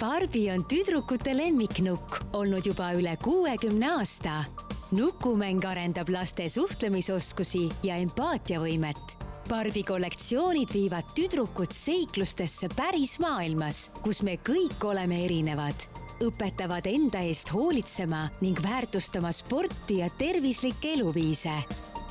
Barbi 0.00 0.50
on 0.50 0.64
tüdrukute 0.66 1.36
lemmiknukk 1.36 2.16
olnud 2.34 2.66
juba 2.66 2.92
üle 2.98 3.16
kuuekümne 3.22 3.92
aasta. 3.92 4.44
nukumäng 4.92 5.64
arendab 5.64 6.08
laste 6.08 6.48
suhtlemisoskusi 6.48 7.68
ja 7.82 7.96
empaatiavõimet. 7.96 9.16
Barbi 9.48 9.82
kollektsioonid 9.82 10.74
viivad 10.74 11.14
tüdrukud 11.14 11.72
seiklustesse 11.72 12.68
päris 12.76 13.18
maailmas, 13.20 13.90
kus 14.02 14.22
me 14.22 14.36
kõik 14.36 14.84
oleme 14.84 15.24
erinevad 15.24 15.88
õpetavad 16.22 16.86
enda 16.86 17.24
eest 17.26 17.50
hoolitsema 17.52 18.28
ning 18.40 18.58
väärtustama 18.62 19.32
sporti 19.32 19.98
ja 19.98 20.08
tervislikke 20.18 20.94
eluviise 20.94 21.58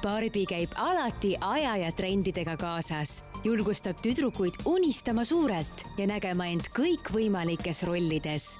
Barbi 0.04 0.44
käib 0.44 0.74
alati 0.76 1.38
aja 1.40 1.78
ja 1.80 1.92
trendidega 1.96 2.58
kaasas, 2.60 3.22
julgustab 3.44 4.00
tüdrukuid 4.04 4.62
unistama 4.66 5.26
suurelt 5.28 5.86
ja 5.98 6.08
nägema 6.08 6.48
end 6.48 6.70
kõikvõimalikes 6.76 7.84
rollides. 7.88 8.58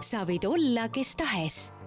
sa 0.00 0.24
võid 0.24 0.46
olla 0.48 0.88
kes 0.88 1.16
tahes 1.16 1.79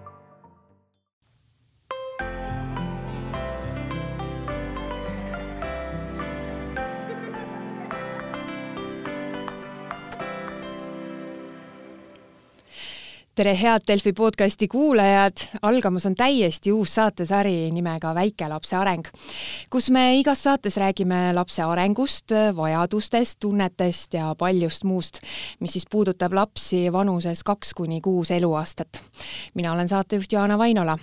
tere, 13.35 13.55
head 13.57 13.81
Delfi 13.87 14.13
podcasti 14.13 14.67
kuulajad, 14.67 15.37
algamas 15.61 16.05
on 16.05 16.15
täiesti 16.15 16.71
uus 16.71 16.95
saatesari 16.95 17.71
nimega 17.73 18.13
Väikelapse 18.15 18.75
areng, 18.77 19.07
kus 19.73 19.89
me 19.89 20.19
igas 20.19 20.43
saates 20.45 20.77
räägime 20.77 21.31
lapse 21.33 21.63
arengust, 21.65 22.31
vajadustest, 22.55 23.39
tunnetest 23.39 24.13
ja 24.13 24.35
paljust 24.37 24.85
muust, 24.85 25.17
mis 25.59 25.73
siis 25.73 25.87
puudutab 25.89 26.33
lapsi 26.33 26.85
vanuses 26.93 27.41
kaks 27.43 27.73
kuni 27.73 28.01
kuus 28.01 28.31
eluaastat. 28.31 29.01
mina 29.53 29.73
olen 29.73 29.87
saatejuht 29.87 30.31
Jaana 30.31 30.57
Vainola. 30.57 30.97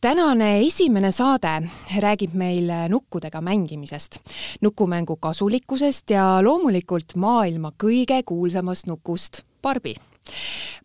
Tänane 0.00 0.60
esimene 0.60 1.12
saade 1.12 1.68
räägib 2.00 2.34
meil 2.34 2.72
nukkudega 2.88 3.40
mängimisest, 3.40 4.18
nukumängu 4.60 5.16
kasulikkusest 5.16 6.10
ja 6.10 6.42
loomulikult 6.42 7.14
maailma 7.16 7.72
kõige 7.78 8.22
kuulsamast 8.26 8.86
nukust, 8.86 9.40
Barbi 9.62 9.94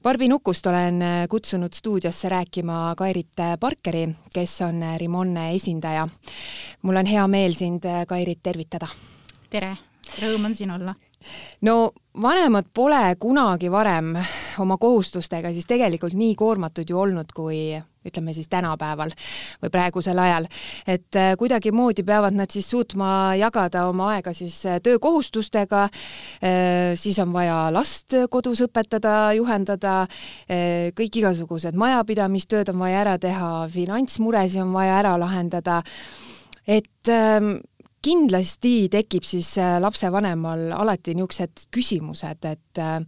Barbi 0.03 0.27
Nukust 0.27 0.67
olen 0.67 1.01
äh, 1.01 1.27
kutsunud 1.29 1.73
stuudiosse 1.73 2.29
rääkima 2.29 2.93
Kairit 2.97 3.35
Parkeri, 3.59 4.09
kes 4.33 4.61
on 4.61 4.83
äh, 4.83 4.97
Rimonne 4.97 5.55
esindaja. 5.55 6.07
mul 6.81 6.95
on 6.95 7.05
hea 7.05 7.27
meel 7.27 7.53
sind, 7.53 7.85
äh, 7.85 8.05
Kairit, 8.07 8.39
tervitada. 8.43 8.87
tere, 9.49 9.75
rõõm 10.21 10.45
on 10.45 10.55
siin 10.55 10.71
olla. 10.71 10.95
no 11.61 11.91
vanemad 12.21 12.65
pole 12.73 13.15
kunagi 13.19 13.71
varem 13.71 14.15
oma 14.59 14.77
kohustustega 14.77 15.53
siis 15.53 15.67
tegelikult 15.69 16.13
nii 16.17 16.35
koormatud 16.35 16.89
ju 16.89 16.99
olnud, 16.99 17.31
kui 17.35 17.79
ütleme 18.05 18.33
siis 18.33 18.47
tänapäeval 18.49 19.11
või 19.61 19.71
praegusel 19.73 20.19
ajal. 20.19 20.47
et 20.87 21.15
äh, 21.15 21.33
kuidagimoodi 21.37 22.03
peavad 22.03 22.33
nad 22.33 22.51
siis 22.51 22.69
suutma 22.69 23.35
jagada 23.35 23.85
oma 23.89 24.13
aega 24.15 24.33
siis 24.33 24.61
äh, 24.65 24.79
töökohustustega, 24.83 25.83
äh, 25.83 26.95
siis 26.95 27.19
on 27.19 27.33
vaja 27.33 27.67
last 27.73 28.15
kodus 28.29 28.61
õpetada, 28.63 29.33
juhendada, 29.35 30.07
kõik 30.95 31.17
igasugused 31.21 31.75
majapidamistööd 31.77 32.71
on 32.73 32.79
vaja 32.79 33.01
ära 33.03 33.17
teha, 33.21 33.51
finantsmuresid 33.71 34.63
on 34.63 34.73
vaja 34.73 34.99
ära 34.99 35.15
lahendada, 35.19 35.81
et 36.67 37.11
ähm, 37.11 37.59
kindlasti 38.03 38.87
tekib 38.91 39.25
siis 39.27 39.51
äh, 39.59 39.77
lapsevanemal 39.81 40.69
alati 40.75 41.15
niisugused 41.17 41.65
küsimused, 41.75 42.45
et 42.47 42.79
äh, 42.79 42.99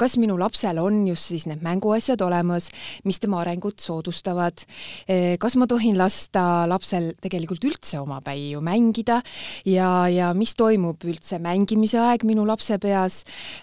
kas 0.00 0.18
minu 0.20 0.36
lapsel 0.40 0.80
on 0.82 1.02
just 1.08 1.30
siis 1.32 1.46
need 1.48 1.64
mänguasjad 1.64 2.20
olemas, 2.26 2.68
mis 3.08 3.20
tema 3.22 3.40
arengut 3.40 3.80
soodustavad, 3.80 4.66
äh, 5.08 5.34
kas 5.40 5.56
ma 5.60 5.68
tohin 5.70 5.96
lasta 6.00 6.64
lapsel 6.68 7.12
tegelikult 7.24 7.64
üldse 7.70 8.02
omapäi 8.02 8.50
ju 8.52 8.60
mängida 8.64 9.22
ja, 9.68 9.90
ja 10.12 10.32
mis 10.36 10.52
toimub 10.58 11.08
üldse 11.08 11.40
mängimise 11.42 12.02
aeg 12.04 12.28
minu 12.28 12.44
lapse 12.48 12.78
peas, 12.82 13.22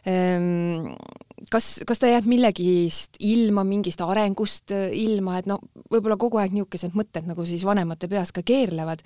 ähm, 0.10 0.96
kas, 1.54 1.76
kas 1.86 2.02
ta 2.02 2.10
jääb 2.10 2.26
millegist 2.30 3.22
ilma, 3.22 3.66
mingist 3.68 4.02
arengust 4.02 4.74
ilma, 4.74 5.38
et 5.38 5.50
no 5.50 5.62
võib-olla 5.94 6.18
kogu 6.18 6.42
aeg 6.42 6.58
niisugused 6.58 6.98
mõtted 6.98 7.30
nagu 7.30 7.46
siis 7.46 7.66
vanemate 7.68 8.10
peas 8.10 8.34
ka 8.34 8.42
keerlevad 8.46 9.06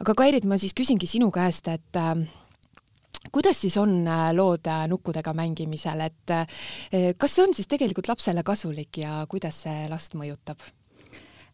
aga 0.00 0.14
Kairit, 0.16 0.46
ma 0.48 0.56
siis 0.60 0.74
küsingi 0.76 1.06
sinu 1.06 1.30
käest, 1.34 1.68
et 1.68 1.98
äh, 2.00 2.24
kuidas 3.32 3.60
siis 3.60 3.76
on 3.80 4.06
äh, 4.08 4.30
lood 4.34 4.66
äh, 4.66 4.86
nukkudega 4.88 5.34
mängimisel, 5.36 6.00
et 6.06 6.34
äh, 6.34 7.14
kas 7.18 7.36
see 7.36 7.46
on 7.46 7.54
siis 7.56 7.68
tegelikult 7.70 8.08
lapsele 8.08 8.44
kasulik 8.46 9.02
ja 9.02 9.24
kuidas 9.30 9.64
see 9.66 9.88
last 9.92 10.16
mõjutab? 10.18 10.62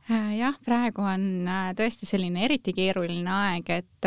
Jah, 0.07 0.55
praegu 0.63 1.03
on 1.03 1.49
tõesti 1.75 2.07
selline 2.07 2.45
eriti 2.47 2.71
keeruline 2.71 3.27
aeg, 3.27 3.73
et, 3.75 4.07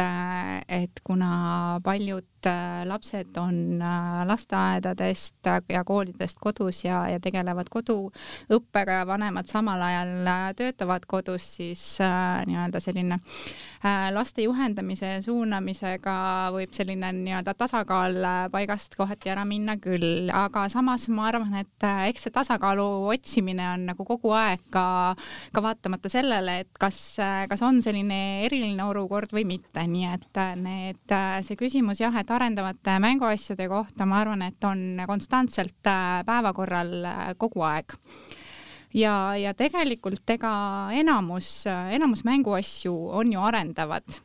et 0.71 1.01
kuna 1.03 1.81
paljud 1.83 2.38
lapsed 2.85 3.37
on 3.37 3.81
äh, 3.81 4.25
lasteaedadest 4.27 5.49
ja 5.69 5.83
koolidest 5.83 6.39
kodus 6.41 6.83
ja, 6.85 7.03
ja 7.09 7.19
tegelevad 7.19 7.69
koduõppega 7.71 9.01
ja 9.01 9.07
vanemad 9.07 9.49
samal 9.51 9.81
ajal 9.81 10.27
äh, 10.27 10.45
töötavad 10.55 11.05
kodus, 11.09 11.45
siis 11.59 11.83
äh, 12.03 12.43
nii-öelda 12.47 12.81
selline 12.83 13.19
äh, 13.19 14.09
laste 14.13 14.43
juhendamise 14.43 15.19
suunamisega 15.25 16.15
võib 16.55 16.73
selline 16.75 17.11
nii-öelda 17.15 17.55
tasakaal 17.59 18.19
paigast 18.53 18.95
kohati 18.99 19.31
ära 19.33 19.45
minna 19.47 19.77
küll, 19.81 20.29
aga 20.33 20.67
samas 20.71 21.07
ma 21.13 21.29
arvan, 21.31 21.55
et 21.61 21.87
äh, 21.87 22.07
eks 22.11 22.27
see 22.27 22.35
tasakaalu 22.35 22.87
otsimine 23.13 23.65
on 23.73 23.87
nagu 23.91 24.07
kogu 24.07 24.33
aeg 24.37 24.63
ka, 24.73 24.85
ka 25.55 25.63
vaatamata 25.63 26.11
sellele, 26.11 26.59
et 26.63 26.71
kas, 26.79 26.99
kas 27.49 27.65
on 27.65 27.81
selline 27.85 28.45
eriline 28.47 28.83
olukord 28.85 29.33
või 29.35 29.45
mitte, 29.55 29.85
nii 29.87 30.07
et 30.13 30.41
need, 30.59 31.15
see 31.45 31.59
küsimus 31.59 32.01
jah, 32.01 32.15
et 32.19 32.28
et 32.29 32.35
arendavate 32.35 32.99
mänguasjade 33.01 33.65
kohta 33.69 34.05
ma 34.05 34.21
arvan, 34.21 34.43
et 34.45 34.63
on 34.63 35.01
konstantselt 35.07 35.87
äh, 35.89 36.21
päevakorral 36.25 36.93
äh, 37.05 37.19
kogu 37.37 37.63
aeg. 37.65 37.95
Ja, 38.93 39.35
ja 39.37 39.53
tegelikult 39.53 40.29
ega 40.29 40.51
enamus, 40.97 41.65
enamus 41.67 42.23
mänguasju 42.25 42.93
on 43.21 43.33
ju 43.33 43.41
arendavad 43.41 44.19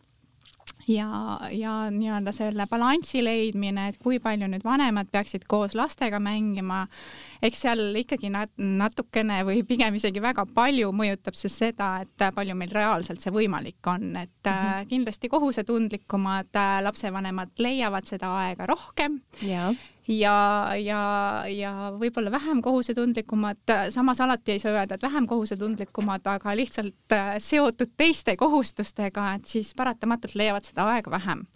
ja, 0.88 1.38
ja 1.52 1.74
nii-öelda 1.90 2.32
selle 2.34 2.66
balansi 2.70 3.22
leidmine, 3.24 3.88
et 3.90 3.98
kui 4.02 4.18
palju 4.22 4.48
nüüd 4.50 4.64
vanemad 4.64 5.10
peaksid 5.12 5.46
koos 5.48 5.74
lastega 5.78 6.20
mängima, 6.22 6.84
eks 7.44 7.64
seal 7.66 7.96
ikkagi 8.00 8.30
nat 8.34 8.52
natukene 8.58 9.42
või 9.48 9.64
pigem 9.68 9.96
isegi 9.98 10.22
väga 10.22 10.46
palju 10.54 10.92
mõjutab 10.96 11.38
see 11.38 11.52
seda, 11.52 11.90
et 12.04 12.28
palju 12.34 12.56
meil 12.58 12.72
reaalselt 12.74 13.22
see 13.24 13.34
võimalik 13.34 13.90
on, 13.90 14.16
et 14.16 14.30
mm 14.44 14.52
-hmm. 14.52 14.88
kindlasti 14.88 15.28
kohusetundlikumad 15.28 16.54
äh, 16.56 16.78
lapsevanemad 16.82 17.50
leiavad 17.58 18.06
seda 18.06 18.34
aega 18.44 18.66
rohkem. 18.66 19.20
Ja 19.42 19.72
ja, 20.08 20.36
ja, 20.76 21.00
ja 21.48 21.72
võib-olla 21.98 22.30
vähem 22.34 22.60
kohusetundlikumad, 22.62 23.62
samas 23.94 24.20
alati 24.20 24.56
ei 24.56 24.62
saa 24.62 24.74
öelda, 24.76 24.98
et 24.98 25.02
vähem 25.06 25.26
kohusetundlikumad, 25.26 26.26
aga 26.36 26.56
lihtsalt 26.56 27.16
äh, 27.16 27.34
seotud 27.38 27.94
teiste 27.96 28.36
kohustustega, 28.36 29.32
et 29.38 29.50
siis 29.50 29.74
paratamatult 29.76 30.36
leiavad 30.38 30.66
seda 30.66 30.88
aega 30.94 31.12
vähem 31.14 31.46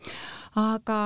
aga, 0.56 0.98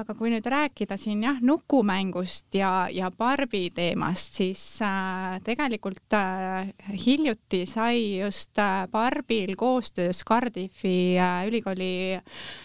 aga 0.00 0.14
kui 0.18 0.30
nüüd 0.32 0.46
rääkida 0.50 0.96
siin 1.00 1.22
jah, 1.24 1.38
nukumängust 1.40 2.54
ja, 2.58 2.88
ja 2.92 3.10
Barbi 3.14 3.68
teemast, 3.74 4.36
siis 4.40 4.62
äh, 4.84 5.38
tegelikult 5.44 6.16
äh, 6.16 6.70
hiljuti 7.06 7.64
sai 7.70 8.20
just 8.20 8.58
äh, 8.58 8.84
Barbil 8.90 9.54
koostöös 9.56 10.24
Cardiffi 10.28 11.16
äh, 11.18 11.46
ülikooli 11.48 12.20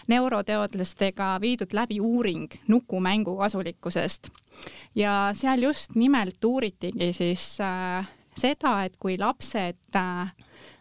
neuroteadlastega 0.08 1.38
viidud 1.40 1.72
läbi 1.72 2.00
uuring 2.00 2.48
nukumängu 2.68 3.36
kasulikkusest. 3.38 4.30
Ja 4.94 5.30
seal 5.34 5.62
just 5.62 5.94
nimelt 5.94 6.44
uuritigi 6.44 7.12
siis 7.16 7.56
äh, 7.64 8.08
seda, 8.36 8.84
et 8.84 8.96
kui 9.00 9.16
lapsed 9.18 9.96
äh, 9.96 10.34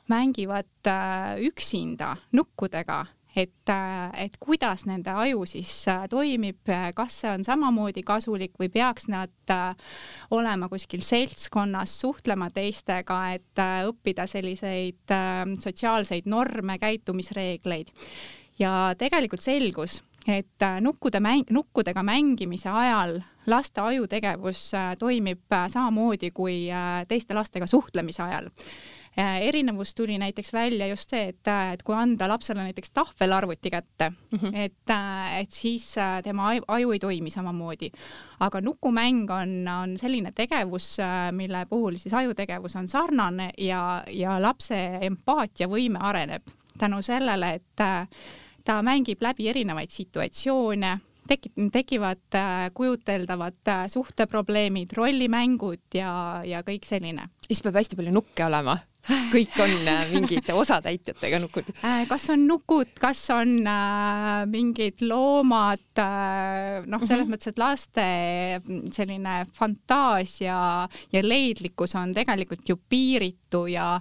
mängivad 0.10 0.88
äh, 0.88 1.38
üksinda 1.46 2.16
nukkudega 2.34 3.06
et, 3.36 3.70
äh, 3.70 4.26
et 4.26 4.38
kuidas 4.42 4.86
nende 4.90 5.14
aju 5.14 5.46
siis 5.48 5.72
äh, 5.92 6.06
toimib, 6.10 6.70
kas 6.96 7.20
see 7.22 7.32
on 7.32 7.46
samamoodi 7.46 8.04
kasulik 8.06 8.58
või 8.60 8.72
peaks 8.74 9.10
nad 9.12 9.54
äh, 9.54 9.94
olema 10.36 10.70
kuskil 10.72 11.04
seltskonnas, 11.06 11.94
suhtlema 12.02 12.50
teistega, 12.54 13.22
et 13.38 13.64
õppida 13.90 14.26
selliseid 14.30 15.14
sotsiaalseid 15.62 16.30
norme, 16.30 16.78
käitumisreegleid. 16.82 17.92
ja 18.60 18.94
tegelikult 18.98 19.42
selgus, 19.42 20.02
et 20.28 20.66
nukkude 20.82 21.22
mäng, 21.24 21.52
nukkudega 21.52 22.04
mängimise 22.04 22.70
ajal 22.70 23.20
laste 23.50 23.82
ajutegevus 23.82 24.72
toimib 25.00 25.56
samamoodi 25.68 26.32
kui 26.32 26.68
teiste 27.08 27.34
lastega 27.34 27.68
suhtlemise 27.68 28.24
ajal 28.24 28.50
erinevus 29.18 29.96
tuli 29.96 30.18
näiteks 30.18 30.54
välja 30.54 30.88
just 30.88 31.10
see, 31.10 31.32
et, 31.34 31.48
et 31.74 31.84
kui 31.84 31.96
anda 31.96 32.28
lapsele 32.30 32.64
näiteks 32.64 32.92
tahvelarvuti 32.92 33.70
kätte 33.70 34.10
mm, 34.10 34.40
-hmm. 34.40 34.56
et, 34.56 34.94
et 35.40 35.52
siis 35.52 35.96
tema 36.24 36.52
aju 36.68 36.92
ei 36.92 37.00
toimi 37.00 37.30
samamoodi. 37.30 37.92
aga 38.40 38.62
nukumäng 38.62 39.32
on, 39.32 39.68
on 39.68 39.98
selline 39.98 40.32
tegevus, 40.32 40.98
mille 41.32 41.66
puhul 41.70 41.96
siis 41.96 42.14
ajutegevus 42.14 42.76
on 42.76 42.88
sarnane 42.88 43.52
ja, 43.58 44.04
ja 44.08 44.42
lapse 44.42 45.00
empaatiavõime 45.02 46.00
areneb 46.00 46.44
tänu 46.78 47.02
sellele, 47.02 47.54
et 47.54 48.08
ta 48.64 48.82
mängib 48.82 49.22
läbi 49.22 49.50
erinevaid 49.50 49.90
situatsioone 49.90 51.00
tekib, 51.30 51.58
tekivad 51.74 52.38
äh, 52.38 52.70
kujuteldavad 52.74 53.60
äh, 53.68 53.86
suhteprobleemid, 53.88 54.94
rollimängud 54.98 55.98
ja, 55.98 56.12
ja 56.46 56.64
kõik 56.66 56.88
selline. 56.90 57.30
siis 57.46 57.62
peab 57.66 57.80
hästi 57.80 58.00
palju 58.00 58.14
nukke 58.16 58.46
olema 58.46 58.78
kõik 59.34 59.56
on 59.64 59.88
äh, 59.88 60.12
mingite 60.12 60.54
osatäitjatega 60.54 61.40
nukud. 61.42 61.72
kas 62.10 62.30
on 62.34 62.46
nukud, 62.48 62.92
kas 63.00 63.22
on 63.34 63.56
äh, 63.68 64.46
mingid 64.50 65.04
loomad 65.06 66.02
äh,, 66.02 66.86
noh, 66.86 67.02
selles 67.04 67.26
mm 67.26 67.32
-hmm. 67.32 67.34
mõttes, 67.34 67.48
et 67.48 67.58
laste 67.58 68.08
selline 68.96 69.46
fantaasia 69.56 70.88
ja 71.14 71.24
leidlikkus 71.24 71.96
on 71.96 72.14
tegelikult 72.14 72.70
ju 72.70 72.78
piiritu 72.90 73.49
ja 73.70 74.00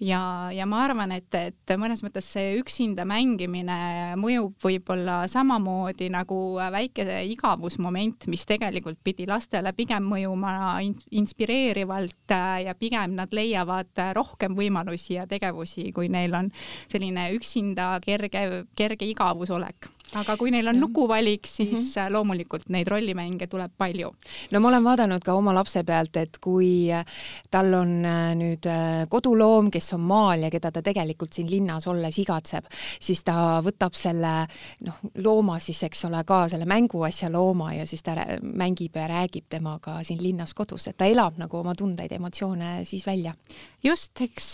ja, 0.00 0.50
ja 0.52 0.66
ma 0.66 0.82
arvan, 0.84 1.12
et, 1.14 1.34
et 1.34 1.72
mõnes 1.78 2.02
mõttes 2.04 2.26
see 2.34 2.56
üksinda 2.58 3.04
mängimine 3.08 4.16
mõjub 4.20 4.56
võib-olla 4.62 5.22
samamoodi 5.30 6.10
nagu 6.12 6.38
väike 6.72 7.06
igavusmoment, 7.32 8.26
mis 8.32 8.44
tegelikult 8.48 9.00
pidi 9.04 9.26
lastele 9.30 9.72
pigem 9.76 10.06
mõjuma 10.10 10.80
inspireerivalt 10.82 12.34
äh, 12.34 12.64
ja 12.66 12.76
pigem 12.78 13.16
nad 13.18 13.32
leiavad 13.34 14.04
rohkem 14.16 14.56
võimalusi 14.58 15.16
ja 15.18 15.26
tegevusi, 15.30 15.90
kui 15.94 16.10
neil 16.12 16.34
on 16.34 16.52
selline 16.92 17.30
üksinda 17.36 17.94
kerge, 18.04 18.64
kerge 18.76 19.08
igavusolek 19.08 19.90
aga 20.18 20.36
kui 20.36 20.52
neil 20.52 20.68
on 20.68 20.80
nukuvalik, 20.80 21.46
siis 21.46 21.70
mm 21.70 21.76
-hmm. 21.76 22.12
loomulikult 22.12 22.68
neid 22.68 22.88
rollimänge 22.88 23.46
tuleb 23.46 23.72
palju. 23.78 24.14
no 24.50 24.60
ma 24.60 24.68
olen 24.68 24.84
vaadanud 24.84 25.22
ka 25.24 25.34
oma 25.34 25.54
lapse 25.54 25.84
pealt, 25.84 26.16
et 26.16 26.38
kui 26.38 26.92
äh, 26.92 27.04
tal 27.50 27.74
on 27.74 28.04
äh, 28.04 28.34
nüüd 28.34 28.66
koduloom, 29.08 29.70
kes 29.70 29.92
on 29.92 30.00
maal 30.00 30.42
ja 30.42 30.50
keda 30.50 30.70
ta 30.70 30.82
tegelikult 30.82 31.32
siin 31.32 31.50
linnas 31.50 31.86
olles 31.86 32.18
igatseb, 32.18 32.64
siis 33.00 33.22
ta 33.24 33.62
võtab 33.64 33.94
selle 33.94 34.46
noh, 34.80 34.98
looma 35.16 35.58
siis, 35.58 35.82
eks 35.82 36.04
ole, 36.04 36.24
ka 36.24 36.48
selle 36.48 36.64
mänguasja 36.64 37.30
looma 37.32 37.74
ja 37.74 37.86
siis 37.86 38.02
ta 38.02 38.16
mängib 38.42 38.96
ja 38.96 39.06
räägib 39.08 39.48
temaga 39.48 40.02
siin 40.04 40.22
linnas 40.22 40.54
kodus, 40.54 40.88
et 40.88 40.96
ta 40.96 41.04
elab 41.04 41.38
nagu 41.38 41.58
oma 41.58 41.74
tundeid, 41.74 42.12
emotsioone 42.12 42.84
siis 42.84 43.06
välja. 43.06 43.34
just, 43.82 44.20
eks 44.20 44.52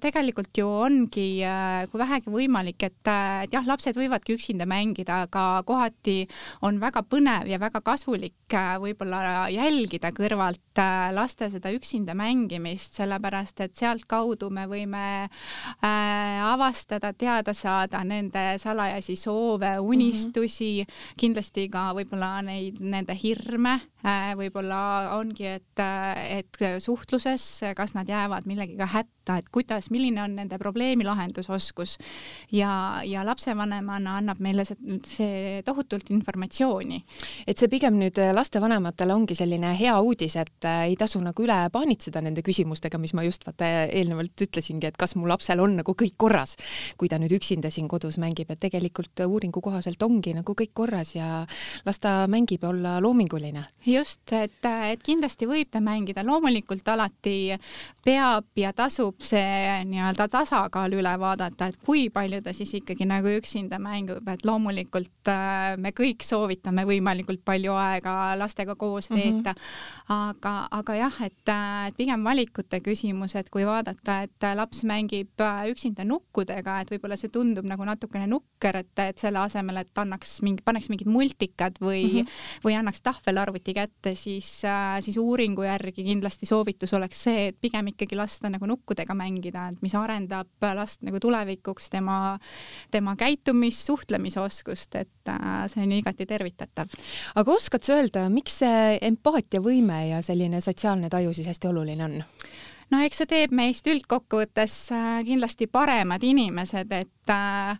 tegelikult 0.00 0.58
ju 0.58 0.68
ongi, 0.68 1.28
kui 1.90 1.98
vähegi 2.00 2.32
võimalik, 2.32 2.82
et, 2.82 3.00
et 3.44 3.52
jah, 3.52 3.66
lapsed 3.66 3.96
võivadki 3.96 4.36
üksinda 4.36 4.66
mängida, 4.66 4.75
mängida, 4.76 5.22
aga 5.26 5.62
kohati 5.66 6.18
on 6.66 6.80
väga 6.82 7.02
põnev 7.08 7.48
ja 7.50 7.58
väga 7.62 7.80
kasulik 7.84 8.54
äh, 8.54 8.76
võib-olla 8.82 9.48
jälgida 9.52 10.12
kõrvalt 10.16 10.80
äh, 10.82 11.08
laste 11.16 11.48
seda 11.52 11.72
üksinda 11.74 12.16
mängimist, 12.18 12.96
sellepärast 13.00 13.64
et 13.64 13.76
sealtkaudu 13.78 14.50
me 14.54 14.66
võime 14.70 15.06
äh, 15.26 16.44
avastada, 16.46 17.12
teada 17.16 17.54
saada 17.56 18.02
nende 18.04 18.56
salajasi 18.62 19.16
soove, 19.16 19.76
unistusi 19.80 20.72
mm, 20.82 20.86
-hmm. 20.86 21.20
kindlasti 21.20 21.68
ka 21.72 21.90
võib-olla 21.96 22.40
neid, 22.46 22.80
nende 22.80 23.16
hirme 23.16 23.80
võib-olla 24.38 24.78
ongi, 25.16 25.46
et, 25.56 25.80
äh, 25.82 26.38
et 26.38 26.58
suhtluses, 26.82 27.44
kas 27.76 27.94
nad 27.96 28.08
jäävad 28.08 28.46
millegiga 28.46 28.86
hätta, 28.86 29.38
et 29.40 29.48
kuidas, 29.50 29.90
milline 29.90 30.22
on 30.22 30.36
nende 30.38 30.58
probleemi 30.58 31.04
lahendusoskus. 31.04 31.96
Ja, 32.52 33.02
ja 33.04 33.24
lapsevanemana 33.26 34.16
annab 34.20 34.40
meile 34.40 34.64
see, 34.64 34.98
see 35.06 35.62
tohutult 35.66 36.10
informatsiooni. 36.10 37.02
et 37.46 37.58
see 37.58 37.68
pigem 37.68 37.98
nüüd 37.98 38.18
lastevanematele 38.34 39.14
ongi 39.14 39.34
selline 39.34 39.74
hea 39.78 39.96
uudis, 40.00 40.36
et 40.36 40.64
äh, 40.64 40.86
ei 40.90 40.96
tasu 40.96 41.20
nagu 41.20 41.42
üle 41.42 41.58
paanitseda 41.72 42.22
nende 42.22 42.42
küsimustega, 42.46 42.98
mis 42.98 43.14
ma 43.14 43.24
just 43.26 43.46
vaata 43.46 43.86
eelnevalt 43.86 44.46
ütlesingi, 44.46 44.86
et 44.86 44.96
kas 44.96 45.16
mu 45.16 45.26
lapsel 45.26 45.60
on 45.60 45.76
nagu 45.80 45.96
kõik 45.98 46.14
korras, 46.16 46.56
kui 46.96 47.08
ta 47.08 47.18
nüüd 47.18 47.34
üksinda 47.34 47.70
siin 47.70 47.88
kodus 47.88 48.20
mängib, 48.22 48.50
et 48.50 48.60
tegelikult 48.60 49.26
uuringu 49.26 49.60
kohaselt 49.60 50.02
ongi 50.02 50.34
nagu 50.36 50.54
kõik 50.54 50.74
korras 50.74 51.16
ja 51.16 51.46
las 51.86 51.98
ta 51.98 52.26
mängib 52.30 52.62
ja 52.62 52.70
olla 52.70 53.00
loominguline 53.02 53.66
just, 53.96 54.22
et, 54.32 54.58
et 54.62 55.02
kindlasti 55.02 55.48
võib 55.48 55.70
ta 55.72 55.80
mängida, 55.84 56.24
loomulikult 56.26 56.86
alati 56.88 57.56
peab 58.06 58.46
ja 58.58 58.72
tasub 58.76 59.22
see 59.24 59.82
nii-öelda 59.90 60.28
tasakaal 60.30 60.94
üle 60.94 61.12
vaadata, 61.20 61.70
et 61.70 61.78
kui 61.84 62.06
palju 62.14 62.40
ta 62.44 62.54
siis 62.56 62.74
ikkagi 62.78 63.08
nagu 63.08 63.30
üksinda 63.38 63.80
mängib, 63.82 64.26
et 64.30 64.44
loomulikult 64.46 65.30
äh, 65.32 65.74
me 65.80 65.92
kõik 65.96 66.24
soovitame 66.26 66.86
võimalikult 66.88 67.42
palju 67.46 67.74
aega 67.80 68.36
lastega 68.38 68.76
koos 68.78 69.10
mhm. 69.10 69.18
veeta 69.18 69.54
mm. 69.54 69.60
-hmm. 69.60 70.16
aga, 70.18 70.54
aga 70.80 70.98
jah, 71.00 71.20
et, 71.26 71.54
et 71.88 71.96
pigem 71.96 72.24
valikute 72.24 72.80
küsimus, 72.84 73.34
et 73.34 73.50
kui 73.50 73.66
vaadata, 73.66 74.22
et 74.26 74.48
laps 74.56 74.84
mängib 74.84 75.40
äh, 75.40 75.66
üksinda 75.72 76.04
nukkudega, 76.04 76.80
et 76.80 76.90
võib-olla 76.94 77.16
see 77.18 77.32
tundub 77.32 77.66
nagu 77.66 77.84
natukene 77.84 78.26
nukker, 78.30 78.82
et, 78.82 78.94
et 78.98 79.18
selle 79.18 79.42
asemel, 79.42 79.82
et 79.82 79.98
annaks 79.98 80.40
mingi, 80.46 80.62
paneks 80.64 80.90
mingid 80.92 81.10
multikad 81.10 81.80
või 81.80 82.04
mm, 82.04 82.18
-hmm. 82.20 82.62
või 82.64 82.78
annaks 82.78 83.02
tahvelarvuti 83.02 83.74
kätte, 83.74 83.85
siis, 84.14 84.48
äh, 84.64 84.98
siis 85.04 85.16
uuringu 85.20 85.64
järgi 85.66 86.04
kindlasti 86.06 86.46
soovitus 86.46 86.92
oleks 86.96 87.22
see, 87.28 87.48
et 87.50 87.58
pigem 87.60 87.92
ikkagi 87.92 88.18
lasta 88.18 88.50
nagu 88.52 88.68
nukkudega 88.68 89.14
mängida, 89.16 89.68
et 89.72 89.82
mis 89.84 89.94
arendab 89.98 90.68
last 90.76 91.02
nagu 91.06 91.20
tulevikuks 91.22 91.90
tema, 91.92 92.38
tema 92.90 93.16
käitumis, 93.16 93.82
suhtlemisoskust, 93.86 94.98
et 95.02 95.32
äh, 95.32 95.66
see 95.72 95.84
on 95.84 95.92
ju 95.92 96.00
igati 96.02 96.26
tervitatav. 96.26 96.94
aga 97.34 97.52
oskad 97.52 97.86
sa 97.86 97.98
öelda, 98.00 98.28
miks 98.32 98.60
see 98.62 98.98
empaatiavõime 99.10 100.06
ja 100.10 100.22
selline 100.22 100.60
sotsiaalne 100.64 101.10
taju 101.12 101.34
siis 101.36 101.50
hästi 101.52 101.72
oluline 101.72 102.04
on? 102.04 102.18
no 102.90 103.02
eks 103.04 103.22
see 103.22 103.30
teeb 103.30 103.54
meist 103.56 103.86
üldkokkuvõttes 103.90 104.76
äh, 104.94 105.08
kindlasti 105.26 105.68
paremad 105.70 106.22
inimesed, 106.26 106.92
et 106.92 107.32
äh, 107.32 107.78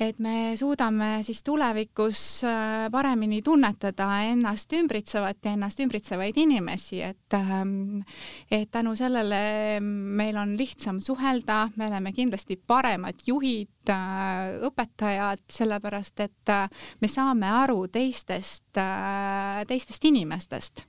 et 0.00 0.18
me 0.18 0.54
suudame 0.58 1.22
siis 1.22 1.42
tulevikus 1.46 2.20
äh, 2.44 2.86
paremini 2.90 3.40
tunnetada 3.46 4.08
ennast 4.26 4.72
ümbritsevat 4.74 5.46
ja 5.46 5.52
ennast 5.54 5.80
ümbritsevaid 5.84 6.38
inimesi, 6.42 7.00
et 7.06 7.36
ähm, 7.38 8.02
et 8.50 8.70
tänu 8.74 8.96
sellele 8.98 9.80
meil 9.80 10.38
on 10.40 10.56
lihtsam 10.58 10.98
suhelda, 11.00 11.68
me 11.76 11.86
oleme 11.86 12.12
kindlasti 12.12 12.56
paremad 12.58 13.22
juhid, 13.26 13.70
äh, 13.90 14.58
õpetajad, 14.66 15.44
sellepärast 15.52 16.26
et 16.26 16.54
äh, 16.54 16.66
me 17.00 17.10
saame 17.10 17.50
aru 17.62 17.86
teistest, 17.92 18.66
teistest 18.74 20.04
inimestest 20.10 20.88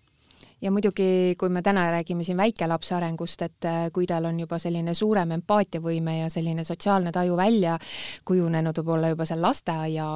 ja 0.65 0.71
muidugi, 0.73 1.35
kui 1.37 1.49
me 1.53 1.61
täna 1.61 1.85
räägime 1.93 2.25
siin 2.25 2.37
väikelapse 2.37 2.95
arengust, 2.97 3.41
et 3.45 3.67
äh, 3.69 3.87
kui 3.93 4.07
tal 4.09 4.25
on 4.25 4.39
juba 4.41 4.57
selline 4.61 4.95
suurem 4.97 5.35
empaatiavõime 5.37 6.19
ja 6.23 6.29
selline 6.33 6.65
sotsiaalne 6.65 7.13
taju 7.15 7.37
välja 7.37 7.77
kujunenud 8.25 8.81
võib-olla 8.81 9.11
juba 9.13 9.27
seal 9.29 9.43
lasteaia 9.45 10.07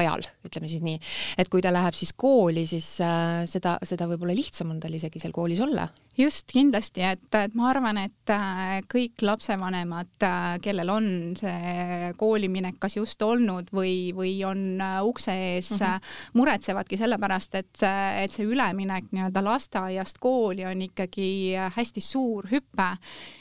ajal, 0.00 0.26
ütleme 0.46 0.70
siis 0.70 0.82
nii, 0.86 0.98
et 1.38 1.50
kui 1.52 1.62
ta 1.62 1.72
läheb 1.74 1.94
siis 1.98 2.12
kooli, 2.16 2.66
siis 2.66 2.96
äh, 3.04 3.44
seda, 3.50 3.76
seda 3.86 4.10
võib-olla 4.10 4.34
lihtsam 4.36 4.74
on 4.74 4.82
tal 4.82 4.98
isegi 4.98 5.22
seal 5.22 5.34
koolis 5.36 5.62
olla 5.62 5.86
just 6.16 6.48
kindlasti, 6.50 7.04
et, 7.04 7.28
et 7.36 7.54
ma 7.54 7.70
arvan, 7.70 8.00
et 8.00 8.32
äh, 8.32 8.80
kõik 8.90 9.22
lapsevanemad, 9.22 10.26
kellel 10.64 10.92
on 10.92 11.08
see 11.38 12.10
kooliminek 12.18 12.80
kas 12.80 12.96
just 12.96 13.22
olnud 13.22 13.70
või, 13.76 14.10
või 14.16 14.32
on 14.48 14.80
ukse 15.04 15.34
ees 15.34 15.70
mm, 15.74 15.82
-hmm. 15.82 16.14
muretsevadki 16.40 16.98
sellepärast, 16.98 17.54
et, 17.60 17.84
et 17.84 18.32
see 18.32 18.48
üleminek 18.48 19.12
nii-öelda 19.12 19.44
lasteaiast 19.76 20.18
kooli 20.20 20.64
on 20.66 20.82
ikkagi 20.82 21.54
hästi 21.76 22.00
suur 22.00 22.48
hüpe. 22.50 22.96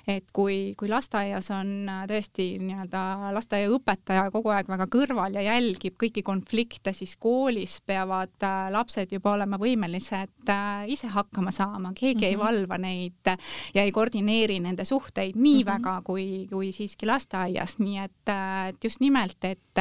et 0.08 0.26
kui, 0.34 0.74
kui 0.78 0.90
lasteaias 0.90 1.50
on 1.52 1.88
tõesti 2.10 2.60
nii-öelda 2.62 3.32
lasteaiaõpetaja 3.34 4.30
kogu 4.32 4.52
aeg 4.54 4.68
väga 4.70 4.86
kõrval 4.92 5.34
ja 5.34 5.42
jälgib 5.42 5.96
kõiki 5.98 6.22
konflikte, 6.24 6.94
siis 6.94 7.16
koolis 7.18 7.80
peavad 7.86 8.46
lapsed 8.70 9.12
juba 9.12 9.34
olema 9.34 9.58
võimelised 9.58 10.52
ise 10.88 11.08
hakkama 11.10 11.52
saama, 11.52 11.94
keegi 11.96 12.20
mm 12.20 12.22
-hmm. 12.22 12.30
ei 12.30 12.36
mhm. 12.36 12.46
valva 12.46 12.66
valva 12.66 12.78
neid 12.78 13.32
ja 13.74 13.84
ei 13.84 13.92
koordineeri 13.92 14.60
nende 14.60 14.86
suhteid 14.86 15.36
nii 15.36 15.64
mm 15.64 15.70
-hmm. 15.70 15.74
väga 15.74 16.02
kui, 16.04 16.48
kui 16.50 16.72
siiski 16.72 17.06
lasteaias, 17.06 17.80
nii 17.80 17.98
et, 17.98 18.34
et 18.70 18.84
just 18.84 19.00
nimelt, 19.00 19.38
et, 19.44 19.78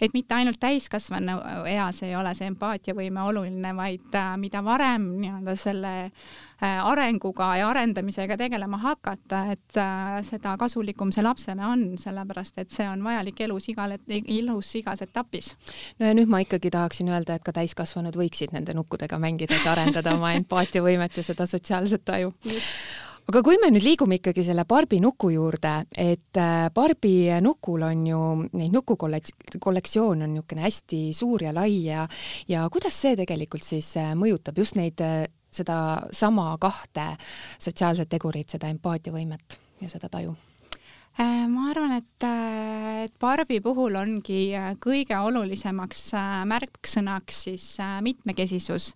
et 0.00 0.14
mitte 0.14 0.34
ainult 0.34 0.60
täiskasvanu 0.60 1.40
eas 1.66 2.02
ei 2.02 2.16
ole 2.16 2.34
see 2.34 2.46
empaatiavõime 2.46 3.22
oluline, 3.22 3.76
vaid 3.76 4.18
mida 4.36 4.64
varem 4.64 5.02
nii-öelda 5.20 5.56
selle 5.56 5.83
äh, 5.86 6.80
arenguga 6.82 7.52
ja 7.60 7.68
arendamisega 7.70 8.36
tegelema 8.40 8.80
hakata, 8.82 9.44
et 9.54 9.78
äh, 9.78 10.18
seda 10.26 10.56
kasulikum 10.58 11.12
see 11.14 11.22
lapsele 11.22 11.66
on, 11.66 11.86
sellepärast 12.00 12.58
et 12.64 12.74
see 12.74 12.88
on 12.88 13.04
vajalik 13.04 13.44
elus 13.46 13.70
igal, 13.70 13.94
ilus 14.08 14.74
igas 14.80 15.06
etapis. 15.06 15.54
no 16.00 16.10
ja 16.10 16.18
nüüd 16.18 16.32
ma 16.32 16.42
ikkagi 16.42 16.74
tahaksin 16.74 17.14
öelda, 17.14 17.38
et 17.38 17.46
ka 17.46 17.54
täiskasvanud 17.54 18.18
võiksid 18.18 18.56
nende 18.56 18.74
nukkudega 18.74 19.18
mängida, 19.22 19.60
et 19.60 19.70
arendada 19.70 20.16
oma 20.18 20.34
empaatiavõimet 20.40 21.22
ja 21.22 21.26
seda 21.30 21.46
sotsiaalset 21.46 22.04
taju 22.04 22.24
aju. 22.24 22.32
aga 23.24 23.40
kui 23.40 23.56
me 23.60 23.70
nüüd 23.72 23.84
liigume 23.86 24.18
ikkagi 24.18 24.44
selle 24.44 24.66
Barbi 24.68 24.98
nuku 25.00 25.30
juurde, 25.32 25.72
et 25.96 26.36
äh, 26.40 26.68
Barbi 26.74 27.14
nukul 27.40 27.86
on 27.86 28.02
ju, 28.06 28.18
neid 28.52 28.74
nukukollektsioon 28.74 30.26
on 30.26 30.34
niisugune 30.34 30.66
hästi 30.66 31.00
suur 31.16 31.46
ja 31.46 31.54
lai 31.56 31.86
ja 31.86 32.04
ja 32.48 32.66
kuidas 32.72 32.98
see 33.00 33.16
tegelikult 33.16 33.64
siis 33.64 33.94
mõjutab 34.20 34.60
just 34.60 34.76
neid, 34.76 35.00
sedasama 35.54 36.48
kahte 36.60 37.14
sotsiaalset 37.58 38.10
tegurit, 38.10 38.50
seda 38.50 38.70
empaatiavõimet 38.74 39.58
ja 39.82 39.92
seda 39.92 40.10
taju? 40.12 40.34
ma 41.14 41.68
arvan, 41.70 41.92
et, 41.94 42.24
et 43.04 43.12
Barbi 43.22 43.60
puhul 43.62 43.94
ongi 44.00 44.48
kõige 44.82 45.14
olulisemaks 45.22 46.08
märksõnaks 46.50 47.44
siis 47.46 47.68
mitmekesisus 48.02 48.88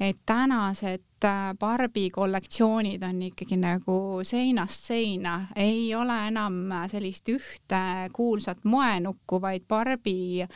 et 0.00 0.16
tänased 0.26 1.24
äh, 1.24 1.54
Barbi 1.58 2.08
kollektsioonid 2.10 3.02
on 3.04 3.22
ikkagi 3.22 3.58
nagu 3.60 3.96
seinast 4.24 4.88
seina, 4.88 5.34
ei 5.56 5.90
ole 5.94 6.16
enam 6.30 6.72
sellist 6.88 7.28
ühte 7.28 7.82
kuulsat 8.16 8.64
moenukku, 8.64 9.40
vaid 9.42 9.66
Barbi, 9.68 10.46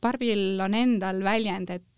Barbil 0.00 0.60
on 0.64 0.74
endal 0.74 1.20
väljend, 1.24 1.70
et 1.76 1.84
äh, 1.84 1.95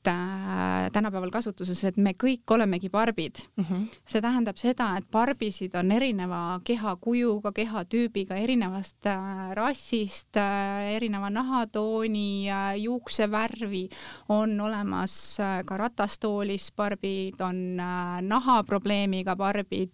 tänapäeval 0.92 1.30
kasutuses, 1.32 1.82
et 1.84 1.96
me 1.96 2.14
kõik 2.18 2.48
olemegi 2.54 2.90
barbid 2.90 3.42
mm. 3.56 3.64
-hmm. 3.64 3.84
see 4.06 4.22
tähendab 4.22 4.56
seda, 4.56 4.90
et 4.98 5.06
barbisid 5.10 5.74
on 5.74 5.92
erineva 5.92 6.60
kehakujuga, 6.64 7.52
kehatüübiga, 7.52 8.36
erinevast 8.36 9.06
äh, 9.06 9.50
rassist 9.54 10.36
äh,, 10.36 10.94
erineva 10.96 11.30
nahatooni 11.30 12.48
juuksevärvi, 12.76 13.88
on 14.28 14.60
olemas 14.60 15.40
äh, 15.40 15.64
ka 15.64 15.76
ratastoolis 15.76 16.72
barbid, 16.76 17.40
on 17.40 17.78
nahaprobleemiga 18.22 19.36
barbid, 19.36 19.90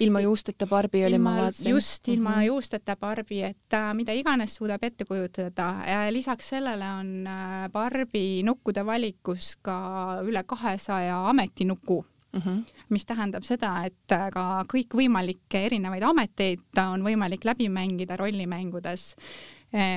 ilma 0.00 0.20
juusteta 0.20 0.66
barbi 0.66 1.04
oli, 1.06 1.18
ma 1.18 1.34
vaatasin. 1.36 1.70
just, 1.70 2.08
ilma 2.08 2.30
mm 2.30 2.36
-hmm. 2.36 2.46
juusteta 2.46 2.96
barbi, 2.96 3.42
et 3.42 3.74
äh, 3.74 3.94
mida 3.94 4.12
iganes 4.12 4.54
suudab 4.54 4.84
ette 4.84 5.04
kujutada 5.04 5.74
ja 5.86 6.12
lisaks 6.12 6.48
sellele 6.48 6.92
on 7.00 7.26
äh, 7.26 7.70
barbi 7.72 8.42
nukkude 8.42 8.86
valikus 8.86 9.56
ka 9.62 10.20
üle 10.22 10.44
kahesaja 10.46 11.28
ametinuku 11.28 12.04
Mm 12.32 12.40
-hmm. 12.40 12.64
mis 12.88 13.06
tähendab 13.06 13.42
seda, 13.42 13.84
et 13.84 14.12
äh, 14.12 14.30
ka 14.30 14.64
kõikvõimalikke 14.72 15.66
erinevaid 15.66 16.02
ameteid 16.02 16.78
on 16.92 17.02
võimalik 17.02 17.44
läbi 17.44 17.68
mängida 17.68 18.16
rollimängudes 18.16 19.16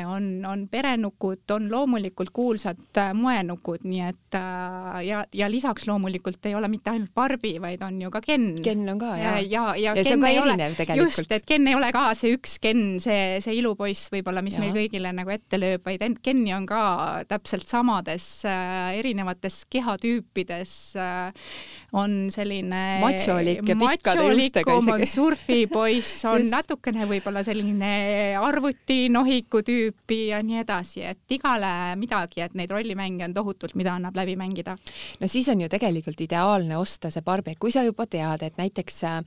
on, 0.05 0.45
on 0.45 0.67
perenukud, 0.69 1.41
on 1.51 1.71
loomulikult 1.71 2.29
kuulsad 2.33 2.77
äh, 2.97 3.13
moenukud, 3.17 3.81
nii 3.89 4.01
et 4.05 4.37
äh, 4.37 4.99
ja, 5.07 5.23
ja 5.33 5.49
lisaks 5.49 5.87
loomulikult 5.89 6.45
ei 6.45 6.53
ole 6.55 6.69
mitte 6.69 6.91
ainult 6.93 7.13
Barbi, 7.15 7.55
vaid 7.61 7.81
on 7.81 7.97
ju 8.01 8.11
ka 8.13 8.21
Ken. 8.21 8.51
Ken 8.63 8.83
on 8.89 8.99
ka, 9.01 9.15
jaa. 9.17 9.39
ja, 9.39 9.41
ja, 9.41 9.63
ja, 9.81 9.95
ja 9.97 10.03
Ken 10.05 10.25
ei 10.29 10.37
ole, 10.39 10.57
just, 10.99 11.31
et 11.31 11.47
Ken 11.49 11.65
ei 11.67 11.73
ole 11.75 11.89
ka 11.95 12.11
see 12.17 12.35
üks 12.37 12.59
Ken, 12.61 12.83
see, 13.01 13.39
see 13.41 13.57
ilupoiss 13.57 14.11
võib-olla, 14.13 14.43
mis 14.45 14.59
ja. 14.59 14.61
meil 14.61 14.75
kõigile 14.77 15.13
nagu 15.15 15.33
ette 15.33 15.57
lööb, 15.57 15.81
vaid 15.87 16.05
Kenni 16.23 16.53
on 16.53 16.67
ka 16.69 16.83
täpselt 17.29 17.65
samades 17.65 18.27
äh, 18.45 18.93
erinevates 18.99 19.63
kehatüüpides 19.73 20.75
äh, 21.01 21.49
on 21.97 22.29
selline 22.33 22.83
macholik 23.01 23.65
ja 23.65 23.77
pikkade 23.79 24.29
juustega 24.29 24.77
isegi. 24.77 24.93
on 24.93 25.07
surfipoiss, 25.09 26.23
on 26.29 26.47
natukene 26.57 27.09
võib-olla 27.09 27.41
selline 27.45 27.91
arvutinohikud 28.37 29.62
tüüpi 29.65 30.19
ja 30.29 30.41
nii 30.43 30.61
edasi, 30.63 31.03
et 31.13 31.35
igale 31.35 31.95
midagi, 31.99 32.43
et 32.45 32.57
neid 32.57 32.71
rollimänge 32.71 33.27
on 33.27 33.35
tohutult, 33.35 33.75
mida 33.79 33.95
annab 33.97 34.17
läbi 34.17 34.35
mängida. 34.39 34.77
no 35.19 35.27
siis 35.27 35.49
on 35.49 35.61
ju 35.61 35.69
tegelikult 35.69 36.21
ideaalne 36.21 36.77
osta 36.77 37.11
see 37.13 37.21
Barbi, 37.25 37.53
et 37.53 37.59
kui 37.59 37.71
sa 37.71 37.83
juba 37.83 38.05
tead, 38.05 38.43
et 38.43 38.59
näiteks 38.59 39.03
äh, 39.09 39.23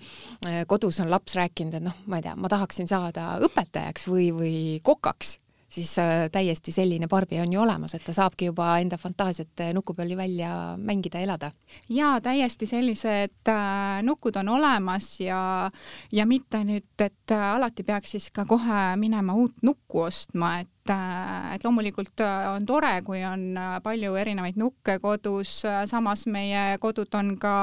kodus 0.67 1.01
on 1.01 1.11
laps 1.11 1.37
rääkinud, 1.39 1.75
et 1.75 1.89
noh, 1.89 1.97
ma 2.07 2.21
ei 2.21 2.29
tea, 2.29 2.37
ma 2.37 2.49
tahaksin 2.53 2.89
saada 2.89 3.37
õpetajaks 3.47 4.09
või, 4.11 4.31
või 4.35 4.55
kokaks 4.83 5.39
siis 5.69 5.99
äh, 5.99 6.29
täiesti 6.33 6.73
selline 6.73 7.09
Barbi 7.09 7.41
on 7.41 7.53
ju 7.53 7.61
olemas, 7.61 7.95
et 7.95 8.05
ta 8.07 8.15
saabki 8.17 8.51
juba 8.51 8.77
enda 8.83 8.99
fantaasiat 9.01 9.65
äh, 9.65 9.73
nuku 9.75 9.95
peal 9.95 10.11
ju 10.11 10.17
välja 10.17 10.51
mängida, 10.77 11.21
elada. 11.21 11.51
jaa, 11.89 12.21
täiesti 12.21 12.67
sellised 12.67 13.51
äh, 13.51 14.03
nukud 14.03 14.37
on 14.37 14.49
olemas 14.49 15.21
ja, 15.21 15.71
ja 16.13 16.27
mitte 16.27 16.63
nüüd, 16.65 16.89
et 17.01 17.37
alati 17.37 17.83
peaks 17.83 18.17
siis 18.17 18.31
ka 18.31 18.47
kohe 18.47 18.97
minema 18.97 19.35
uut 19.35 19.63
nukku 19.63 20.07
ostma, 20.07 20.59
et 20.61 20.71
et, 20.87 20.91
äh, 20.95 21.55
et 21.57 21.65
loomulikult 21.65 22.21
äh, 22.21 22.47
on 22.55 22.67
tore, 22.67 23.03
kui 23.07 23.23
on 23.27 23.57
äh, 23.59 23.77
palju 23.83 24.15
erinevaid 24.19 24.59
nukke 24.61 24.99
kodus, 25.03 25.65
samas 25.87 26.27
meie 26.31 26.79
kodud 26.83 27.13
on 27.19 27.35
ka 27.41 27.55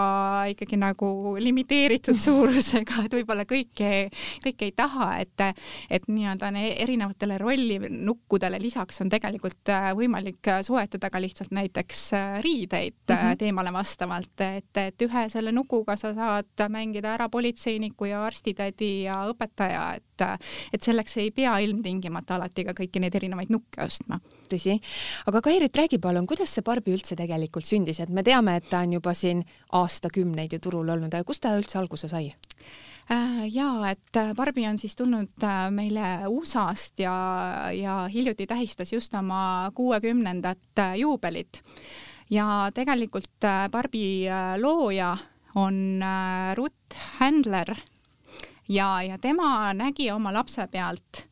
ikkagi 0.51 0.77
nagu 0.79 1.35
limiteeritud 1.39 2.19
suurusega, 2.27 3.05
et 3.05 3.17
võib-olla 3.19 3.45
kõike, 3.49 4.09
kõike 4.43 4.69
ei 4.69 4.75
taha, 4.75 5.09
et, 5.23 5.45
et 5.89 6.07
nii-öelda 6.07 6.51
erinevatele 6.83 7.37
rollinukkudele 7.41 8.59
lisaks 8.61 9.01
on 9.03 9.11
tegelikult 9.11 9.71
võimalik 9.97 10.51
soetada 10.65 11.09
ka 11.09 11.21
lihtsalt 11.21 11.53
näiteks 11.55 12.03
riideid 12.43 12.95
mm 13.07 13.15
-hmm. 13.15 13.37
teemale 13.37 13.73
vastavalt, 13.73 14.41
et, 14.41 14.77
et 14.77 15.01
ühe 15.01 15.27
selle 15.29 15.51
nukuga 15.51 15.95
sa 15.95 16.13
saad 16.13 16.67
mängida 16.69 17.13
ära 17.13 17.29
politseiniku 17.29 18.05
ja 18.05 18.25
arstitädi 18.25 19.03
ja 19.03 19.23
õpetaja, 19.31 19.95
et, 19.95 20.12
et 20.73 20.83
selleks 20.83 21.17
ei 21.23 21.31
pea 21.31 21.55
ilmtingimata 21.63 22.35
alati 22.35 22.67
ka 22.67 22.75
kõiki 22.77 22.99
neid 22.99 23.13
neid 23.13 23.21
erinevaid 23.21 23.51
nukke 23.53 23.83
ostma. 23.85 24.19
tõsi, 24.49 24.77
aga 25.27 25.41
Kairit, 25.41 25.75
räägi 25.77 25.99
palun, 26.01 26.27
kuidas 26.27 26.53
see 26.53 26.65
Barbi 26.65 26.93
üldse 26.93 27.15
tegelikult 27.15 27.65
sündis, 27.65 27.99
et 27.99 28.09
me 28.09 28.23
teame, 28.23 28.57
et 28.57 28.69
ta 28.69 28.83
on 28.85 28.93
juba 28.97 29.13
siin 29.13 29.43
aastakümneid 29.71 30.53
ju 30.53 30.59
turul 30.59 30.89
olnud, 30.89 31.13
aga 31.13 31.23
kust 31.23 31.43
ta 31.43 31.55
üldse 31.57 31.79
alguse 31.79 32.09
sai? 32.09 32.33
Äh, 33.11 33.47
ja 33.51 33.69
et 33.91 34.15
äh, 34.15 34.33
Barbi 34.33 34.67
on 34.67 34.77
siis 34.79 34.95
tulnud 34.95 35.43
äh, 35.43 35.69
meile 35.71 36.27
USA-st 36.27 37.03
ja, 37.03 37.15
ja 37.75 38.07
hiljuti 38.07 38.47
tähistas 38.47 38.93
just 38.93 39.13
oma 39.13 39.71
kuuekümnendat 39.75 40.83
juubelit. 40.97 41.61
ja 42.29 42.71
tegelikult 42.73 43.45
Barbi 43.71 44.25
looja 44.57 45.17
on 45.55 46.01
Ruth 46.55 46.97
Handler 47.19 47.75
ja, 48.69 49.01
ja 49.03 49.17
tema 49.17 49.73
nägi 49.73 50.11
oma 50.11 50.33
lapse 50.33 50.67
pealt 50.67 51.23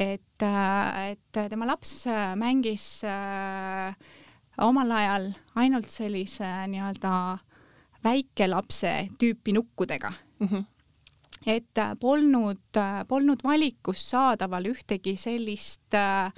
et, 0.00 0.42
äh, 0.42 1.12
et 1.12 1.40
tema 1.50 1.68
laps 1.68 2.06
äh, 2.06 2.34
mängis 2.36 3.04
äh, 3.04 3.94
omal 4.64 4.92
ajal 4.96 5.30
ainult 5.60 5.90
sellise 5.92 6.48
nii-öelda 6.72 7.12
väikelapse 8.04 8.92
tüüpi 9.20 9.52
nukkudega 9.56 10.12
mm. 10.40 10.46
-hmm 10.46 10.64
et 11.46 11.78
polnud, 12.00 12.76
polnud 13.08 13.40
valikus 13.44 14.02
saadaval 14.10 14.66
ühtegi 14.68 15.14
sellist 15.16 15.94
äh, 15.94 16.32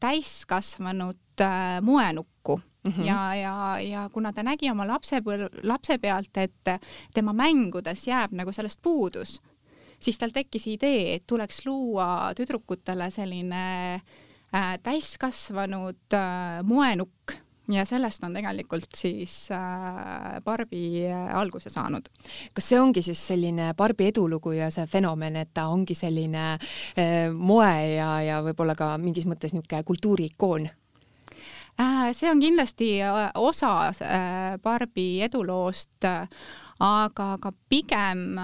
täiskasvanud 0.00 1.40
äh, 1.40 1.80
moenukku 1.82 2.56
mm. 2.56 2.62
-hmm. 2.90 3.04
ja, 3.04 3.34
ja, 3.34 3.80
ja 3.80 4.08
kuna 4.12 4.32
ta 4.32 4.42
nägi 4.42 4.70
oma 4.70 4.86
lapse, 4.86 5.20
lapse 5.62 5.98
pealt, 5.98 6.36
et 6.36 6.68
tema 7.14 7.32
mängudes 7.32 8.06
jääb 8.08 8.32
nagu 8.32 8.52
sellest 8.52 8.82
puudus, 8.82 9.40
siis 10.00 10.18
tal 10.18 10.30
tekkis 10.30 10.66
idee, 10.66 11.14
et 11.14 11.26
tuleks 11.26 11.66
luua 11.66 12.32
tüdrukutele 12.36 13.10
selline 13.10 13.94
äh, 14.54 14.78
täiskasvanud 14.82 16.14
äh, 16.14 16.62
moenukk 16.62 17.46
ja 17.72 17.84
sellest 17.84 18.24
on 18.24 18.34
tegelikult 18.36 18.94
siis 18.94 19.48
äh, 19.50 20.38
Barbi 20.44 21.06
äh, 21.06 21.36
alguse 21.36 21.70
saanud. 21.70 22.08
kas 22.54 22.68
see 22.68 22.80
ongi 22.80 23.02
siis 23.02 23.20
selline 23.26 23.72
Barbi 23.76 24.10
edulugu 24.12 24.52
ja 24.56 24.70
see 24.70 24.86
fenomen, 24.86 25.36
et 25.36 25.52
ta 25.54 25.66
ongi 25.72 25.94
selline 25.94 26.46
äh, 26.54 27.32
moe 27.34 27.72
ja, 27.96 28.10
ja 28.22 28.40
võib-olla 28.46 28.76
ka 28.78 28.94
mingis 29.02 29.26
mõttes 29.26 29.54
niisugune 29.54 29.82
kultuuriikoon? 29.86 30.68
Äh, 31.76 32.12
see 32.16 32.30
on 32.30 32.40
kindlasti 32.40 32.90
osa 33.34 33.92
Barbi 34.62 35.20
eduloost 35.26 36.06
aga, 36.78 37.26
aga 37.36 37.52
pigem, 37.70 38.38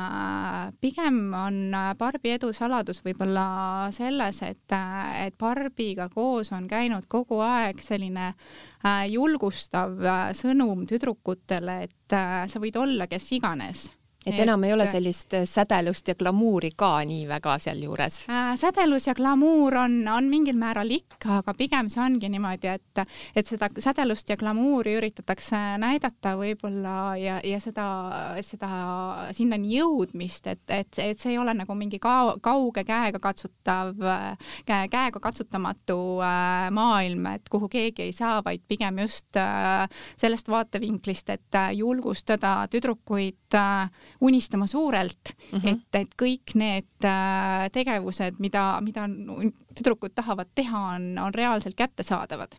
pigem 0.80 1.18
on 1.36 1.76
Barbi 1.98 2.32
edu 2.36 2.52
saladus 2.56 3.02
võib-olla 3.04 3.88
selles, 3.92 4.42
et, 4.46 4.76
et 5.20 5.36
Barbiga 5.38 6.08
koos 6.12 6.52
on 6.56 6.68
käinud 6.70 7.08
kogu 7.12 7.42
aeg 7.44 7.80
selline 7.82 8.32
äh, 8.32 9.06
julgustav 9.12 9.98
äh, 10.00 10.28
sõnum 10.36 10.86
tüdrukutele, 10.88 11.82
et 11.88 12.16
äh, 12.16 12.44
sa 12.48 12.62
võid 12.62 12.78
olla 12.80 13.08
kes 13.10 13.32
iganes 13.36 13.90
et 14.26 14.38
enam 14.38 14.64
ei 14.64 14.72
ole 14.72 14.86
sellist 14.86 15.34
äh, 15.34 15.46
sädelust 15.48 16.08
ja 16.08 16.14
glamuuri 16.18 16.72
ka 16.76 16.90
nii 17.08 17.26
väga 17.28 17.56
sealjuures 17.64 18.18
äh,? 18.30 18.52
sädelus 18.60 19.06
ja 19.08 19.14
glamuur 19.18 19.76
on, 19.82 19.96
on 20.08 20.28
mingil 20.30 20.56
määral 20.58 20.90
ikka, 20.94 21.40
aga 21.40 21.54
pigem 21.58 21.88
see 21.92 22.02
ongi 22.04 22.30
niimoodi, 22.32 22.70
et, 22.76 23.02
et 23.36 23.50
seda 23.50 23.68
sädelust 23.82 24.30
ja 24.30 24.36
glamuuri 24.38 24.94
üritatakse 25.00 25.60
näidata 25.82 26.36
võib-olla 26.38 26.96
ja, 27.18 27.40
ja 27.44 27.60
seda, 27.62 27.86
seda 28.46 28.70
sinnani 29.34 29.76
jõudmist, 29.78 30.46
et, 30.46 30.64
et, 30.68 31.02
et 31.02 31.20
see 31.20 31.34
ei 31.34 31.40
ole 31.42 31.54
nagu 31.56 31.74
mingi 31.78 31.98
ka, 32.02 32.36
kauge 32.42 32.84
käega 32.86 33.18
katsutav 33.22 33.96
käe,, 34.68 34.86
käega 34.92 35.22
katsutamatu 35.22 35.98
äh, 36.22 36.68
maailm, 36.74 37.26
et 37.34 37.50
kuhu 37.50 37.68
keegi 37.72 38.08
ei 38.08 38.14
saa, 38.16 38.40
vaid 38.44 38.62
pigem 38.68 39.02
just 39.02 39.36
äh, 39.40 39.88
sellest 40.20 40.50
vaatevinklist, 40.52 41.30
et 41.34 41.58
äh, 41.58 41.72
julgustada 41.76 42.54
tüdrukuid 42.70 43.58
äh, 43.58 43.90
unistama 44.22 44.66
suurelt 44.70 45.32
mm, 45.34 45.58
-hmm. 45.58 45.68
et, 45.68 46.00
et 46.00 46.14
kõik 46.22 46.54
need 46.54 47.06
äh, 47.08 47.66
tegevused, 47.74 48.38
mida, 48.38 48.80
mida 48.80 49.08
tüdrukud 49.74 50.14
tahavad 50.14 50.50
teha, 50.54 50.82
on, 50.96 51.08
on 51.18 51.34
reaalselt 51.34 51.74
kättesaadavad. 51.76 52.54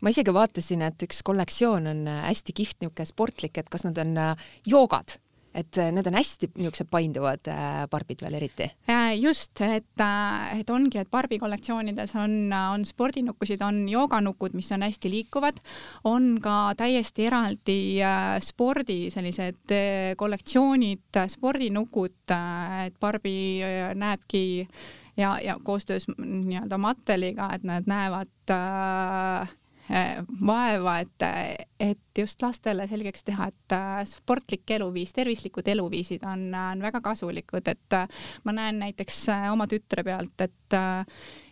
ma 0.00 0.12
isegi 0.14 0.34
vaatasin, 0.34 0.82
et 0.82 1.02
üks 1.02 1.22
kollektsioon 1.24 1.86
on 1.86 2.06
hästi 2.06 2.52
kihvt 2.52 2.80
niisugune 2.80 3.06
sportlik, 3.06 3.58
et 3.58 3.68
kas 3.68 3.84
nad 3.84 3.98
on 3.98 4.14
joogad 4.66 5.18
et 5.54 5.78
äh, 5.78 5.90
need 5.92 6.06
on 6.06 6.14
hästi 6.14 6.50
niisugused 6.54 6.88
painduvad 6.90 7.48
äh, 7.50 7.82
barbid 7.90 8.22
veel 8.22 8.36
eriti. 8.38 8.68
just, 9.18 9.60
et, 9.60 10.02
äh, 10.02 10.60
et 10.60 10.70
ongi, 10.70 11.00
et 11.00 11.10
Barbi 11.10 11.38
kollektsioonides 11.42 12.14
on, 12.20 12.52
on 12.52 12.84
spordinukkusid, 12.86 13.62
on 13.66 13.82
jooganukud, 13.88 14.54
mis 14.54 14.70
on 14.72 14.86
hästi 14.86 15.10
liikuvad, 15.10 15.58
on 16.04 16.36
ka 16.42 16.74
täiesti 16.78 17.26
eraldi 17.26 17.80
spordi 18.44 19.00
sellised 19.10 19.74
kollektsioonid, 20.16 21.20
spordinukud, 21.34 22.34
et 22.86 22.98
Barbi 23.00 23.36
näebki 23.98 24.44
ja, 25.16 25.38
ja 25.42 25.58
koostöös 25.62 26.06
nii-öelda 26.16 26.78
Matteliga, 26.78 27.50
et 27.54 27.66
nad 27.66 27.90
näevad 27.90 28.54
äh, 28.54 29.56
Äh, 29.90 30.22
vaeva, 30.46 31.00
et, 31.02 31.22
et 31.80 32.18
just 32.18 32.42
lastele 32.42 32.86
selgeks 32.88 33.24
teha, 33.24 33.48
et 33.48 33.76
äh, 33.76 34.00
sportlik 34.08 34.70
eluviis, 34.76 35.14
tervislikud 35.16 35.68
eluviisid 35.68 36.26
on, 36.28 36.48
on 36.54 36.82
väga 36.84 37.00
kasulikud, 37.04 37.68
et 37.72 37.96
äh, 37.96 38.26
ma 38.44 38.56
näen 38.56 38.82
näiteks 38.84 39.22
oma 39.52 39.68
tütre 39.70 40.04
pealt, 40.06 40.36
et 40.40 40.80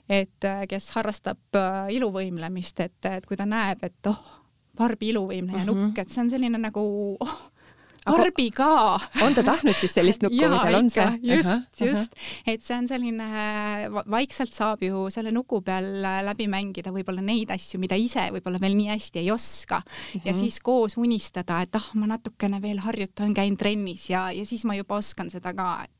et 0.08 0.44
kes 0.70 0.86
harrastab 0.96 1.56
iluvõimlemist, 1.92 2.80
et, 2.80 3.08
et 3.10 3.26
kui 3.28 3.36
ta 3.36 3.44
näeb, 3.44 3.82
et 3.84 4.08
oh, 4.08 4.22
Barbi 4.78 5.10
iluvõimleja 5.12 5.64
mm 5.64 5.68
-hmm. 5.68 5.88
nukk, 5.88 5.98
et 5.98 6.08
see 6.08 6.22
on 6.22 6.30
selline 6.30 6.58
nagu 6.58 6.82
oh, 7.20 7.47
Barbi 8.12 8.48
ka. 8.54 8.70
on 9.24 9.36
ta 9.36 9.44
tahtnud 9.46 9.76
siis 9.78 9.94
sellist 9.98 10.24
nukku 10.24 10.38
või 10.38 10.60
tal 10.62 10.78
on 10.80 10.90
see? 10.92 11.06
just, 11.30 11.82
just, 11.82 12.16
et 12.46 12.64
see 12.64 12.76
on 12.76 12.88
selline, 12.90 13.28
vaikselt 14.10 14.54
saab 14.54 14.82
ju 14.86 15.06
selle 15.14 15.32
nuku 15.34 15.60
peal 15.66 15.90
läbi 16.28 16.48
mängida 16.50 16.92
võib-olla 16.94 17.24
neid 17.24 17.52
asju, 17.54 17.80
mida 17.82 17.98
ise 17.98 18.28
võib-olla 18.34 18.60
veel 18.62 18.76
nii 18.78 18.90
hästi 18.92 19.22
ei 19.22 19.30
oska 19.34 19.82
mm 19.82 19.92
-hmm. 19.92 20.24
ja 20.24 20.32
mhm. 20.32 20.40
siis 20.40 20.60
koos 20.60 20.96
unistada, 20.96 21.62
et 21.62 21.74
ah, 21.76 21.90
ma 21.94 22.10
natukene 22.14 22.62
veel 22.62 22.82
harjutan, 22.84 23.34
käin 23.34 23.56
trennis 23.56 24.10
ja, 24.10 24.30
ja 24.32 24.46
siis 24.46 24.64
ma 24.64 24.74
juba 24.78 24.98
oskan 25.02 25.30
seda 25.30 25.54
ka, 25.54 25.70
et 25.84 25.97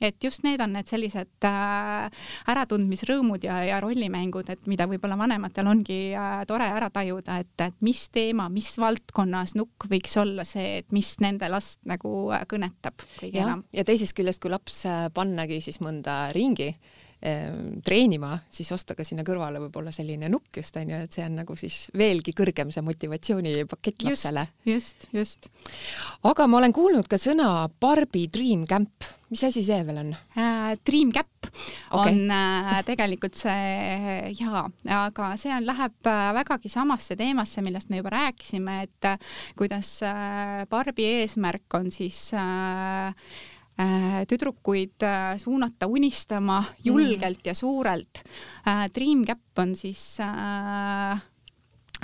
et 0.00 0.16
just 0.24 0.44
need 0.46 0.60
on 0.60 0.74
need 0.76 0.88
sellised 0.90 1.46
äh, 1.48 2.26
äratundmisrõõmud 2.52 3.44
ja, 3.46 3.60
ja 3.66 3.80
rollimängud, 3.82 4.50
et 4.52 4.68
mida 4.70 4.86
võib-olla 4.90 5.18
vanematel 5.20 5.70
ongi 5.70 6.00
äh, 6.14 6.40
tore 6.48 6.68
ära 6.70 6.90
tajuda, 6.94 7.40
et, 7.44 7.54
et 7.66 7.76
mis 7.84 8.06
teema, 8.12 8.48
mis 8.52 8.72
valdkonnas 8.80 9.56
nukk 9.58 9.88
võiks 9.90 10.16
olla 10.20 10.46
see, 10.48 10.80
et 10.82 10.96
mis 10.96 11.12
nende 11.24 11.48
last 11.52 11.80
nagu 11.88 12.30
äh, 12.34 12.46
kõnetab 12.50 13.06
kõige 13.18 13.36
ja, 13.36 13.46
enam. 13.48 13.64
ja 13.72 13.86
teisest 13.86 14.16
küljest, 14.16 14.42
kui 14.42 14.52
laps 14.52 14.84
pannagi 15.14 15.60
siis 15.64 15.80
mõnda 15.84 16.26
ringi 16.36 16.72
treenima, 17.20 18.32
siis 18.48 18.70
osta 18.72 18.94
ka 18.96 19.04
sinna 19.04 19.20
kõrvale 19.26 19.60
võib-olla 19.66 19.92
selline 19.92 20.30
nukk 20.32 20.56
just 20.56 20.76
onju, 20.80 21.02
et 21.04 21.12
see 21.12 21.26
on 21.26 21.34
nagu 21.42 21.56
siis 21.60 21.76
veelgi 21.96 22.32
kõrgem 22.36 22.72
see 22.72 22.84
motivatsioonipakett 22.86 24.06
lapsele. 24.08 24.46
just, 24.64 25.08
just. 25.12 25.50
aga 26.24 26.48
ma 26.48 26.62
olen 26.62 26.72
kuulnud 26.72 27.10
ka 27.10 27.20
sõna 27.20 27.68
Barbi 27.80 28.24
Dream 28.32 28.64
Camp 28.68 29.04
mis 29.30 29.42
asi 29.46 29.62
see 29.64 29.82
veel 29.86 30.00
on 30.02 30.10
äh,? 30.12 30.74
Dream 30.86 31.12
Cap 31.14 31.46
okay. 31.90 32.12
on 32.12 32.32
äh, 32.34 32.72
tegelikult 32.86 33.38
see 33.38 34.32
jaa, 34.38 34.64
aga 34.96 35.30
see 35.40 35.52
on, 35.54 35.66
läheb 35.68 36.10
äh, 36.10 36.24
vägagi 36.40 36.72
samasse 36.72 37.16
teemasse, 37.18 37.62
millest 37.62 37.90
me 37.90 38.02
juba 38.02 38.14
rääkisime, 38.16 38.80
et 38.88 39.10
äh, 39.12 39.38
kuidas 39.58 39.98
äh, 40.06 40.66
Barbi 40.70 41.06
eesmärk 41.20 41.78
on 41.78 41.90
siis 41.94 42.30
äh 42.34 43.14
tüdrukuid 44.28 45.04
suunata 45.40 45.86
unistama 45.88 46.60
julgelt 46.84 47.46
ja 47.46 47.54
suurelt. 47.54 48.22
Dream 48.94 49.24
Cap 49.24 49.62
on 49.62 49.74
siis 49.78 50.18
äh, 50.20 51.22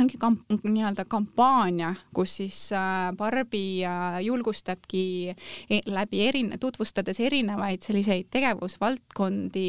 ongi 0.00 0.18
kamp-, 0.20 0.44
nii-öelda 0.64 1.04
kampaania, 1.08 1.92
kus 2.14 2.36
siis 2.40 2.58
äh, 2.76 3.10
Barbi 3.16 3.82
äh, 3.86 4.20
julgustabki 4.26 5.32
e-, 5.32 5.82
läbi 5.86 6.22
erine-, 6.28 6.58
tutvustades 6.60 7.20
erinevaid 7.24 7.84
selliseid 7.86 8.28
tegevusvaldkondi 8.34 9.68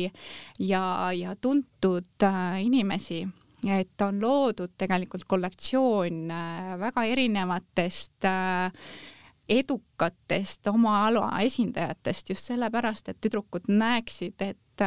ja, 0.67 0.83
ja 1.15 1.35
tuntud 1.41 2.27
äh, 2.27 2.59
inimesi, 2.65 3.23
et 3.67 4.05
on 4.05 4.19
loodud 4.21 4.75
tegelikult 4.77 5.25
kollektsioon 5.27 6.27
väga 6.79 7.03
erinevatest 7.09 8.27
edukatest 9.49 10.67
oma 10.67 11.05
ala 11.07 11.29
esindajatest 11.41 12.29
just 12.29 12.51
sellepärast, 12.51 13.09
et 13.09 13.19
tüdrukud 13.21 13.69
näeksid, 13.71 14.41
et 14.41 14.83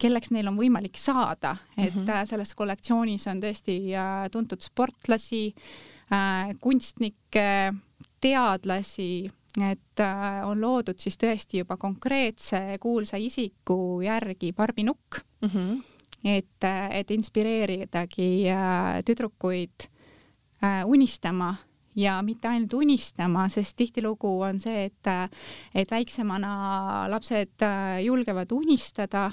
kelleks 0.00 0.32
neil 0.34 0.48
on 0.50 0.58
võimalik 0.58 0.98
saada, 1.00 1.56
et 1.76 1.94
mm 1.94 2.04
-hmm. 2.06 2.26
selles 2.26 2.54
kollektsioonis 2.54 3.26
on 3.26 3.40
tõesti 3.40 3.76
äh, 3.94 4.30
tuntud 4.30 4.60
sportlasi, 4.60 5.54
äh, 6.12 6.54
kunstnikke, 6.60 7.72
teadlasi, 8.20 9.30
et 9.70 10.00
on 10.44 10.60
loodud 10.60 10.98
siis 10.98 11.16
tõesti 11.16 11.58
juba 11.58 11.76
konkreetse 11.76 12.76
kuulsa 12.80 13.16
isiku 13.16 14.00
järgi 14.04 14.52
barbinukk 14.52 15.20
mm, 15.40 15.48
-hmm. 15.48 15.82
et, 16.24 16.64
et 16.90 17.10
inspireeridagi 17.10 18.44
tüdrukuid 19.06 19.88
unistama 20.84 21.54
ja 21.96 22.20
mitte 22.22 22.48
ainult 22.48 22.74
unistama, 22.74 23.48
sest 23.48 23.76
tihtilugu 23.76 24.40
on 24.40 24.60
see, 24.60 24.84
et, 24.90 25.32
et 25.74 25.90
väiksemana 25.90 27.08
lapsed 27.08 27.64
julgevad 28.04 28.52
unistada 28.52 29.30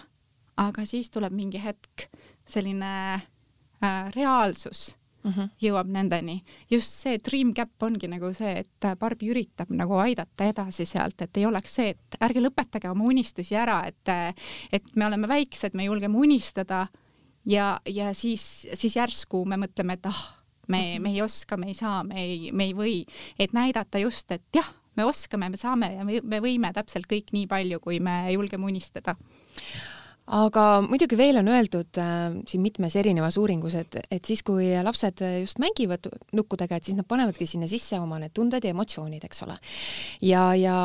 aga 0.61 0.85
siis 0.87 1.09
tuleb 1.13 1.33
mingi 1.35 1.61
hetk, 1.61 2.09
selline 2.45 2.91
äh, 3.15 4.11
reaalsus 4.15 4.93
mm 5.23 5.31
-hmm. 5.31 5.49
jõuab 5.61 5.87
nendeni. 5.87 6.43
just 6.71 6.91
see 6.91 7.17
dream 7.17 7.53
gap 7.53 7.83
ongi 7.83 8.07
nagu 8.07 8.33
see, 8.33 8.59
et 8.59 8.97
Barbi 8.99 9.29
üritab 9.31 9.69
nagu 9.69 9.93
aidata 9.93 10.45
edasi 10.45 10.85
sealt, 10.85 11.21
et 11.21 11.37
ei 11.37 11.45
oleks 11.45 11.75
see, 11.75 11.89
et 11.89 12.17
ärge 12.21 12.41
lõpetage 12.41 12.89
oma 12.89 13.03
unistusi 13.03 13.55
ära, 13.55 13.83
et, 13.87 14.35
et 14.71 14.95
me 14.95 15.05
oleme 15.05 15.27
väiksed, 15.27 15.73
me 15.73 15.83
julgeme 15.83 16.17
unistada 16.17 16.87
ja, 17.45 17.79
ja 17.85 18.13
siis, 18.13 18.67
siis 18.73 18.95
järsku 18.95 19.45
me 19.45 19.57
mõtleme, 19.57 19.93
et 19.93 20.05
ah, 20.05 20.42
me, 20.67 20.99
me 20.99 21.13
ei 21.13 21.21
oska, 21.23 21.57
me 21.57 21.71
ei 21.71 21.77
saa, 21.77 22.03
me 22.07 22.21
ei, 22.21 22.51
me 22.51 22.69
ei 22.69 22.77
või, 22.77 22.95
et 23.39 23.55
näidata 23.55 24.01
just, 24.03 24.31
et 24.31 24.45
jah, 24.55 24.69
me 24.97 25.07
oskame, 25.09 25.49
me 25.49 25.57
saame 25.57 25.93
ja 25.95 26.05
me, 26.05 26.21
me 26.23 26.39
võime 26.43 26.73
täpselt 26.75 27.09
kõik 27.09 27.33
nii 27.33 27.47
palju, 27.51 27.81
kui 27.83 27.99
me 28.03 28.17
julgeme 28.33 28.69
unistada 28.69 29.17
aga 30.23 30.63
muidugi 30.85 31.17
veel 31.19 31.41
on 31.41 31.49
öeldud 31.51 31.99
äh, 31.99 32.37
siin 32.47 32.63
mitmes 32.63 32.95
erinevas 32.99 33.37
uuringus, 33.41 33.75
et, 33.79 33.97
et 34.11 34.23
siis, 34.23 34.43
kui 34.45 34.69
lapsed 34.85 35.23
just 35.41 35.59
mängivad 35.59 36.07
nukkudega, 36.35 36.77
et 36.77 36.87
siis 36.87 36.97
nad 36.97 37.07
panevadki 37.09 37.47
sinna 37.49 37.67
sisse 37.67 37.99
oma 37.99 38.21
need 38.21 38.33
tunded 38.35 38.63
ja 38.63 38.71
emotsioonid, 38.71 39.23
eks 39.27 39.43
ole. 39.47 39.57
ja, 40.23 40.45
ja 40.55 40.77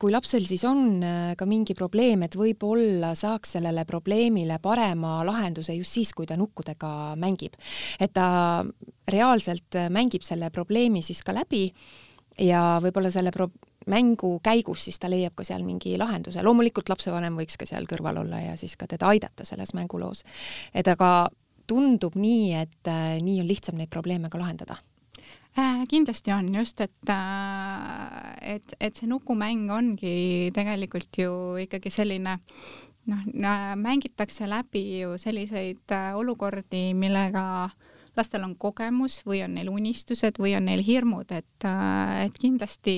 kui 0.00 0.10
lapsel 0.10 0.46
siis 0.48 0.64
on 0.66 1.02
äh, 1.06 1.34
ka 1.38 1.46
mingi 1.46 1.76
probleem, 1.78 2.24
et 2.26 2.34
võib-olla 2.38 3.14
saaks 3.18 3.56
sellele 3.58 3.84
probleemile 3.88 4.58
parema 4.62 5.20
lahenduse 5.26 5.76
just 5.78 5.94
siis, 6.00 6.14
kui 6.16 6.26
ta 6.26 6.38
nukkudega 6.40 7.14
mängib. 7.20 7.54
et 8.00 8.12
ta 8.14 8.64
reaalselt 9.10 9.78
mängib 9.92 10.24
selle 10.26 10.50
probleemi 10.50 11.02
siis 11.02 11.22
ka 11.22 11.34
läbi 11.36 11.68
ja 12.40 12.80
võib-olla 12.82 13.10
selle 13.14 13.30
pro-, 13.34 13.52
mängu 13.90 14.38
käigus 14.44 14.84
siis 14.86 14.98
ta 15.00 15.10
leiab 15.10 15.34
ka 15.36 15.44
seal 15.46 15.64
mingi 15.66 15.96
lahenduse, 16.00 16.42
loomulikult 16.42 16.88
lapsevanem 16.92 17.36
võiks 17.38 17.58
ka 17.60 17.68
seal 17.68 17.88
kõrval 17.90 18.22
olla 18.24 18.40
ja 18.42 18.56
siis 18.60 18.76
ka 18.80 18.88
teda 18.90 19.10
aidata 19.12 19.44
selles 19.44 19.74
mänguloos. 19.74 20.24
et 20.74 20.88
aga 20.88 21.30
tundub 21.66 22.16
nii, 22.16 22.52
et 22.60 22.90
äh, 22.90 23.16
nii 23.22 23.40
on 23.40 23.48
lihtsam 23.48 23.78
neid 23.80 23.92
probleeme 23.92 24.30
ka 24.30 24.38
lahendada 24.38 24.78
äh,. 25.58 25.84
kindlasti 25.88 26.32
on 26.32 26.54
just, 26.54 26.80
et 26.80 27.10
äh,, 27.10 28.56
et, 28.56 28.76
et 28.80 28.96
see 28.96 29.08
nukumäng 29.08 29.70
ongi 29.70 30.50
tegelikult 30.54 31.18
ju 31.18 31.56
ikkagi 31.64 31.90
selline 31.90 32.38
noh, 33.06 33.24
mängitakse 33.76 34.48
läbi 34.48 35.00
ju 35.02 35.18
selliseid 35.18 35.92
äh, 35.92 36.12
olukordi, 36.16 36.92
millega 36.94 37.46
äh, 37.64 37.93
lastel 38.16 38.44
on 38.46 38.56
kogemus 38.60 39.20
või 39.26 39.42
on 39.44 39.54
neil 39.58 39.70
unistused 39.72 40.38
või 40.38 40.54
on 40.58 40.68
neil 40.68 40.82
hirmud, 40.86 41.32
et, 41.34 41.66
äh, 41.68 42.24
et 42.26 42.38
kindlasti, 42.40 42.96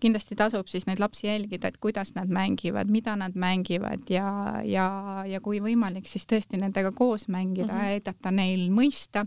kindlasti 0.00 0.38
tasub 0.38 0.68
siis 0.68 0.86
neid 0.86 1.02
lapsi 1.02 1.28
jälgida, 1.28 1.68
et 1.68 1.78
kuidas 1.82 2.14
nad 2.14 2.28
mängivad, 2.32 2.90
mida 2.92 3.16
nad 3.16 3.36
mängivad 3.36 4.10
ja, 4.10 4.60
ja, 4.64 4.88
ja 5.28 5.40
kui 5.40 5.60
võimalik, 5.64 6.08
siis 6.10 6.26
tõesti 6.26 6.60
nendega 6.60 6.92
koos 6.92 7.28
mängida 7.28 7.72
mm, 7.72 7.78
-hmm. 7.78 7.94
aidata 7.96 8.30
neil 8.30 8.68
mõista 8.70 9.26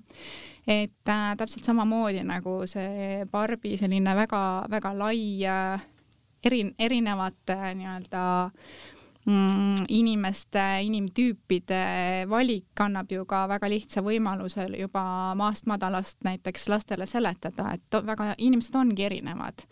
et 0.67 1.09
äh, 1.09 1.35
täpselt 1.38 1.65
samamoodi 1.65 2.23
nagu 2.25 2.61
see 2.69 3.25
Barbi 3.31 3.77
selline 3.77 4.15
väga-väga 4.17 4.93
lai 4.97 5.45
äh, 5.45 5.85
eri, 6.43 6.63
erinevate 6.79 7.53
äh, 7.53 7.73
nii-öelda 7.77 8.23
mm, 8.49 8.94
inimeste, 9.25 10.63
inimtüüpide 10.85 12.25
valik 12.29 12.81
annab 12.85 13.09
ju 13.11 13.25
ka 13.25 13.45
väga 13.49 13.69
lihtsa 13.71 14.03
võimaluse 14.05 14.67
juba 14.77 15.33
maast 15.38 15.65
madalast 15.65 16.21
näiteks 16.27 16.69
lastele 16.69 17.07
seletada, 17.09 17.71
et 17.73 18.01
väga, 18.05 18.35
inimesed 18.38 18.75
ongi 18.77 19.07
erinevad 19.07 19.65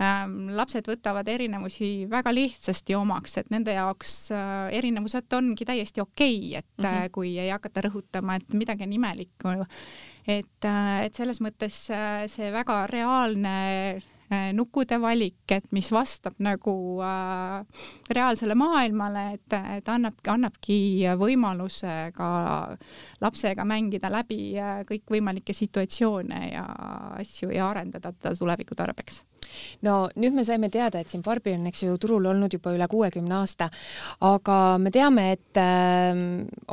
ähm, 0.00 0.48
lapsed 0.56 0.88
võtavad 0.88 1.28
erinevusi 1.28 2.06
väga 2.10 2.32
lihtsasti 2.34 2.96
omaks, 2.96 3.38
et 3.42 3.52
nende 3.52 3.76
jaoks 3.76 4.16
äh, 4.32 4.72
erinevused 4.80 5.36
ongi 5.36 5.68
täiesti 5.68 6.00
okei 6.00 6.38
okay,, 6.38 6.62
et 6.62 6.78
mm 6.78 6.88
-hmm. 6.88 7.12
kui 7.12 7.36
ei 7.38 7.50
hakata 7.50 7.84
rõhutama, 7.88 8.36
et 8.40 8.54
midagi 8.54 8.88
on 8.88 8.92
imelikku. 8.92 9.48
et, 10.26 10.64
et 11.04 11.14
selles 11.14 11.40
mõttes 11.40 11.90
see 12.26 12.52
väga 12.52 12.86
reaalne 12.86 14.00
nukkude 14.56 14.98
valik, 15.02 15.42
et 15.56 15.66
mis 15.76 15.90
vastab 15.94 16.38
nagu 16.44 16.74
äh, 17.04 17.84
reaalsele 18.10 18.56
maailmale, 18.58 19.26
et, 19.38 19.58
et 19.78 19.92
annab, 19.92 20.18
annabki 20.34 20.78
võimaluse 21.20 21.96
ka 22.16 22.30
lapsega 23.24 23.66
mängida 23.68 24.10
läbi 24.12 24.54
kõikvõimalikke 24.88 25.56
situatsioone 25.56 26.40
ja 26.52 26.64
asju 27.20 27.52
ja 27.54 27.70
arendada 27.70 28.12
teda 28.12 28.34
tuleviku 28.38 28.76
tarbeks 28.78 29.24
no 29.86 29.96
nüüd 30.20 30.36
me 30.36 30.44
saime 30.46 30.70
teada, 30.72 31.00
et 31.00 31.12
siin 31.12 31.22
Barbi 31.24 31.54
on, 31.56 31.68
eks 31.70 31.84
ju, 31.86 31.98
turul 32.00 32.30
olnud 32.30 32.54
juba 32.56 32.74
üle 32.74 32.88
kuuekümne 32.90 33.38
aasta, 33.40 33.70
aga 34.24 34.58
me 34.82 34.92
teame, 34.94 35.28
et 35.36 35.60
äh, 35.60 36.24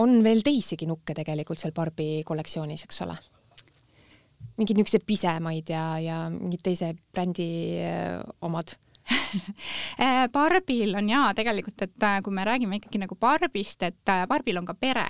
on 0.01 0.17
veel 0.25 0.43
teisigi 0.45 0.89
nukke 0.89 1.15
tegelikult 1.17 1.61
seal 1.61 1.75
Barbi 1.75 2.25
kollektsioonis, 2.27 2.87
eks 2.87 3.05
ole? 3.07 3.19
Mingeid 4.57 4.77
niisuguseid 4.77 5.05
pisemaid 5.07 5.69
ja, 5.73 5.85
ja 6.01 6.21
mingid 6.33 6.63
teise 6.65 6.93
brändi 7.13 7.49
äh, 7.81 8.19
omad 8.41 8.75
Barbil 10.35 10.95
on 10.97 11.09
jaa 11.09 11.31
tegelikult, 11.37 11.81
et 11.85 12.05
äh, 12.07 12.19
kui 12.23 12.33
me 12.35 12.45
räägime 12.47 12.79
ikkagi 12.79 13.01
nagu 13.01 13.15
Barbist, 13.19 13.83
et 13.83 14.11
äh, 14.11 14.25
Barbil 14.29 14.59
on 14.61 14.67
ka 14.67 14.75
pere. 14.77 15.05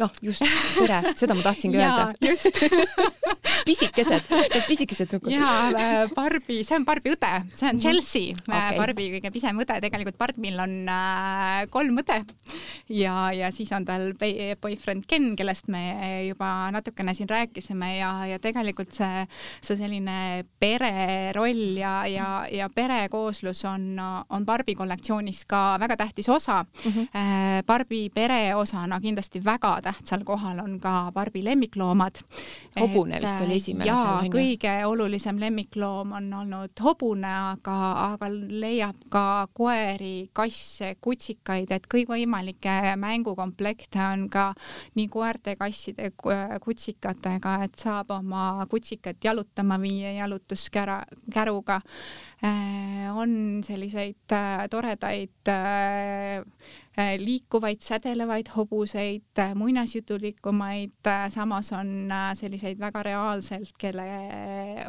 noh, 0.00 0.12
just, 0.22 0.44
pere, 0.76 1.12
seda 1.18 1.36
ma 1.36 1.44
tahtsingi 1.46 1.78
öelda. 1.80 2.08
just 2.22 2.60
pisikesed, 3.68 4.28
need 4.30 4.66
pisikesed 4.68 5.14
nukud. 5.16 5.32
jaa, 5.34 6.06
Barbi, 6.14 6.60
see 6.66 6.78
on 6.78 6.86
Barbi 6.88 7.14
õde, 7.14 7.32
see 7.52 7.68
on 7.70 7.76
mhm. 7.76 7.82
Chelsea 7.82 8.36
okay., 8.36 8.78
Barbi 8.78 9.08
kõige 9.16 9.32
pisem 9.34 9.62
õde, 9.62 9.78
tegelikult 9.84 10.18
Barbil 10.20 10.60
on 10.62 10.76
kolm 11.72 12.02
õde 12.02 12.20
ja, 12.92 13.30
ja 13.34 13.50
siis 13.54 13.72
on 13.76 13.86
tal 13.88 14.12
boyfriend 14.16 15.06
Ken, 15.10 15.32
kellest 15.38 15.70
me 15.72 15.82
juba 16.26 16.70
natukene 16.74 17.14
siin 17.16 17.28
rääkisime 17.30 17.96
ja, 17.98 18.10
ja 18.30 18.38
tegelikult 18.42 18.94
see, 18.96 19.26
see 19.64 19.78
selline 19.78 20.44
pereroll 20.62 21.76
ja, 21.80 21.96
ja, 22.10 22.28
ja 22.52 22.68
pere 22.72 23.06
kooslus 23.36 23.64
on, 23.64 23.96
on 24.30 24.46
Barbi 24.46 24.74
kollektsioonis 24.74 25.44
ka 25.46 25.76
väga 25.80 25.96
tähtis 25.96 26.28
osa 26.28 26.64
mm. 26.64 26.92
-hmm. 26.92 27.08
Barbi 27.66 28.10
pere 28.14 28.54
osana 28.54 29.00
kindlasti 29.00 29.44
väga 29.44 29.80
tähtsal 29.82 30.24
kohal 30.24 30.58
on 30.58 30.80
ka 30.80 31.10
Barbi 31.14 31.44
lemmikloomad. 31.44 32.14
hobune 32.80 33.20
vist 33.22 33.40
oli 33.40 33.56
esimene. 33.56 33.86
jaa, 33.86 34.22
kõige 34.22 34.86
olulisem 34.86 35.40
lemmikloom 35.40 36.12
on 36.12 36.34
olnud 36.34 36.70
hobune, 36.82 37.34
aga, 37.52 37.92
aga 38.12 38.26
leiab 38.50 38.96
ka 39.10 39.48
koeri, 39.52 40.30
kasse, 40.32 40.96
kutsikaid, 41.00 41.70
et 41.70 41.86
kõikvõimalikke 41.94 42.96
mängukomplekte 42.96 43.98
on 44.12 44.28
ka 44.28 44.54
nii 44.94 45.08
koerte, 45.08 45.56
kasside, 45.56 46.12
kutsikatega, 46.60 47.64
et 47.64 47.74
saab 47.78 48.10
oma 48.10 48.66
kutsikat 48.70 49.24
jalutama 49.24 49.80
viia 49.80 50.12
jalutuskära, 50.12 51.04
käruga 51.32 51.80
Äh, 52.44 53.08
on 53.16 53.62
selliseid 53.66 54.32
äh, 54.32 54.66
toredaid 54.70 55.48
äh, 55.48 56.44
liikuvaid, 57.18 57.82
sädelevaid 57.84 58.48
hobuseid, 58.56 59.40
muinasjutulikumaid, 59.54 61.10
samas 61.28 61.68
on 61.76 62.08
selliseid 62.34 62.80
väga 62.80 63.02
reaalselt, 63.04 63.74
kelle 63.78 64.06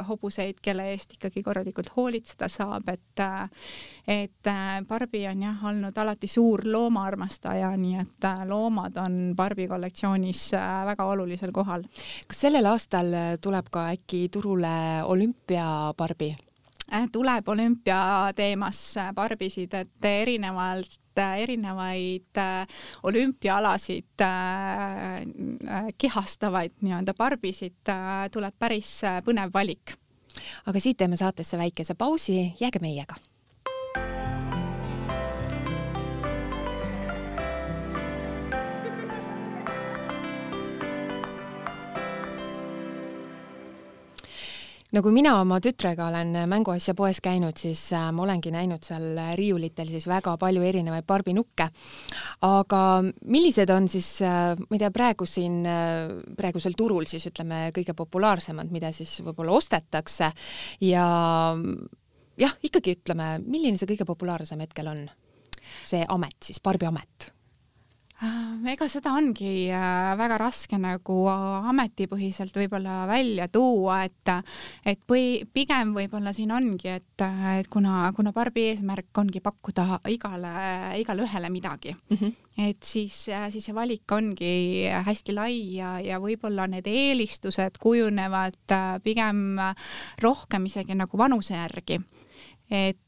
hobuseid, 0.08 0.56
kelle 0.64 0.86
eest 0.94 1.12
ikkagi 1.18 1.42
korralikult 1.44 1.92
hoolitseda 1.96 2.48
saab, 2.48 2.88
et 2.88 3.24
et 4.08 4.50
Barbi 4.88 5.26
on 5.28 5.42
jah 5.42 5.68
olnud 5.68 6.00
alati 6.00 6.32
suur 6.32 6.64
loomaarmastaja, 6.64 7.74
nii 7.76 8.00
et 8.00 8.28
loomad 8.48 8.96
on 9.04 9.20
Barbi 9.36 9.68
kollektsioonis 9.68 10.52
väga 10.88 11.12
olulisel 11.12 11.52
kohal. 11.52 11.84
kas 12.26 12.44
sellel 12.48 12.72
aastal 12.72 13.12
tuleb 13.44 13.68
ka 13.70 13.90
äkki 13.92 14.28
turule 14.32 15.04
olümpia 15.04 15.92
Barbi? 15.96 16.47
Äh, 16.92 17.04
tuleb 17.12 17.48
olümpiateemas 17.48 18.94
barbisid, 19.14 19.74
et 19.76 20.04
erinevalt 20.08 21.20
erinevaid 21.20 22.38
äh, 22.40 22.78
olümpiaalasid 23.02 24.24
äh, 24.24 25.90
kehastavaid 25.98 26.78
nii-öelda 26.80 27.12
barbisid 27.18 27.92
tuleb 28.32 28.56
päris 28.58 29.02
põnev 29.26 29.52
valik. 29.52 29.98
aga 30.66 30.80
siit 30.80 30.96
teeme 30.96 31.16
saatesse 31.16 31.58
väikese 31.58 31.94
pausi, 31.94 32.54
jääge 32.60 32.80
meiega 32.80 33.18
no 44.94 45.02
kui 45.04 45.12
mina 45.12 45.34
oma 45.40 45.58
tütrega 45.64 46.08
olen 46.08 46.32
mänguasja 46.48 46.94
poes 46.96 47.20
käinud, 47.24 47.56
siis 47.60 47.82
äh, 47.96 48.08
ma 48.14 48.24
olengi 48.24 48.52
näinud 48.54 48.84
seal 48.86 49.20
riiulitel 49.38 49.90
siis 49.92 50.08
väga 50.08 50.36
palju 50.40 50.64
erinevaid 50.64 51.06
barbinukke. 51.08 51.68
aga 52.48 52.82
millised 53.26 53.70
on 53.74 53.88
siis, 53.92 54.10
äh, 54.24 54.54
ma 54.56 54.76
ei 54.76 54.82
tea, 54.82 54.92
praegu 54.94 55.28
siin, 55.28 55.60
äh, 55.68 56.12
praegusel 56.36 56.76
turul 56.78 57.08
siis 57.10 57.28
ütleme, 57.30 57.68
kõige 57.76 57.96
populaarsemad, 57.98 58.72
mida 58.72 58.92
siis 58.96 59.18
võib-olla 59.26 59.58
ostetakse 59.58 60.32
ja 60.88 61.06
jah, 62.38 62.60
ikkagi 62.62 62.98
ütleme, 63.00 63.34
milline 63.44 63.80
see 63.80 63.90
kõige 63.92 64.08
populaarsem 64.08 64.66
hetkel 64.66 64.94
on? 64.94 65.08
see 65.84 66.00
amet 66.08 66.46
siis, 66.46 66.62
barbiamet 66.64 67.28
Äh, 67.28 67.37
ega 68.18 68.88
seda 68.90 69.12
ongi 69.14 69.68
äh, 69.70 70.14
väga 70.18 70.38
raske 70.40 70.78
nagu 70.80 71.18
ametipõhiselt 71.28 72.56
võib-olla 72.58 73.04
välja 73.10 73.46
tuua, 73.52 74.00
et, 74.08 74.32
et 74.82 75.00
põhi, 75.06 75.44
pigem 75.54 75.94
võib-olla 75.94 76.32
siin 76.34 76.52
ongi, 76.54 76.90
et, 76.98 77.24
et 77.54 77.70
kuna, 77.70 78.10
kuna 78.16 78.32
Barbi 78.34 78.68
eesmärk 78.72 79.22
ongi 79.22 79.42
pakkuda 79.44 80.02
igale, 80.10 80.52
igale 80.98 81.26
ühele 81.28 81.50
midagi 81.54 81.94
mm, 81.94 82.16
-hmm. 82.16 82.34
et 82.68 82.82
siis, 82.82 83.28
siis 83.54 83.64
see 83.64 83.74
valik 83.74 84.10
ongi 84.12 84.90
hästi 84.90 85.34
lai 85.34 85.56
ja, 85.78 85.98
ja 86.00 86.18
võib-olla 86.18 86.66
need 86.66 86.86
eelistused 86.90 87.78
kujunevad 87.78 88.74
äh, 88.74 88.94
pigem 89.02 89.60
rohkem 90.22 90.66
isegi 90.66 90.98
nagu 90.98 91.18
vanuse 91.18 91.54
järgi 91.54 92.02
et, 92.70 92.96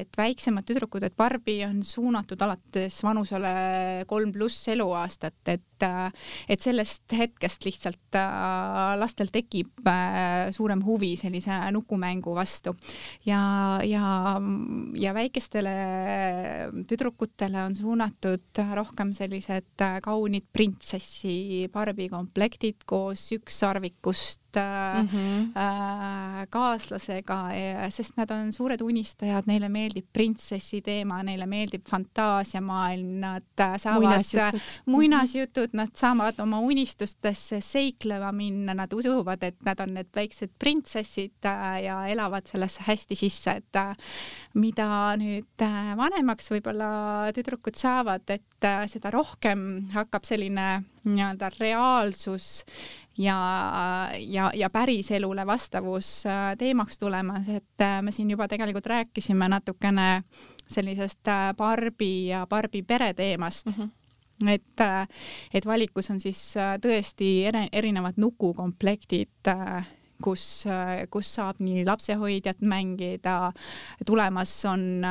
et 0.00 0.16
väiksemad 0.18 0.66
tüdrukud, 0.68 1.04
et 1.06 1.16
Barbi 1.16 1.58
on 1.66 1.82
suunatud 1.86 2.40
alates 2.44 3.00
vanusele 3.04 4.04
kolm 4.10 4.32
pluss 4.34 4.68
eluaastat, 4.72 5.36
et, 5.52 5.86
äh, 5.86 6.28
et 6.48 6.64
sellest 6.64 7.14
hetkest 7.16 7.66
lihtsalt 7.66 8.18
äh, 8.18 8.94
lastel 9.00 9.32
tekib 9.34 9.84
suurem 10.54 10.84
huvi 10.84 11.14
sellise 11.20 11.56
nukumängu 11.74 12.34
vastu 12.36 12.74
ja, 13.26 13.80
ja, 13.84 14.36
ja 15.00 15.14
väikestele 15.16 15.74
tüdrukutele 16.88 17.64
on 17.64 17.76
suunatud 17.76 18.62
rohkem 18.74 19.12
sellised 19.16 19.84
kaunid 20.04 20.48
printsessi 20.52 21.68
Barbi 21.72 22.08
komplektid 22.12 22.86
koos 22.86 23.30
ükssarvikust 23.36 24.40
mm 24.56 25.08
-hmm. 25.08 25.58
äh, 25.58 26.46
kaaslasega, 26.50 27.38
sest 27.90 28.16
nad 28.16 28.30
on 28.30 28.52
suured 28.52 28.80
unistajad, 28.80 29.43
neile 29.48 29.68
meeldib 29.72 30.06
printsessi 30.12 30.80
teema, 30.84 31.20
neile 31.26 31.46
meeldib 31.50 31.84
fantaasiamaailm, 31.88 33.10
nad 33.22 33.62
äh, 33.62 33.76
saavad 33.80 34.58
muinasjutud, 34.90 35.74
nad 35.78 35.92
saavad 35.98 36.40
oma 36.44 36.60
unistustesse 36.64 37.60
seiklema 37.64 38.32
minna, 38.34 38.74
nad 38.74 38.92
usuvad, 38.92 39.42
et 39.46 39.60
nad 39.66 39.80
on 39.84 39.94
need 39.98 40.10
väiksed 40.14 40.54
printsessid 40.58 41.50
äh, 41.50 41.82
ja 41.86 41.98
elavad 42.12 42.48
sellesse 42.50 42.86
hästi 42.86 43.18
sisse, 43.18 43.58
et 43.60 43.80
äh, 43.80 43.94
mida 44.54 44.88
nüüd 45.20 45.66
vanemaks 45.98 46.50
võib-olla 46.54 47.30
tüdrukud 47.34 47.76
saavad, 47.78 48.28
et 48.30 48.68
seda 48.90 49.10
rohkem 49.12 49.90
hakkab 49.94 50.24
selline 50.26 50.68
nii-öelda 51.04 51.50
reaalsus 51.60 52.64
ja, 53.18 53.38
ja, 54.18 54.50
ja 54.54 54.70
päriselule 54.70 55.46
vastavus 55.46 56.26
äh, 56.26 56.56
teemaks 56.58 56.98
tulemas, 56.98 57.48
et 57.48 57.80
äh, 57.80 58.02
me 58.02 58.12
siin 58.12 58.30
juba 58.30 58.48
tegelikult 58.48 58.86
rääkisime 58.86 59.48
natukene 59.48 60.22
sellisest 60.66 61.28
äh, 61.28 61.54
Barbi 61.56 62.28
ja 62.28 62.46
Barbi 62.46 62.82
pere 62.82 63.14
teemast. 63.14 63.66
Mm. 63.66 63.72
-hmm 63.78 63.90
et, 64.50 64.80
et 65.54 65.66
valikus 65.66 66.10
on 66.10 66.20
siis 66.20 66.56
tõesti 66.82 67.46
erinevad 67.72 68.14
nukukomplektid, 68.16 69.46
kus, 70.22 70.64
kus 71.10 71.34
saab 71.34 71.60
nii 71.62 71.84
lapsehoidjat 71.86 72.60
mängida, 72.60 73.52
tulemas 74.06 74.64
on 74.66 75.06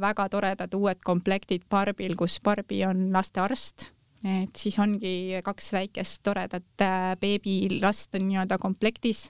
väga 0.00 0.28
toredad 0.28 0.74
uued 0.74 0.98
komplektid 1.04 1.62
Barbil, 1.70 2.16
kus 2.18 2.40
Barbi 2.44 2.82
on 2.84 3.12
lastearst 3.12 3.95
et 4.24 4.56
siis 4.56 4.78
ongi 4.80 5.40
kaks 5.44 5.72
väikest 5.74 6.22
toredat 6.24 6.84
äh, 6.84 7.14
beebilast 7.20 8.16
on 8.16 8.26
nii-öelda 8.28 8.58
komplektis. 8.58 9.26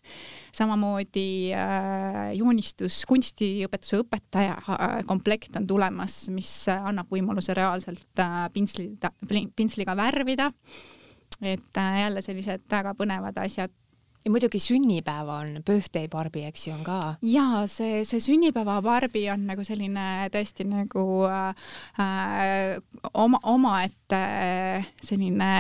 samamoodi 0.55 1.53
äh, 1.55 2.35
joonistus, 2.39 3.03
kunstiõpetuse 3.09 4.01
õpetaja 4.05 4.57
äh, 4.57 4.99
komplekt 5.07 5.57
on 5.59 5.67
tulemas, 5.67 6.29
mis 6.31 6.53
annab 6.73 7.11
võimaluse 7.13 7.55
reaalselt 7.57 8.23
äh, 8.23 8.47
pintsli, 8.55 8.93
pintsliga 9.57 9.97
värvida. 9.97 10.53
et 11.43 11.77
jälle 11.77 12.23
sellised 12.23 12.63
väga 12.71 12.95
põnevad 12.97 13.37
asjad 13.43 13.73
ja 14.27 14.33
muidugi 14.35 14.59
sünnipäeva 14.59 15.39
on, 15.45 15.61
birthday 15.67 16.09
Barbi, 16.11 16.43
eks 16.49 16.67
ju, 16.67 16.75
on 16.75 16.83
ka. 16.87 16.99
ja 17.23 17.63
see, 17.71 18.03
see 18.09 18.21
sünnipäeva 18.23 18.81
Barbi 18.83 19.27
on 19.31 19.47
nagu 19.47 19.65
selline 19.67 20.27
tõesti 20.35 20.67
nagu 20.67 21.07
äh, 21.31 22.77
oma, 23.15 23.41
omaette 23.55 24.23
selline 25.07 25.53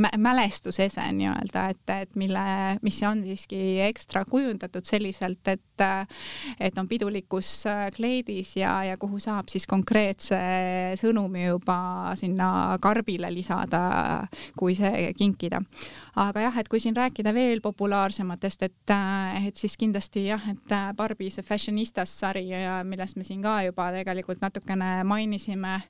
mälestusese 0.00 1.04
nii-öelda, 1.12 1.66
et, 1.74 1.94
et 1.94 2.16
mille, 2.18 2.44
mis 2.82 3.02
on 3.06 3.24
siiski 3.24 3.80
ekstra 3.86 4.24
kujundatud 4.28 4.86
selliselt, 4.88 5.42
et 5.48 5.64
et 6.60 6.78
on 6.78 6.88
pidulikus 6.88 7.64
kleidis 7.96 8.54
ja, 8.58 8.72
ja 8.84 8.96
kuhu 9.00 9.20
saab 9.22 9.48
siis 9.48 9.66
konkreetse 9.70 10.38
sõnumi 11.00 11.46
juba 11.46 12.12
sinna 12.20 12.76
karbile 12.82 13.30
lisada, 13.32 14.26
kui 14.58 14.76
see 14.78 15.10
kinkida. 15.16 15.62
aga 16.20 16.46
jah, 16.46 16.58
et 16.60 16.68
kui 16.68 16.80
siin 16.82 16.96
rääkida 16.96 17.32
veel 17.34 17.62
populaarsematest, 17.64 18.66
et, 18.68 18.94
et 19.46 19.56
siis 19.56 19.76
kindlasti 19.80 20.26
jah, 20.26 20.44
et 20.52 20.76
Barbi 20.96 21.30
see 21.30 21.46
Fashionistas 21.46 22.12
sari, 22.20 22.46
millest 22.84 23.16
me 23.16 23.24
siin 23.24 23.42
ka 23.42 23.60
juba 23.64 23.90
tegelikult 23.94 24.42
natukene 24.44 25.00
mainisime, 25.04 25.80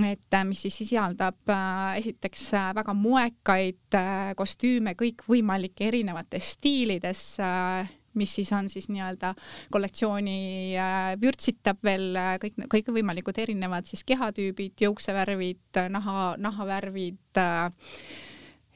et 0.00 0.38
mis 0.48 0.62
siis 0.64 0.78
sisaldab 0.82 1.50
äh, 1.52 1.98
esiteks 2.00 2.46
väga 2.78 2.94
moe 2.96 3.26
värvikaid 3.42 3.94
äh, 3.94 4.34
kostüüme 4.36 4.94
kõikvõimalike 4.94 5.88
erinevates 5.88 6.56
stiilides 6.56 7.40
äh, 7.40 7.90
mis 8.14 8.34
siis 8.34 8.52
on 8.52 8.68
siis 8.68 8.88
nii-öelda 8.88 9.34
kollektsiooni 9.70 10.76
äh, 10.76 11.20
vürtsitab 11.20 11.78
veel 11.82 12.16
kõik, 12.40 12.68
kõikvõimalikud 12.68 13.38
erinevad 13.38 13.86
siis 13.86 14.04
kehatüübid, 14.04 14.74
juuksevärvid, 14.80 15.80
naha, 15.88 16.36
nahavärvid 16.38 17.40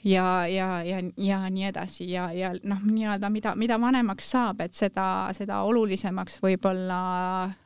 ja, 0.05 0.47
ja, 0.47 0.83
ja, 0.85 1.03
ja 1.17 1.51
nii 1.51 1.69
edasi 1.69 2.11
ja, 2.11 2.31
ja 2.33 2.55
noh, 2.63 2.81
nii-öelda 2.85 3.31
mida, 3.31 3.55
mida 3.57 3.79
vanemaks 3.81 4.31
saab, 4.31 4.61
et 4.61 4.75
seda, 4.75 5.29
seda 5.37 5.63
olulisemaks 5.69 6.41
võib-olla 6.43 7.01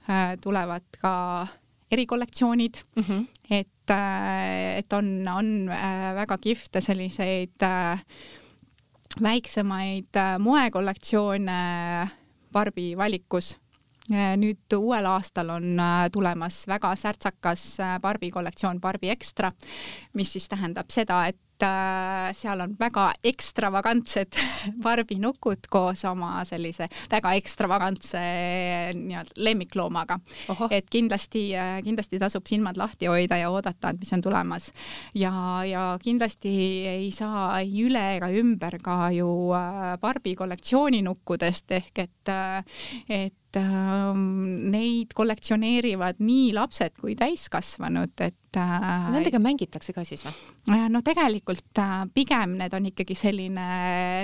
äh, 0.08 0.36
tulevad 0.42 0.86
ka 1.00 1.46
erikollektsioonid 1.90 2.82
mm, 2.96 3.02
-hmm. 3.02 3.26
et, 3.50 3.90
äh, 3.90 4.78
et 4.78 4.92
on, 4.92 5.28
on 5.28 5.68
äh, 5.68 6.14
väga 6.14 6.38
kihvte 6.38 6.80
selliseid 6.80 7.62
äh, 7.62 7.98
väiksemaid 9.22 10.18
moekollektsioone 10.38 11.60
Barbi 12.52 12.96
valikus 12.96 13.58
nüüd 14.10 14.74
uuel 14.76 15.06
aastal 15.06 15.54
on 15.56 15.80
tulemas 16.12 16.62
väga 16.68 16.94
särtsakas 16.98 17.64
Barbi 18.02 18.30
kollektsioon 18.30 18.80
Barbi 18.80 19.10
Extra, 19.12 19.52
mis 20.14 20.32
siis 20.34 20.48
tähendab 20.50 20.90
seda, 20.90 21.24
et 21.30 21.38
äh, 21.62 22.32
seal 22.36 22.60
on 22.60 22.74
väga 22.78 23.10
ekstravagantsed 23.24 24.38
barbinukud 24.84 25.68
koos 25.70 26.04
oma 26.08 26.44
sellise 26.48 26.88
väga 27.10 27.32
ekstravagantse 27.38 28.20
nii-öelda 28.96 29.44
lemmikloomaga. 29.44 30.18
et 30.70 30.88
kindlasti, 30.90 31.44
äh, 31.56 31.80
kindlasti 31.84 32.18
tasub 32.18 32.46
silmad 32.46 32.80
lahti 32.80 33.10
hoida 33.10 33.40
ja 33.40 33.50
oodata, 33.50 33.90
et 33.90 34.00
mis 34.00 34.12
on 34.12 34.22
tulemas. 34.24 34.72
ja, 35.14 35.32
ja 35.64 35.84
kindlasti 36.02 36.54
ei 36.88 37.10
saa 37.14 37.60
ei 37.60 37.84
üle 37.86 38.04
ega 38.16 38.30
ümber 38.30 38.78
ka 38.82 39.10
ju 39.14 39.28
äh, 39.56 39.98
Barbi 40.00 40.34
kollektsiooninukkudest 40.34 41.76
ehk 41.80 42.04
äh, 42.04 42.08
et 42.08 42.30
et 43.08 43.34
äh, 43.58 44.10
neid 44.74 45.14
kollektsioneerivad 45.16 46.20
nii 46.22 46.50
lapsed 46.56 46.98
kui 47.00 47.16
täiskasvanud, 47.18 48.12
et 48.20 48.58
äh,. 48.58 49.08
Nendega 49.14 49.40
mängitakse 49.42 49.94
ka 49.96 50.04
siis 50.06 50.24
või? 50.26 50.34
Äh, 50.74 50.86
no 50.92 51.02
tegelikult 51.06 51.80
äh, 51.82 52.04
pigem 52.14 52.56
need 52.60 52.74
on 52.76 52.90
ikkagi 52.90 53.16
selline 53.18 53.66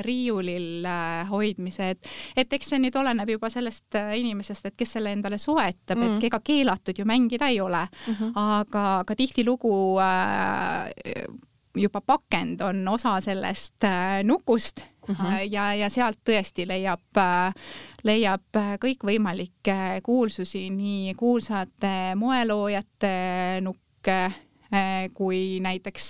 riiulil 0.06 0.86
äh, 0.86 1.24
hoidmise, 1.30 1.90
et, 1.96 2.12
et 2.36 2.58
eks 2.58 2.72
see 2.74 2.82
nüüd 2.82 2.98
oleneb 2.98 3.34
juba 3.36 3.50
sellest 3.52 3.98
äh, 3.98 4.14
inimesest, 4.20 4.70
et 4.70 4.78
kes 4.78 4.96
selle 4.98 5.14
endale 5.16 5.40
soetab 5.42 5.98
mm., 5.98 6.16
et 6.16 6.30
ega 6.30 6.42
keelatud 6.44 7.02
ju 7.02 7.08
mängida 7.08 7.50
ei 7.52 7.60
ole 7.60 7.86
mm, 7.86 8.14
-hmm. 8.14 8.32
aga, 8.34 8.86
aga 9.02 9.18
tihtilugu 9.18 9.74
äh, 10.02 11.26
juba 11.76 12.00
pakend 12.00 12.60
on 12.60 12.88
osa 12.88 13.20
sellest 13.20 13.84
äh, 13.84 14.22
nukust 14.24 14.84
mhm. 15.08 15.20
-huh. 15.20 15.44
ja, 15.50 15.74
ja 15.74 15.90
sealt 15.90 16.18
tõesti 16.24 16.66
leiab, 16.68 17.20
äh, 17.20 17.54
leiab 18.04 18.60
kõikvõimalikke 18.82 20.00
kuulsusi, 20.02 20.70
nii 20.70 21.14
kuulsate 21.14 22.14
moeloojate 22.16 23.60
nukke 23.60 24.18
kui 25.14 25.60
näiteks 25.62 26.06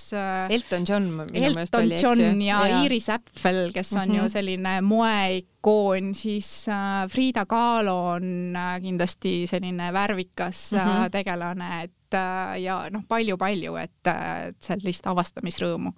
Elton 0.48 0.84
John 0.88 1.04
minu 1.12 1.50
meelest 1.52 1.74
oli, 1.76 1.92
eks 1.92 2.02
ju. 2.02 2.08
Elton 2.08 2.24
John 2.24 2.40
ja, 2.42 2.62
ja 2.66 2.78
Iris 2.84 3.10
Apfel, 3.12 3.70
kes 3.72 3.92
on 3.92 3.98
mm 3.98 4.12
-hmm. 4.12 4.16
ju 4.16 4.22
mhm. 4.22 4.30
selline 4.32 4.80
moeikoon, 4.80 6.14
siis 6.14 6.66
Frida 7.08 7.46
Kahlo 7.46 8.08
on 8.16 8.56
kindlasti 8.82 9.46
selline 9.46 9.92
värvikas 9.92 10.72
mm 10.72 10.78
-hmm. 10.78 11.10
tegelane, 11.10 11.82
et 11.82 11.92
Äh, 12.05 12.05
ja 12.14 12.76
noh, 12.92 13.02
palju-palju, 13.08 13.76
et, 13.80 14.10
et 14.10 14.58
sellist 14.62 15.06
avastamisrõõmu. 15.10 15.92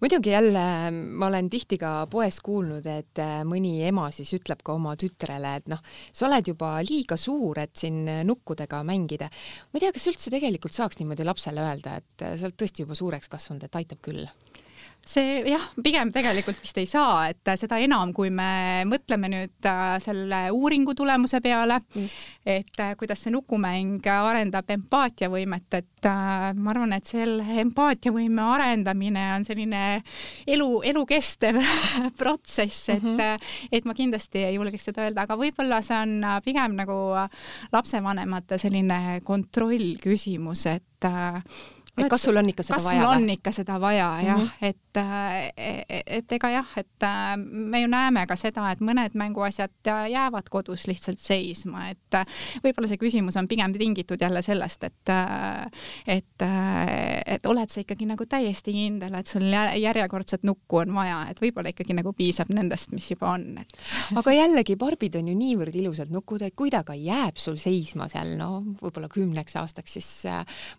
muidugi 0.00 0.32
jälle 0.32 0.64
ma 0.90 1.26
olen 1.26 1.50
tihti 1.50 1.78
ka 1.78 2.06
poes 2.10 2.40
kuulnud, 2.44 2.86
et 2.86 3.22
äh, 3.22 3.42
mõni 3.48 3.76
ema 3.88 4.08
siis 4.14 4.32
ütleb 4.38 4.62
ka 4.64 4.74
oma 4.74 4.96
tütrele, 5.00 5.56
et 5.60 5.68
noh, 5.70 5.82
sa 6.12 6.28
oled 6.28 6.48
juba 6.54 6.76
liiga 6.86 7.18
suur, 7.20 7.58
et 7.62 7.76
siin 7.76 8.04
nukkudega 8.24 8.82
mängida. 8.86 9.28
ma 9.28 9.78
ei 9.78 9.86
tea, 9.86 9.94
kas 9.94 10.08
üldse 10.10 10.32
tegelikult 10.34 10.74
saaks 10.76 11.00
niimoodi 11.00 11.26
lapsele 11.26 11.64
öelda, 11.64 11.98
et 12.00 12.26
äh, 12.26 12.36
sa 12.38 12.48
oled 12.48 12.58
tõesti 12.60 12.86
juba 12.86 12.98
suureks 12.98 13.28
kasvanud, 13.28 13.64
et 13.64 13.82
aitab 13.82 14.00
küll 14.04 14.26
see 15.04 15.42
jah, 15.48 15.64
pigem 15.84 16.10
tegelikult 16.14 16.60
vist 16.62 16.78
ei 16.80 16.86
saa, 16.88 17.28
et 17.30 17.52
seda 17.60 17.78
enam, 17.82 18.12
kui 18.16 18.30
me 18.32 18.84
mõtleme 18.88 19.28
nüüd 19.32 19.68
äh, 19.68 19.96
selle 20.02 20.40
uuringu 20.54 20.94
tulemuse 20.96 21.40
peale, 21.44 21.80
et 22.44 22.80
äh, 22.80 22.94
kuidas 23.00 23.24
see 23.24 23.34
nukumäng 23.34 24.04
arendab 24.14 24.70
empaatiavõimet, 24.74 25.68
et 25.80 26.08
äh, 26.08 26.48
ma 26.56 26.72
arvan, 26.72 26.96
et 26.96 27.08
selle 27.08 27.44
empaatiavõime 27.64 28.48
arendamine 28.56 29.26
on 29.36 29.46
selline 29.46 29.84
elu, 30.56 30.70
elukestev 30.92 31.60
protsess, 32.20 32.88
et 32.88 33.02
mm, 33.02 33.20
-hmm. 33.20 33.54
et 33.72 33.84
ma 33.84 33.94
kindlasti 33.94 34.46
ei 34.48 34.56
julgeks 34.56 34.90
seda 34.90 35.04
öelda, 35.04 35.28
aga 35.28 35.36
võib-olla 35.38 35.82
see 35.84 36.00
on 36.00 36.28
pigem 36.44 36.76
nagu 36.80 36.98
lapsevanemate 37.72 38.58
selline 38.58 39.20
kontrollküsimus, 39.24 40.66
et 40.72 41.08
et 41.98 42.10
kas 42.10 42.24
sul 42.26 42.36
on 42.36 42.48
ikka 42.50 42.64
seda 42.66 42.76
kas 42.76 42.86
vaja? 42.88 43.00
kas 43.00 43.06
sul 43.06 43.22
on 43.22 43.30
ikka 43.30 43.52
seda 43.54 43.76
vaja 43.80 44.08
jah 44.24 44.38
mm, 44.38 44.46
-hmm. 44.46 44.68
et, 44.68 44.96
äh, 44.96 46.02
et 46.18 46.32
ega 46.32 46.50
jah, 46.50 46.70
et 46.76 47.06
äh, 47.06 47.36
me 47.38 47.80
ju 47.80 47.88
näeme 47.88 48.26
ka 48.26 48.36
seda, 48.36 48.70
et 48.72 48.80
mõned 48.80 49.14
mänguasjad 49.14 49.90
jäävad 50.10 50.50
kodus 50.50 50.86
lihtsalt 50.90 51.18
seisma, 51.18 51.88
et 51.90 52.18
äh, 52.18 52.26
võib-olla 52.64 52.90
see 52.90 52.98
küsimus 52.98 53.38
on 53.38 53.48
pigem 53.48 53.72
tingitud 53.72 54.20
jälle 54.20 54.42
sellest, 54.42 54.84
et, 54.84 55.12
et, 56.06 56.46
et 57.26 57.46
oled 57.46 57.70
sa 57.70 57.80
ikkagi 57.80 58.06
nagu 58.06 58.26
täiesti 58.26 58.72
kindel, 58.72 59.14
et 59.14 59.26
sul 59.26 59.46
järjekordset 59.78 60.42
nukku 60.42 60.82
on 60.82 60.94
vaja, 60.94 61.26
et 61.30 61.40
võib-olla 61.40 61.70
ikkagi 61.70 61.94
nagu 61.94 62.12
piisab 62.12 62.50
nendest, 62.50 62.92
mis 62.92 63.10
juba 63.10 63.30
on 63.36 63.58
et.... 63.62 63.78
aga 64.18 64.32
jällegi, 64.32 64.76
barbid 64.76 65.14
on 65.20 65.28
ju 65.28 65.36
niivõrd 65.38 65.74
ilusad 65.74 66.10
nukud, 66.10 66.42
et 66.42 66.56
kui 66.56 66.70
ta 66.70 66.82
ka 66.82 66.94
jääb 66.98 67.38
sul 67.38 67.56
seisma 67.56 68.08
seal, 68.08 68.34
no 68.40 68.64
võib-olla 68.82 69.08
kümneks 69.08 69.56
aastaks, 69.62 69.98
siis 69.98 70.10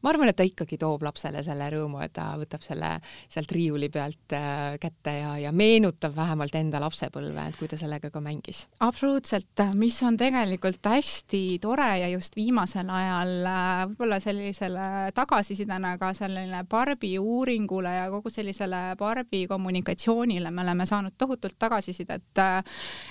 ma 0.03 0.11
arvan, 0.11 0.29
et 0.29 0.35
ta 0.35 0.43
ikkagi 0.43 0.77
toob 0.81 1.04
lapsele 1.05 1.43
selle 1.45 1.67
rõõmu, 1.71 2.01
et 2.03 2.13
ta 2.15 2.31
võtab 2.39 2.63
selle 2.65 2.91
sealt 3.31 3.51
riiuli 3.55 3.89
pealt 3.93 4.35
äh, 4.35 4.75
kätte 4.81 5.13
ja, 5.19 5.33
ja 5.45 5.51
meenutab 5.55 6.15
vähemalt 6.15 6.55
enda 6.57 6.81
lapsepõlve, 6.83 7.47
et 7.49 7.59
kui 7.59 7.69
ta 7.71 7.79
sellega 7.79 8.11
ka 8.13 8.21
mängis. 8.23 8.65
absoluutselt, 8.85 9.63
mis 9.79 9.97
on 10.03 10.17
tegelikult 10.19 10.85
hästi 10.89 11.43
tore 11.63 11.89
ja 12.01 12.09
just 12.13 12.35
viimasel 12.37 12.89
ajal 12.89 13.33
äh, 13.51 13.83
võib-olla 13.91 14.19
sellisele 14.23 14.87
tagasisidena 15.15 15.95
ka 16.01 16.13
selline 16.17 16.63
Barbi 16.69 17.15
uuringule 17.19 17.95
ja 17.99 18.09
kogu 18.13 18.33
sellisele 18.33 18.83
Barbi 18.99 19.45
kommunikatsioonile 19.47 20.51
me 20.51 20.65
oleme 20.65 20.85
saanud 20.89 21.15
tohutult 21.17 21.57
tagasisidet 21.59 22.43
äh, 22.43 22.59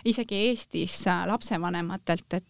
isegi 0.05 0.45
Eestis 0.49 1.05
lapsevanematelt, 1.27 2.27
et, 2.35 2.49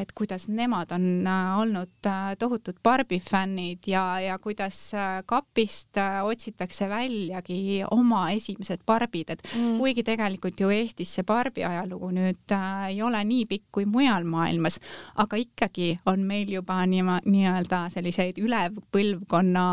et 0.00 0.12
kuidas 0.16 0.48
nemad 0.48 0.92
on 0.92 1.26
olnud 1.60 2.08
tohutud 2.38 2.80
Barbi 2.82 3.20
fännid 3.20 3.86
ja, 3.86 4.20
ja 4.20 4.38
kuidas 4.38 4.94
äh, 4.94 5.22
kapist 5.26 5.96
äh, 5.96 6.24
otsitakse 6.24 6.88
väljagi 6.88 7.84
oma 7.90 8.30
esimesed 8.34 8.84
barbid, 8.86 9.30
et 9.30 9.42
mm. 9.54 9.78
kuigi 9.78 10.04
tegelikult 10.06 10.60
ju 10.60 10.70
Eestis 10.74 11.14
see 11.16 11.26
barbi 11.26 11.64
ajalugu 11.66 12.10
nüüd 12.16 12.54
äh, 12.56 12.90
ei 12.90 13.02
ole 13.02 13.22
nii 13.24 13.46
pikk 13.50 13.68
kui 13.78 13.86
mujal 13.88 14.26
maailmas, 14.28 14.80
aga 15.20 15.40
ikkagi 15.40 15.92
on 16.10 16.24
meil 16.26 16.50
juba 16.52 16.80
nii-öelda 16.86 17.84
nii 17.86 17.94
selliseid 17.96 18.40
üle 18.42 18.66
põlvkonna 18.92 19.66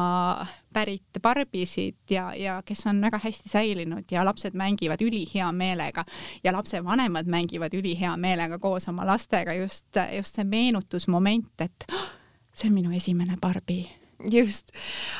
pärit 0.77 1.21
barbisid 1.21 2.13
ja, 2.13 2.29
ja 2.37 2.59
kes 2.65 2.85
on 2.89 3.01
väga 3.01 3.19
hästi 3.23 3.49
säilinud 3.49 4.11
ja 4.11 4.25
lapsed 4.25 4.53
mängivad 4.57 5.01
ülihea 5.01 5.51
meelega 5.51 6.05
ja 6.43 6.53
lapsevanemad 6.53 7.25
mängivad 7.25 7.73
ülihea 7.73 8.17
meelega 8.17 8.59
koos 8.59 8.87
oma 8.87 9.05
lastega. 9.05 9.53
Just, 9.57 9.87
just 10.15 10.37
see 10.37 10.45
meenutusmoment, 10.45 11.53
et 11.65 11.87
oh, 11.93 12.09
see 12.53 12.69
on 12.69 12.77
minu 12.77 12.93
esimene 12.95 13.39
barbi. 13.41 13.81
Just, 14.33 14.71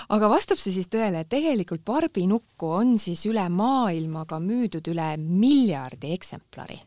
aga 0.10 0.30
vastab 0.30 0.58
see 0.58 0.74
siis 0.74 0.90
tõele, 0.90 1.22
et 1.22 1.30
tegelikult 1.30 1.84
Barbi 1.86 2.24
nukku 2.30 2.72
on 2.80 2.96
siis 2.98 3.22
üle 3.30 3.44
maailma 3.54 4.24
ka 4.30 4.40
müüdud 4.42 4.90
üle 4.90 5.12
miljardi 5.22 6.16
eksemplari? 6.16 6.80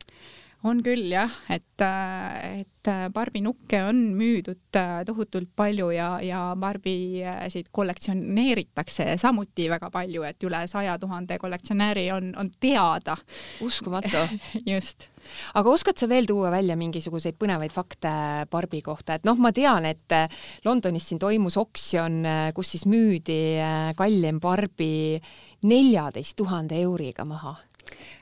On 0.69 0.83
küll 0.85 1.09
jah, 1.09 1.33
et, 1.53 1.83
et 1.83 2.91
Barbi 3.15 3.43
nukke 3.45 3.81
on 3.89 3.99
müüdud 4.17 4.77
tohutult 5.07 5.51
palju 5.57 5.91
ja, 5.95 6.09
ja 6.25 6.41
Barbisid 6.61 7.71
kollektsioneeritakse 7.73 9.17
samuti 9.21 9.69
väga 9.73 9.91
palju, 9.93 10.25
et 10.29 10.45
üle 10.49 10.63
saja 10.71 10.97
tuhande 11.01 11.39
kollektsionääri 11.41 12.07
on, 12.13 12.33
on 12.41 12.53
teada. 12.61 13.17
uskumatu. 13.65 14.27
Just. 14.73 15.09
Aga 15.55 15.73
oskad 15.73 16.01
sa 16.01 16.09
veel 16.09 16.29
tuua 16.29 16.51
välja 16.53 16.77
mingisuguseid 16.81 17.37
põnevaid 17.41 17.73
fakte 17.73 18.13
Barbi 18.51 18.81
kohta, 18.85 19.17
et 19.17 19.27
noh, 19.29 19.37
ma 19.41 19.53
tean, 19.57 19.89
et 19.89 20.17
äh, 20.17 20.29
Londonis 20.65 21.09
siin 21.11 21.21
toimus 21.21 21.57
oksjon, 21.61 22.21
äh, 22.25 22.45
kus 22.57 22.75
siis 22.75 22.87
müüdi 22.89 23.41
äh, 23.61 23.91
kallim 23.97 24.41
Barbi 24.41 25.21
neljateist 25.69 26.39
tuhande 26.41 26.81
euriga 26.81 27.29
maha 27.29 27.59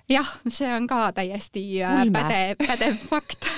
jah, 0.08 0.28
see 0.48 0.68
on 0.72 0.86
ka 0.88 1.08
täiesti 1.16 1.62
Ulme. 1.84 2.12
pädev, 2.16 2.62
pädev 2.62 3.00
fakt. 3.10 3.48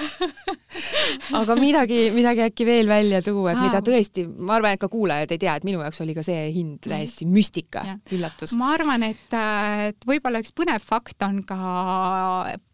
Aga 1.40 1.56
midagi, 1.58 2.08
midagi 2.14 2.44
äkki 2.46 2.66
veel 2.66 2.90
välja 2.90 3.22
tuua, 3.24 3.54
et 3.54 3.62
mida 3.62 3.82
tõesti, 3.84 4.26
ma 4.38 4.56
arvan, 4.58 4.74
et 4.74 4.82
ka 4.82 4.90
kuulajad 4.92 5.34
ei 5.34 5.42
tea, 5.42 5.56
et 5.58 5.66
minu 5.66 5.82
jaoks 5.84 6.02
oli 6.04 6.16
ka 6.16 6.24
see 6.26 6.48
hind 6.54 6.80
täiesti 6.86 7.28
müstika, 7.30 7.84
üllatus. 8.14 8.54
ma 8.58 8.74
arvan, 8.76 9.06
et, 9.10 9.38
et 9.90 10.08
võib-olla 10.08 10.42
üks 10.42 10.54
põnev 10.56 10.82
fakt 10.84 11.22
on 11.26 11.42
ka 11.46 11.60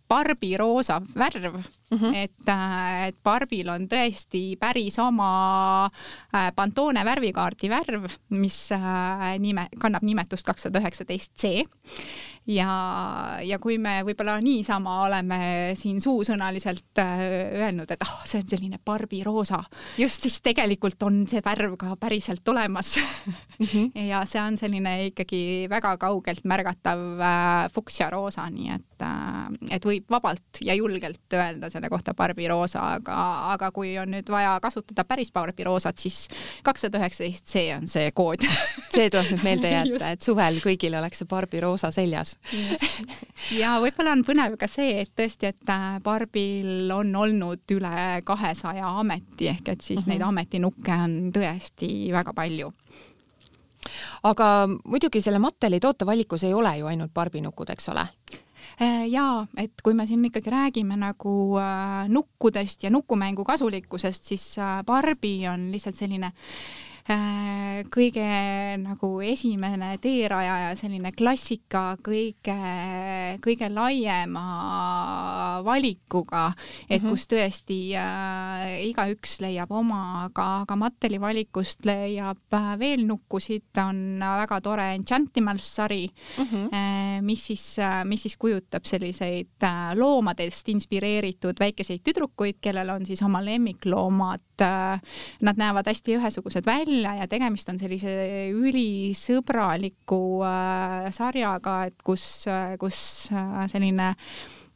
barbiroosa 0.06 1.00
värv 1.18 1.60
mm, 1.90 1.98
-hmm. 1.98 2.14
et, 2.14 2.48
äh, 2.48 3.08
et 3.08 3.16
barbil 3.24 3.68
on 3.68 3.88
tõesti 3.88 4.56
päris 4.58 4.98
oma 4.98 5.88
äh, 6.34 6.52
Pantone 6.54 7.04
värvikaardi 7.04 7.70
värv, 7.70 8.08
mis 8.30 8.72
äh, 8.72 9.36
nime, 9.38 9.68
kannab 9.80 10.02
nimetust 10.02 10.46
kakssada 10.46 10.80
üheksateist 10.80 11.32
C 11.38 11.66
ja, 12.46 12.70
ja 13.42 13.58
kui 13.58 13.78
me 13.78 14.00
võib-olla 14.06 14.38
niisama 14.42 15.00
oleme 15.06 15.38
siin 15.78 16.00
suusõnaliselt 16.00 16.98
öelnud, 16.98 17.90
et 17.90 18.02
ah 18.02 18.12
oh,, 18.14 18.24
see 18.26 18.40
on 18.42 18.48
selline 18.48 18.78
barbiroosa, 18.84 19.62
siis 19.98 20.40
tegelikult 20.42 21.02
on 21.02 21.24
see 21.28 21.42
värv 21.44 21.76
ka 21.80 21.96
päriselt 22.00 22.48
olemas 22.48 22.96
mm. 22.96 23.66
-hmm. 23.66 23.90
ja 24.12 24.24
see 24.26 24.42
on 24.42 24.56
selline 24.56 25.06
ikkagi 25.06 25.66
väga 25.70 25.96
kaugelt 25.96 26.44
märgatav 26.44 26.98
fuksiaroosa, 27.74 28.50
nii 28.50 28.70
et, 28.74 29.06
et 29.70 29.84
võib 29.84 30.10
vabalt 30.10 30.62
ja 30.64 30.74
julgelt 30.74 31.32
öelda 31.32 31.70
selle 31.76 31.90
kohta 31.92 32.14
barbiroosa, 32.16 32.82
aga, 32.96 33.18
aga 33.54 33.70
kui 33.76 33.94
on 34.00 34.12
nüüd 34.16 34.30
vaja 34.32 34.56
kasutada 34.64 35.04
päris 35.08 35.32
barbiroosat, 35.34 36.00
siis 36.00 36.26
kakssada 36.66 37.00
üheksateist 37.02 37.46
C 37.46 37.66
on 37.76 37.86
see 37.90 38.10
kood. 38.16 38.44
See 38.96 39.10
tuleb 39.12 39.28
nüüd 39.34 39.42
meelde 39.44 39.70
jätta, 39.70 40.12
et 40.14 40.24
suvel 40.24 40.60
kõigil 40.64 40.94
oleks 40.96 41.20
see 41.20 41.28
barbiroosa 41.28 41.92
seljas. 41.94 42.36
Ja 43.60 43.76
võib-olla 43.82 44.14
on 44.16 44.22
põnev 44.24 44.54
ka 44.58 44.68
see, 44.70 45.02
et 45.02 45.10
tõesti, 45.18 45.50
et 45.52 45.70
äh, 45.70 45.98
barbil 46.04 46.90
on 46.94 47.12
olnud 47.20 47.74
üle 47.76 48.22
kahesaja 48.24 48.88
ameti 49.02 49.50
ehk 49.52 49.68
et 49.74 49.84
siis 49.84 50.00
mm 50.00 50.02
-hmm. 50.02 50.12
neid 50.14 50.22
ametinukke 50.22 50.96
on 51.04 51.16
tõesti 51.34 51.90
väga 52.12 52.32
palju. 52.32 52.72
Aga 54.22 54.68
muidugi 54.84 55.20
selle 55.20 55.38
Matteli 55.38 55.80
tootevalikus 55.80 56.44
ei 56.44 56.54
ole 56.54 56.78
ju 56.78 56.86
ainult 56.86 57.14
barbinukud, 57.14 57.70
eks 57.70 57.88
ole? 57.88 58.06
Äh, 58.76 59.06
jaa, 59.08 59.46
et 59.56 59.80
kui 59.80 59.94
me 59.96 60.04
siin 60.04 60.24
ikkagi 60.28 60.52
räägime 60.52 60.98
nagu 61.00 61.56
äh, 61.56 62.08
nukkudest 62.12 62.82
ja 62.84 62.90
nukumängu 62.92 63.44
kasulikkusest, 63.44 64.24
siis 64.28 64.58
äh, 64.58 64.82
Barbi 64.84 65.48
on 65.48 65.70
lihtsalt 65.72 65.96
selline 65.96 66.32
kõige 67.92 68.26
nagu 68.82 69.08
esimene 69.22 69.92
teerajaja, 70.02 70.72
selline 70.78 71.12
klassika 71.14 71.96
kõige, 72.02 72.56
kõige 73.44 73.68
laiema 73.70 74.44
valikuga, 75.66 76.52
et 76.88 77.02
mm 77.02 77.06
-hmm. 77.06 77.10
kus 77.10 77.26
tõesti 77.30 77.78
äh, 77.94 78.88
igaüks 78.88 79.40
leiab 79.40 79.70
oma, 79.70 80.24
aga, 80.24 80.62
aga 80.62 80.76
Matteli 80.76 81.20
valikust 81.20 81.84
leiab 81.84 82.52
äh, 82.52 82.78
veel 82.78 83.06
nukkusid, 83.06 83.70
on 83.78 84.18
väga 84.20 84.60
tore 84.60 84.94
Enchantimals 84.94 85.74
sari 85.76 86.10
mm, 86.38 86.44
-hmm. 86.44 86.74
äh, 86.74 87.22
mis 87.22 87.46
siis 87.46 87.78
äh,, 87.78 88.04
mis 88.04 88.22
siis 88.22 88.36
kujutab 88.36 88.84
selliseid 88.84 89.62
äh, 89.62 89.94
loomadest 89.94 90.68
inspireeritud 90.68 91.56
väikeseid 91.60 92.00
tüdrukuid, 92.02 92.58
kellel 92.60 92.90
on 92.90 93.06
siis 93.06 93.22
oma 93.22 93.44
lemmikloomad 93.44 94.40
äh,. 94.40 94.45
Nad 94.60 95.58
näevad 95.60 95.88
hästi 95.90 96.16
ühesugused 96.16 96.66
välja 96.66 97.14
ja 97.20 97.26
tegemist 97.30 97.68
on 97.68 97.80
sellise 97.80 98.12
ülisõbraliku 98.54 100.20
äh, 100.46 101.08
sarjaga, 101.14 101.78
et 101.90 102.04
kus 102.06 102.46
äh,, 102.50 102.76
kus 102.80 103.28
äh, 103.32 103.66
selline 103.70 104.14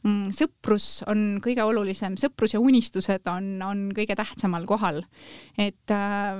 mm, 0.03 0.29
sõprus 0.37 1.01
on 1.09 1.41
kõige 1.43 1.65
olulisem, 1.65 2.17
sõprus 2.21 2.55
ja 2.55 2.61
unistused 2.63 3.27
on, 3.31 3.53
on 3.65 3.89
kõige 3.95 4.17
tähtsamal 4.19 4.67
kohal. 4.69 5.03
et 5.57 5.95
äh, 5.95 6.37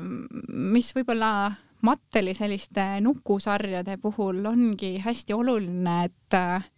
mis 0.47 0.93
võib-olla 0.97 1.51
Matteli 1.81 2.35
selliste 2.37 2.83
nukusarjade 3.01 3.95
puhul 3.97 4.45
ongi 4.45 4.99
hästi 5.01 5.33
oluline, 5.33 5.95
et 6.05 6.37
äh, 6.37 6.69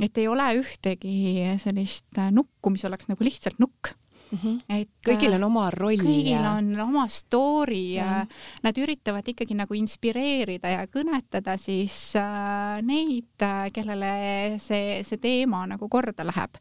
et 0.00 0.18
ei 0.18 0.28
ole 0.30 0.46
ühtegi 0.60 1.56
sellist 1.60 2.16
nukku, 2.32 2.70
mis 2.72 2.84
oleks 2.88 3.10
nagu 3.10 3.24
lihtsalt 3.26 3.58
nukk 3.60 3.92
mm. 4.30 4.38
-hmm. 4.38 4.58
et 4.68 4.90
kõigil 5.06 5.34
on 5.34 5.44
oma 5.44 5.68
roll. 5.70 5.96
kõigil 5.96 6.32
ja... 6.32 6.52
on 6.56 6.72
oma 6.80 7.06
story 7.08 7.94
ja 7.94 8.26
nad 8.62 8.78
üritavad 8.78 9.28
ikkagi 9.28 9.54
nagu 9.54 9.74
inspireerida 9.74 10.68
ja 10.68 10.86
kõnetada 10.86 11.56
siis 11.58 12.16
äh, 12.16 12.80
neid, 12.82 13.34
äh, 13.42 13.68
kellele 13.72 14.58
see, 14.58 15.02
see 15.04 15.18
teema 15.18 15.66
nagu 15.66 15.88
korda 15.88 16.26
läheb 16.26 16.60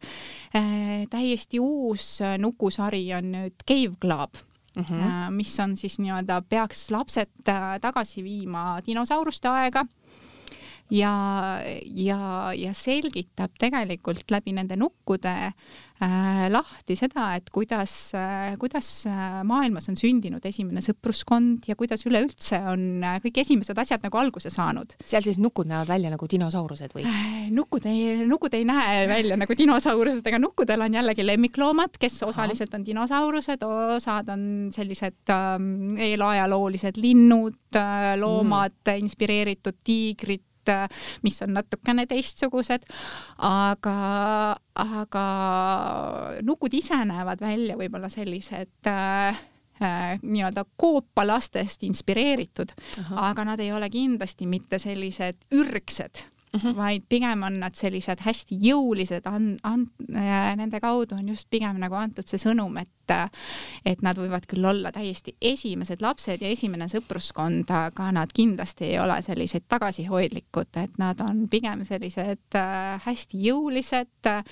äh,. 0.55 1.07
täiesti 1.09 1.59
uus 1.59 2.19
nukusari 2.37 3.13
on 3.13 3.31
nüüd 3.31 3.65
Cave 3.67 3.95
Club 4.01 4.43
Mm 4.77 4.83
-hmm. 4.83 5.31
mis 5.31 5.59
on 5.59 5.77
siis 5.77 5.99
nii-öelda, 5.99 6.41
peaks 6.49 6.91
lapsed 6.91 7.49
äh, 7.49 7.79
tagasi 7.81 8.23
viima 8.23 8.79
dinosauruste 8.85 9.49
aega 9.49 9.85
ja, 10.91 11.13
ja, 11.85 12.53
ja 12.53 12.73
selgitab 12.73 13.51
tegelikult 13.59 14.31
läbi 14.31 14.53
nende 14.53 14.75
nukkude 14.75 15.29
äh, 15.29 15.53
lahti 16.53 16.95
seda, 16.97 17.31
et 17.37 17.49
kuidas 17.53 17.93
äh,, 18.17 18.53
kuidas 18.61 18.87
äh, 19.09 19.41
maailmas 19.47 19.89
on 19.89 19.97
sündinud 19.97 20.43
esimene 20.45 20.81
sõpruskond 20.85 21.65
ja 21.69 21.75
kuidas 21.79 22.05
üleüldse 22.05 22.59
on 22.69 23.03
äh, 23.03 23.17
kõik 23.23 23.41
esimesed 23.41 23.77
asjad 23.81 24.05
nagu 24.05 24.19
alguse 24.21 24.51
saanud. 24.53 24.93
seal 25.05 25.25
siis 25.25 25.39
nukud 25.41 25.69
näevad 25.69 25.89
välja 25.89 26.11
nagu 26.13 26.29
dinosaurused 26.29 26.93
või 26.93 27.07
äh,? 27.09 27.47
nukud 27.53 27.87
ei, 27.89 28.25
nukud 28.29 28.53
ei 28.53 28.67
näe 28.67 29.07
välja 29.09 29.39
nagu 29.39 29.57
dinosaurused, 29.57 30.21
aga 30.27 30.41
nukkudel 30.43 30.85
on 30.85 30.99
jällegi 30.99 31.25
lemmikloomad, 31.25 31.97
kes 31.99 32.21
osaliselt 32.27 32.75
on 32.77 32.85
dinosaurused, 32.85 33.65
osad 33.97 34.29
on 34.33 34.43
sellised 34.75 35.33
ähm, 35.33 35.97
eelajaloolised 35.97 37.01
linnud 37.01 37.57
äh,, 37.75 38.13
loomad 38.21 38.77
mm., 38.85 39.07
inspireeritud 39.07 39.81
tiigrid, 39.87 40.45
Äh, 40.56 40.56
mis 41.23 41.41
on 41.45 41.53
natukene 41.57 42.05
teistsugused, 42.09 42.87
aga, 43.47 43.97
aga 44.83 45.25
nukud 46.45 46.73
ise 46.77 46.99
näevad 47.09 47.41
välja 47.43 47.77
võib-olla 47.79 48.09
sellised 48.13 48.89
äh, 48.91 49.43
äh, 49.81 50.15
nii-öelda 50.21 50.65
koopalastest 50.77 51.83
inspireeritud, 51.87 52.73
aga 53.15 53.51
nad 53.53 53.63
ei 53.63 53.71
ole 53.73 53.89
kindlasti 53.93 54.49
mitte 54.49 54.79
sellised 54.81 55.47
ürgsed 55.57 56.25
mm, 56.53 56.59
-hmm. 56.59 56.75
vaid 56.75 57.03
pigem 57.09 57.43
on 57.43 57.59
nad 57.59 57.75
sellised 57.75 58.21
hästi 58.25 58.57
jõulised, 58.61 59.25
an-, 59.25 59.57
an-, 59.63 59.87
nende 60.57 60.79
kaudu 60.79 61.15
on 61.15 61.29
just 61.29 61.49
pigem 61.49 61.79
nagu 61.79 61.95
antud 61.95 62.27
see 62.27 62.39
sõnum, 62.41 62.77
et 62.81 62.91
et 63.85 64.01
nad 64.03 64.17
võivad 64.19 64.43
küll 64.51 64.65
olla 64.67 64.91
täiesti 64.91 65.35
esimesed 65.41 66.01
lapsed 66.03 66.41
ja 66.43 66.49
esimene 66.51 66.89
sõpruskond, 66.91 67.69
aga 67.71 68.09
nad 68.11 68.33
kindlasti 68.35 68.89
ei 68.89 68.99
ole 68.99 69.21
sellised 69.23 69.63
tagasihoidlikud, 69.71 70.75
et 70.83 70.97
nad 70.99 71.21
on 71.23 71.45
pigem 71.47 71.85
sellised 71.87 72.59
äh, 72.59 72.99
hästi 73.05 73.43
jõulised, 73.47 74.27
äh, 74.27 74.43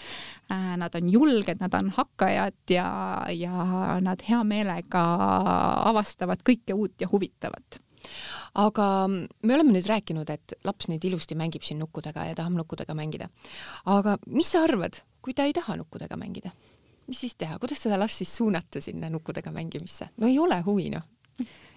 nad 0.77 0.95
on 0.95 1.11
julged, 1.11 1.59
nad 1.59 1.73
on 1.73 1.91
hakkajad 1.97 2.75
ja, 2.77 2.89
ja 3.35 3.99
nad 4.01 4.23
hea 4.29 4.43
meelega 4.47 5.03
avastavad 5.91 6.45
kõike 6.47 6.77
uut 6.77 7.01
ja 7.01 7.11
huvitavat 7.11 7.81
aga 8.55 9.07
me 9.09 9.55
oleme 9.55 9.75
nüüd 9.75 9.89
rääkinud, 9.89 10.29
et 10.29 10.55
laps 10.67 10.89
nüüd 10.91 11.03
ilusti 11.07 11.35
mängib 11.35 11.65
siin 11.65 11.79
nukkudega 11.83 12.29
ja 12.29 12.37
tahab 12.37 12.55
nukkudega 12.59 12.95
mängida. 12.97 13.29
aga 13.85 14.17
mis 14.27 14.51
sa 14.51 14.63
arvad, 14.67 15.01
kui 15.21 15.33
ta 15.33 15.45
ei 15.45 15.53
taha 15.53 15.75
nukkudega 15.81 16.17
mängida? 16.17 16.51
mis 17.07 17.19
siis 17.21 17.35
teha, 17.37 17.59
kuidas 17.61 17.83
seda 17.85 17.99
last 17.99 18.17
siis 18.17 18.31
suunata 18.37 18.81
sinna 18.81 19.09
nukkudega 19.09 19.51
mängimisse? 19.51 20.09
no 20.17 20.27
ei 20.27 20.39
ole 20.39 20.61
huvi, 20.65 20.89
noh 20.89 21.14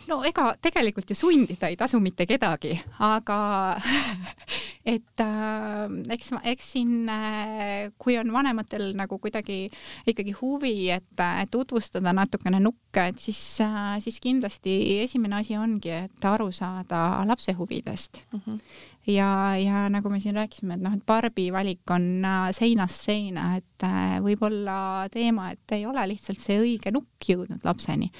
no 0.09 0.23
ega 0.27 0.53
tegelikult 0.63 1.11
ju 1.11 1.17
sundida 1.19 1.69
ei 1.71 1.77
tasu 1.79 2.01
mitte 2.03 2.27
kedagi, 2.29 2.75
aga 3.05 3.39
et 4.95 5.23
äh, 5.23 5.85
eks, 6.15 6.33
eks 6.53 6.73
siin 6.75 7.09
äh,, 7.13 7.91
kui 8.01 8.19
on 8.21 8.33
vanematel 8.33 8.91
nagu 8.99 9.19
kuidagi 9.23 9.61
ikkagi 10.09 10.35
huvi, 10.41 10.91
et, 10.95 11.11
et 11.19 11.51
tutvustada 11.53 12.15
natukene 12.17 12.61
nukke, 12.65 13.09
et 13.13 13.21
siis 13.23 13.41
äh,, 13.65 13.97
siis 14.05 14.21
kindlasti 14.25 14.79
esimene 15.05 15.43
asi 15.43 15.59
ongi, 15.61 15.93
et 16.05 16.29
aru 16.29 16.51
saada 16.53 17.25
lapse 17.29 17.53
huvidest 17.59 18.25
mm. 18.33 18.41
-hmm 18.47 18.97
ja, 19.09 19.57
ja 19.57 19.89
nagu 19.93 20.11
me 20.13 20.21
siin 20.21 20.37
rääkisime, 20.37 20.77
et 20.77 20.85
noh, 20.85 20.95
et 20.97 21.05
Barbi 21.07 21.49
valik 21.53 21.89
on 21.95 22.25
äh, 22.25 22.49
seinast 22.57 23.07
seina, 23.09 23.51
et 23.59 23.87
äh, 23.87 24.19
võib-olla 24.25 25.09
teema, 25.13 25.53
et 25.55 25.77
ei 25.77 25.87
ole 25.89 26.05
lihtsalt 26.13 26.43
see 26.43 26.59
õige 26.61 26.93
nukk 26.95 27.31
jõudnud 27.31 27.65
lapseni. 27.65 28.11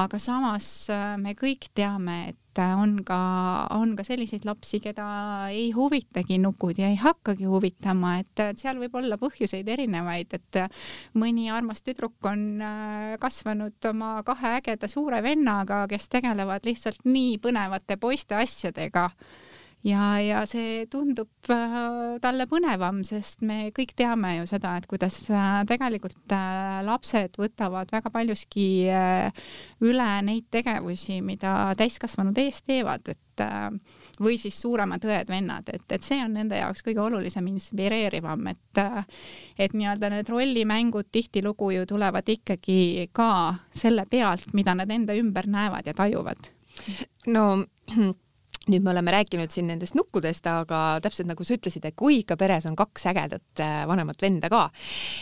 aga 0.00 0.18
samas 0.22 0.88
äh, 0.90 1.18
me 1.20 1.34
kõik 1.36 1.68
teame, 1.74 2.32
et 2.32 2.38
on 2.62 2.98
ka, 3.04 3.18
on 3.76 3.94
ka 3.96 4.04
selliseid 4.04 4.44
lapsi, 4.44 4.80
keda 4.84 5.04
ei 5.52 5.70
huvitagi 5.72 6.36
nukud 6.40 6.80
ja 6.80 6.88
ei 6.92 6.98
hakkagi 7.00 7.48
huvitama, 7.48 8.18
et 8.20 8.42
seal 8.60 8.80
võib 8.80 8.96
olla 9.00 9.16
põhjuseid 9.20 9.68
erinevaid, 9.68 10.36
et 10.36 10.60
mõni 11.16 11.48
armas 11.52 11.80
tüdruk 11.84 12.28
on 12.28 12.60
kasvanud 13.20 13.88
oma 13.88 14.18
kahe 14.28 14.58
ägeda 14.58 14.88
suure 14.88 15.22
vennaga, 15.24 15.86
kes 15.88 16.10
tegelevad 16.12 16.68
lihtsalt 16.68 17.08
nii 17.08 17.38
põnevate 17.40 17.96
poiste 18.00 18.36
asjadega 18.36 19.08
ja, 19.86 20.02
ja 20.22 20.42
see 20.48 20.84
tundub 20.90 21.50
äh, 21.50 21.76
talle 22.22 22.46
põnevam, 22.50 23.02
sest 23.06 23.42
me 23.46 23.70
kõik 23.74 23.94
teame 23.98 24.36
ju 24.38 24.46
seda, 24.50 24.76
et 24.78 24.86
kuidas 24.90 25.18
äh, 25.30 25.62
tegelikult 25.68 26.34
äh, 26.34 26.78
lapsed 26.86 27.38
võtavad 27.40 27.90
väga 27.92 28.12
paljuski 28.14 28.68
üle 29.82 30.08
neid 30.26 30.46
tegevusi, 30.54 31.20
mida 31.24 31.72
täiskasvanud 31.78 32.38
ees 32.42 32.62
teevad, 32.66 33.12
et 33.12 33.18
või 34.22 34.36
siis 34.38 34.58
suuremad 34.60 35.02
õed-vennad, 35.08 35.70
et, 35.72 35.84
et 35.96 36.04
see 36.04 36.20
on 36.22 36.34
nende 36.36 36.58
jaoks 36.58 36.84
kõige 36.84 37.00
olulisem, 37.02 37.46
inspireerivam, 37.48 38.50
et 38.52 38.82
et 39.62 39.72
nii-öelda 39.76 40.10
need 40.12 40.28
rollimängud 40.30 41.08
tihtilugu 41.12 41.70
ju 41.78 41.86
tulevad 41.88 42.28
ikkagi 42.28 43.08
ka 43.16 43.30
selle 43.72 44.04
pealt, 44.10 44.52
mida 44.52 44.76
nad 44.76 44.90
enda 44.92 45.16
ümber 45.16 45.48
näevad 45.48 45.88
ja 45.88 45.96
tajuvad. 45.96 46.52
no 47.32 47.46
nüüd 48.70 48.84
me 48.84 48.92
oleme 48.92 49.14
rääkinud 49.14 49.50
siin 49.50 49.68
nendest 49.72 49.96
nukkudest, 49.98 50.46
aga 50.46 51.00
täpselt 51.02 51.30
nagu 51.30 51.44
sa 51.46 51.56
ütlesid, 51.56 51.86
et 51.88 51.98
kui 51.98 52.20
ikka 52.22 52.36
peres 52.40 52.68
on 52.70 52.78
kaks 52.78 53.08
ägedat 53.10 53.62
äh, 53.64 53.82
vanemat 53.90 54.22
venda 54.22 54.50
ka, 54.52 54.68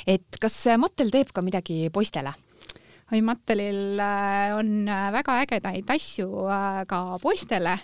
et 0.06 0.40
kas 0.40 0.62
Mattel 0.80 1.12
teeb 1.14 1.32
ka 1.34 1.44
midagi 1.44 1.86
poistele? 1.94 2.34
oi, 3.10 3.20
Mattelil 3.26 3.98
äh, 3.98 4.52
on 4.54 4.88
äh, 4.88 5.08
väga 5.14 5.40
ägedaid 5.44 5.90
asju 5.90 6.46
ka 6.90 7.00
poistele. 7.22 7.78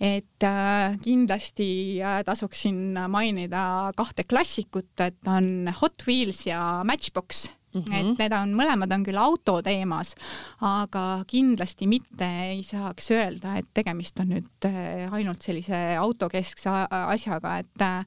Et 0.00 0.44
äh, 0.48 0.96
kindlasti 1.04 2.00
äh, 2.00 2.22
tasuks 2.24 2.62
siin 2.64 2.96
mainida 3.12 3.92
kahte 3.96 4.24
klassikut, 4.24 4.94
et 5.04 5.28
on 5.28 5.68
Hot 5.82 6.06
Wheels 6.08 6.46
ja 6.48 6.80
Matchbox 6.88 7.50
Mm 7.74 7.82
-hmm. 7.82 7.94
et 7.94 8.18
need 8.18 8.32
on, 8.34 8.54
mõlemad 8.58 8.92
on 8.94 9.04
küll 9.06 9.18
auto 9.18 9.60
teemas, 9.62 10.14
aga 10.60 11.22
kindlasti 11.26 11.86
mitte 11.86 12.26
ei 12.50 12.62
saaks 12.66 13.10
öelda, 13.14 13.54
et 13.58 13.68
tegemist 13.74 14.18
on 14.20 14.32
nüüd 14.34 14.66
äh, 14.66 15.12
ainult 15.12 15.42
sellise 15.42 15.96
autokeskse 15.98 16.70
asjaga, 16.90 17.58
et 17.58 17.80
äh, 17.80 18.04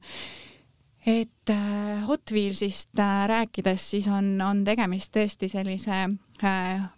et 1.06 1.50
äh, 1.50 2.04
Hot 2.06 2.30
Wheelsist 2.32 3.00
rääkides, 3.26 3.90
siis 3.90 4.08
on, 4.08 4.40
on 4.40 4.64
tegemist 4.64 5.16
tõesti 5.16 5.48
sellise 5.48 6.08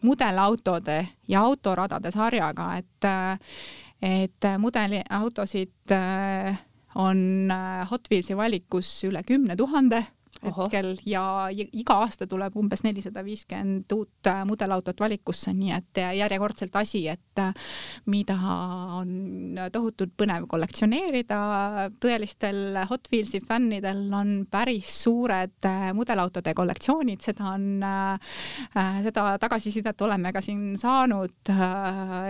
mudelautode 0.02 1.08
ja 1.28 1.40
autoradade 1.40 2.10
sarjaga, 2.10 2.76
et 2.76 3.10
et 4.02 4.46
mudeliautosid 4.58 5.94
on 6.94 7.52
Hot 7.90 8.10
Wheelsi 8.10 8.36
valikus 8.36 9.04
üle 9.04 9.22
kümne 9.22 9.56
tuhande 9.56 10.04
hetkel 10.44 10.94
ja 11.06 11.48
iga 11.52 12.00
aasta 12.02 12.26
tuleb 12.28 12.56
umbes 12.58 12.82
nelisada 12.84 13.22
viiskümmend 13.24 13.92
uut 13.96 14.30
äh, 14.30 14.42
mudelautot 14.48 15.00
valikusse, 15.00 15.52
nii 15.56 15.72
et 15.76 16.00
järjekordselt 16.18 16.76
asi, 16.76 17.06
et 17.08 17.40
äh, 17.42 17.52
mida 18.12 18.36
on 18.98 19.58
tohutult 19.72 20.14
põnev 20.18 20.46
kollektsioneerida. 20.50 21.38
tõelistel 22.02 22.78
Hot 22.90 23.08
Wheelsi 23.12 23.40
fännidel 23.46 24.12
on 24.14 24.46
päris 24.50 24.90
suured 25.04 25.66
äh, 25.66 25.90
mudelautode 25.96 26.54
kollektsioonid, 26.54 27.22
seda 27.24 27.52
on, 27.54 27.66
seda 29.04 29.26
tagasisidet 29.40 30.00
oleme 30.02 30.32
ka 30.32 30.40
siin 30.44 30.76
saanud 30.80 31.50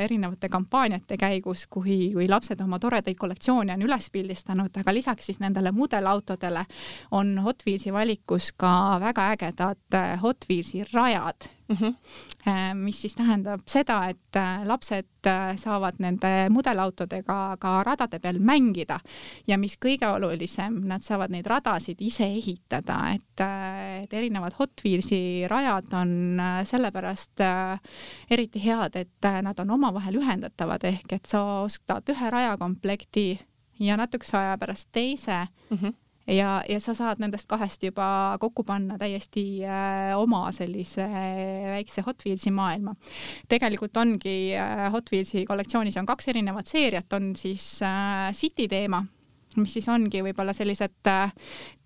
erinevate 0.02 0.48
kampaaniate 0.52 1.16
käigus, 1.20 1.66
kui, 1.70 2.10
kui 2.14 2.28
lapsed 2.28 2.60
oma 2.62 2.78
toredaid 2.82 3.16
kollektsioone 3.18 3.74
on 3.76 3.84
üles 3.86 4.08
pildistanud, 4.12 4.74
aga 4.80 4.94
lisaks 4.94 5.30
siis 5.30 5.40
nendele 5.42 5.72
mudelautodele 5.76 6.64
on 7.16 7.36
Hot 7.44 7.62
Wheelsi 7.66 7.92
valikus 7.96 8.52
ka 8.56 8.98
väga 9.00 9.30
ägedad 9.34 9.94
äh, 9.94 10.16
Hot 10.20 10.46
Wheelsi 10.48 10.84
rajad. 10.92 11.48
Mm, 11.68 11.76
-hmm. 11.76 12.74
mis 12.74 13.00
siis 13.02 13.14
tähendab 13.14 13.60
seda, 13.66 14.08
et 14.08 14.36
äh, 14.36 14.66
lapsed 14.66 15.06
saavad 15.56 15.94
nende 15.98 16.48
mudelautodega 16.50 17.56
ka 17.58 17.82
radade 17.82 18.18
peal 18.18 18.38
mängida. 18.38 19.00
Ja 19.46 19.58
mis 19.58 19.74
kõige 19.76 20.06
olulisem, 20.06 20.86
nad 20.86 21.02
saavad 21.02 21.30
neid 21.30 21.46
radasid 21.46 21.96
ise 22.00 22.24
ehitada, 22.24 23.00
et, 23.14 23.40
et 24.04 24.12
erinevad 24.12 24.54
Hot 24.58 24.80
Wheelsi 24.84 25.48
rajad 25.48 25.92
on 25.92 26.40
sellepärast 26.64 27.42
eriti 28.30 28.64
head, 28.64 28.96
et 28.96 29.30
nad 29.42 29.58
on 29.58 29.70
omavahel 29.70 30.22
ühendatavad, 30.22 30.84
ehk 30.84 31.12
et 31.12 31.26
sa 31.26 31.42
ostad 31.64 32.08
ühe 32.08 32.30
rajakomplekti 32.30 33.40
ja 33.78 33.96
natukese 33.96 34.36
aja 34.36 34.58
pärast 34.58 34.88
teise. 34.92 35.46
Mm. 35.70 35.78
-hmm 35.78 36.05
ja, 36.26 36.62
ja 36.68 36.78
sa 36.82 36.94
saad 36.96 37.20
nendest 37.22 37.48
kahest 37.50 37.82
juba 37.86 38.36
kokku 38.40 38.64
panna 38.66 38.98
täiesti 38.98 39.64
äh, 39.64 40.12
oma 40.18 40.50
sellise 40.52 41.04
äh, 41.06 41.66
väikse 41.76 42.02
Hot 42.06 42.24
Wheelsi 42.26 42.50
maailma. 42.50 42.94
tegelikult 43.48 43.96
ongi 43.96 44.54
äh, 44.56 44.90
Hot 44.92 45.12
Wheelsi 45.12 45.44
kollektsioonis 45.44 45.96
on 45.96 46.06
kaks 46.06 46.28
erinevat 46.28 46.66
seeriat, 46.66 47.12
on 47.12 47.34
siis 47.36 47.80
City 48.32 48.68
teema 48.68 49.04
mis 49.56 49.72
siis 49.72 49.86
ongi 49.88 50.20
võib-olla 50.20 50.52
sellised 50.52 51.08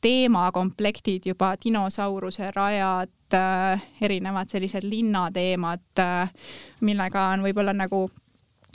teemakomplektid 0.02 1.28
juba, 1.30 1.52
dinosauruse 1.62 2.48
rajad 2.50 3.36
erinevad 4.02 4.50
sellised 4.50 4.82
linnateemad 4.90 6.02
millega 6.82 7.28
on 7.36 7.44
võib-olla 7.46 7.76
nagu 7.76 8.08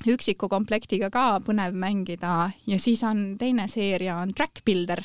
üksiku 0.07 0.47
komplektiga 0.47 1.09
ka 1.11 1.25
põnev 1.43 1.75
mängida 1.75 2.53
ja 2.67 2.79
siis 2.79 3.03
on 3.03 3.33
teine 3.39 3.67
seeria 3.67 4.21
on 4.21 4.31
Track 4.31 4.63
Builder 4.63 5.03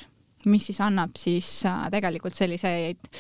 mis 0.49 0.70
siis 0.70 0.80
annab 0.84 1.16
siis 1.20 1.49
äh, 1.68 1.86
tegelikult 1.93 2.36
selliseid 2.36 3.11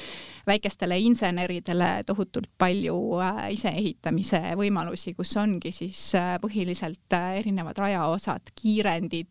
väikestele 0.46 0.96
inseneridele 1.04 1.90
tohutult 2.08 2.48
palju 2.58 2.96
äh, 3.20 3.42
iseehitamise 3.56 4.40
võimalusi, 4.58 5.14
kus 5.18 5.34
ongi 5.40 5.72
siis 5.74 6.14
äh, 6.18 6.36
põhiliselt 6.42 7.18
erinevad 7.40 7.78
rajaosad, 7.78 8.54
kiirendid, 8.56 9.28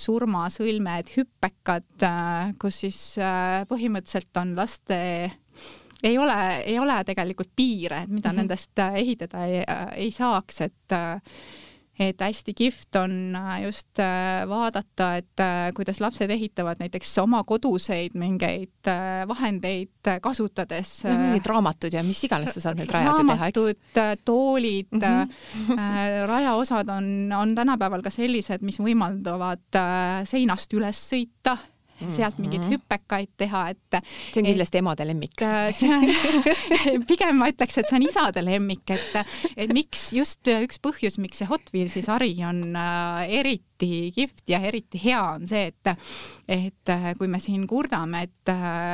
surmasõlmed, 0.00 1.10
hüppekad, 1.12 2.04
kus 2.56 2.78
siis 2.86 3.00
põhimõtteliselt 3.68 4.40
on 4.40 4.54
laste 4.56 4.96
ei 6.00 6.16
ole, 6.16 6.36
ei 6.64 6.78
ole 6.80 6.96
tegelikult 7.04 7.50
piire, 7.52 8.06
et 8.06 8.08
mida 8.08 8.30
mm 8.30 8.32
-hmm. 8.32 8.38
nendest 8.40 8.80
ehitada 8.94 9.44
ei, 9.44 9.60
ei 10.06 10.10
saaks, 10.10 10.60
et 10.64 10.96
et 11.98 12.20
hästi 12.22 12.54
kihvt 12.54 12.96
on 13.00 13.14
äh, 13.36 13.62
just 13.64 13.98
äh, 13.98 14.44
vaadata, 14.48 15.10
et 15.18 15.42
äh, 15.42 15.70
kuidas 15.74 16.00
lapsed 16.00 16.30
ehitavad 16.30 16.78
näiteks 16.82 17.16
oma 17.22 17.42
koduseid 17.46 18.14
mingeid 18.18 18.90
vahendeid 19.28 20.12
kasutades. 20.22 21.02
mingid 21.04 21.46
raamatud 21.46 21.92
ja 21.92 22.02
mis 22.06 22.22
iganes 22.24 22.54
sa 22.54 22.62
saad 22.68 22.78
neid 22.78 22.92
rajada 22.94 23.24
teha, 23.26 23.48
eks? 23.50 23.58
raamatud, 23.58 24.20
toolid 24.24 24.94
mm, 24.94 25.00
-hmm. 25.02 26.28
rajaosad 26.30 26.88
on, 26.94 27.32
on 27.32 27.54
tänapäeval 27.54 28.02
ka 28.02 28.10
sellised, 28.10 28.62
mis 28.62 28.78
võimaldavad 28.80 29.82
seinast 30.28 30.72
üles 30.72 31.02
sõita 31.10 31.58
sealt 32.06 32.38
mingeid 32.40 32.64
mhm. 32.64 32.76
hüppekaid 32.76 33.32
teha, 33.40 33.64
et. 33.74 34.00
see 34.32 34.42
on 34.42 34.48
kindlasti 34.50 34.82
emade 34.82 35.06
lemmik. 35.08 35.42
Äh, 35.42 35.72
pigem 37.10 37.40
ma 37.40 37.50
ütleks, 37.52 37.80
et 37.80 37.90
see 37.90 37.98
on 37.98 38.06
isade 38.06 38.44
lemmik, 38.44 38.84
et, 38.94 39.40
et 39.56 39.74
miks 39.76 40.10
just 40.16 40.48
üks 40.52 40.80
põhjus, 40.82 41.18
miks 41.22 41.42
see 41.42 41.50
Hot 41.50 41.72
Wheelsi 41.74 42.04
sari 42.06 42.34
on 42.46 42.62
äh, 42.76 43.38
eriti 43.40 43.67
eriti 43.78 44.12
kihvt 44.14 44.48
ja 44.48 44.60
eriti 44.60 44.98
hea 45.02 45.20
on 45.34 45.46
see, 45.46 45.68
et, 45.68 45.90
et 46.48 46.92
kui 47.18 47.28
me 47.28 47.38
siin 47.40 47.66
kurdame, 47.68 48.24
et 48.26 48.52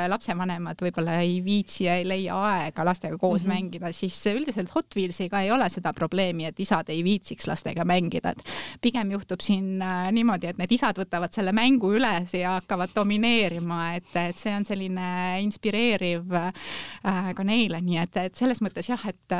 lapsevanemad 0.08 0.80
võib-olla 0.82 1.18
ei 1.22 1.40
viitsi 1.44 1.84
ja 1.86 1.96
ei 1.96 2.06
leia 2.06 2.36
aega 2.36 2.84
lastega 2.84 3.16
koos 3.18 3.44
mm 3.44 3.50
-hmm. 3.50 3.54
mängida, 3.54 3.92
siis 3.92 4.26
üldiselt 4.26 4.74
Hot 4.74 4.96
Wheelsiga 4.96 5.40
ei 5.40 5.50
ole 5.50 5.68
seda 5.68 5.92
probleemi, 5.92 6.44
et 6.44 6.60
isad 6.60 6.88
ei 6.88 7.04
viitsiks 7.04 7.46
lastega 7.46 7.84
mängida, 7.84 8.30
et 8.30 8.44
pigem 8.80 9.10
juhtub 9.10 9.40
siin 9.40 9.78
niimoodi, 10.12 10.46
et 10.46 10.58
need 10.58 10.72
isad 10.72 10.98
võtavad 10.98 11.32
selle 11.32 11.52
mängu 11.52 11.92
üles 11.94 12.34
ja 12.34 12.60
hakkavad 12.60 12.90
domineerima, 12.94 13.94
et, 13.94 14.16
et 14.16 14.36
see 14.36 14.54
on 14.56 14.64
selline 14.64 15.40
inspireeriv 15.42 16.32
äh, 16.32 17.34
ka 17.34 17.44
neile, 17.44 17.80
nii 17.80 17.98
et, 17.98 18.16
et 18.16 18.34
selles 18.34 18.60
mõttes 18.60 18.88
jah, 18.88 19.00
et, 19.08 19.32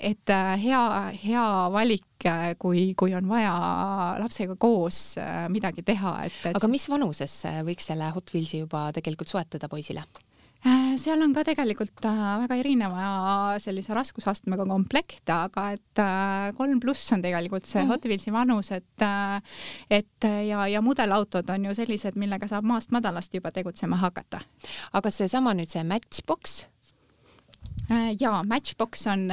et 0.00 0.28
hea, 0.62 1.12
hea 1.24 1.70
valik 1.72 2.09
kui, 2.58 2.94
kui 2.98 3.14
on 3.16 3.28
vaja 3.30 3.52
lapsega 4.20 4.56
koos 4.60 5.16
midagi 5.48 5.82
teha, 5.86 6.16
et, 6.26 6.40
et. 6.44 6.56
aga 6.56 6.68
mis 6.68 6.88
vanuses 6.90 7.36
võiks 7.66 7.90
selle 7.92 8.10
Hot 8.14 8.34
Wheelsi 8.34 8.64
juba 8.64 8.88
tegelikult 8.96 9.32
soetada 9.32 9.70
poisile? 9.72 10.04
Äh, 10.60 10.98
seal 11.00 11.22
on 11.24 11.32
ka 11.32 11.40
tegelikult 11.48 12.04
äh, 12.04 12.16
väga 12.42 12.56
erineva 12.60 13.04
sellise 13.64 13.94
raskusastmega 13.96 14.66
komplekte, 14.68 15.32
aga 15.32 15.62
et 15.72 16.02
äh, 16.02 16.50
kolm 16.58 16.82
pluss 16.82 17.14
on 17.16 17.22
tegelikult 17.24 17.64
see 17.64 17.80
mm 17.80 17.86
-hmm. 17.86 17.92
Hot 17.94 18.04
Wheelsi 18.04 18.32
vanus, 18.32 18.70
et 18.70 19.04
et 19.88 20.24
ja, 20.48 20.66
ja 20.68 20.82
mudelautod 20.82 21.48
on 21.48 21.64
ju 21.64 21.74
sellised, 21.74 22.16
millega 22.16 22.48
saab 22.48 22.64
maast 22.64 22.90
madalast 22.90 23.34
juba 23.34 23.50
tegutsema 23.50 23.96
hakata. 23.96 24.40
aga 24.92 25.10
seesama 25.10 25.54
nüüd 25.54 25.68
see 25.70 25.84
Matchbox? 25.84 26.66
jaa, 28.20 28.42
Matchbox 28.44 29.06
on 29.06 29.32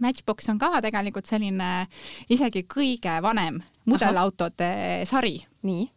Matchbox 0.00 0.48
on 0.52 0.58
ka 0.58 0.80
tegelikult 0.84 1.28
selline 1.28 1.86
isegi 2.28 2.64
kõige 2.68 3.20
vanem 3.22 3.60
mudelautode 3.86 4.70
sari. 5.08 5.38
nii 5.62 5.88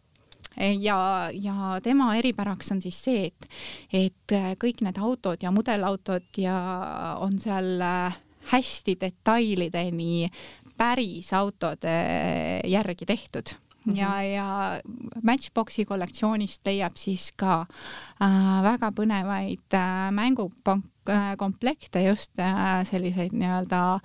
ja, 0.80 1.30
ja 1.32 1.80
tema 1.82 2.12
eripäraks 2.16 2.72
on 2.72 2.82
siis 2.82 2.98
see, 3.06 3.26
et, 3.26 3.48
et 3.92 4.36
kõik 4.60 4.84
need 4.86 5.00
autod 5.00 5.42
ja 5.42 5.50
mudelautod 5.54 6.38
ja 6.38 6.58
on 7.24 7.38
seal 7.42 7.80
äh, 7.82 8.20
hästi 8.52 8.96
detailideni 9.00 10.30
päris 10.76 11.32
autode 11.32 11.98
järgi 12.68 13.06
tehtud 13.06 13.54
Mm 13.84 13.92
-hmm. 13.92 13.98
ja, 13.98 14.22
ja 14.22 14.80
Matchboxi 15.22 15.84
kollektsioonist 15.84 16.66
leiab 16.66 16.96
siis 16.96 17.32
ka 17.36 17.66
äh, 18.22 18.62
väga 18.62 18.90
põnevaid 18.90 19.74
äh, 19.74 20.10
mängukomplekte 20.10 21.98
äh,, 21.98 22.08
just 22.08 22.38
äh, 22.38 22.84
selliseid 22.84 23.32
nii-öelda 23.32 23.94
äh, 23.94 24.00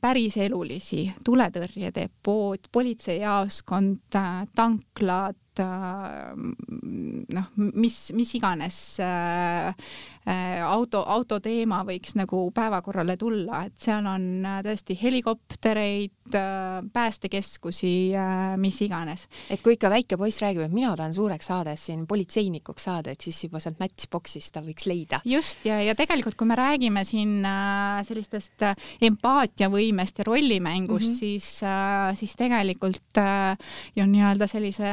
päriselulisi 0.00 1.08
tuletõrjedepood, 1.24 2.68
politseijaoskond 2.72 4.18
äh,, 4.20 4.46
tanklad, 4.54 5.40
Äh, 5.58 6.34
noh, 7.32 7.46
mis, 7.56 7.96
mis 8.16 8.32
iganes 8.36 8.98
äh, 9.00 9.68
äh, 9.68 10.60
auto, 10.64 11.00
autoteema 11.00 11.80
võiks 11.88 12.16
nagu 12.18 12.42
päevakorrale 12.54 13.16
tulla, 13.20 13.62
et 13.68 13.76
seal 13.80 14.06
on 14.10 14.44
tõesti 14.66 14.96
helikoptereid, 15.00 16.12
päästekeskusi, 16.92 17.92
mis 18.60 18.80
iganes. 18.82 19.26
et 19.50 19.62
kui 19.62 19.76
ikka 19.76 19.90
väike 19.92 20.18
poiss 20.18 20.42
räägib, 20.42 20.66
et 20.66 20.74
mina 20.74 20.92
tahan 20.98 21.14
suureks 21.14 21.48
saada, 21.52 21.76
siin 21.78 22.04
politseinikuks 22.10 22.88
saada, 22.88 23.14
et 23.14 23.22
siis 23.22 23.44
juba 23.46 23.62
sealt 23.62 23.78
Matchboxist 23.80 24.56
ta 24.56 24.64
võiks 24.66 24.88
leida. 24.90 25.22
just 25.24 25.64
ja, 25.64 25.78
ja 25.86 25.94
tegelikult, 25.94 26.36
kui 26.36 26.50
me 26.50 26.58
räägime 26.58 27.04
siin 27.06 27.46
sellistest 28.08 28.66
empaatiavõimest 29.16 30.20
ja 30.20 30.28
rollimängust 30.28 31.08
mm, 31.08 31.12
-hmm. 31.12 31.18
siis, 31.18 32.20
siis 32.20 32.36
tegelikult 32.36 33.20
ju 33.96 34.06
nii-öelda 34.06 34.46
sellise 34.50 34.90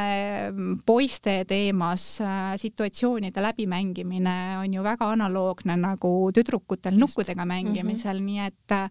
poiste 0.85 1.43
teemas 1.47 2.21
äh, 2.21 2.55
situatsioonide 2.57 3.41
läbimängimine 3.41 4.57
on 4.61 4.73
ju 4.73 4.83
väga 4.83 5.09
analoogne 5.11 5.77
nagu 5.79 6.31
tüdrukutel 6.35 6.97
nukkudega 6.99 7.45
mängimisel 7.45 8.19
mm, 8.19 8.27
-hmm. 8.27 8.31
nii 8.31 8.39
et 8.47 8.71
äh, 8.71 8.89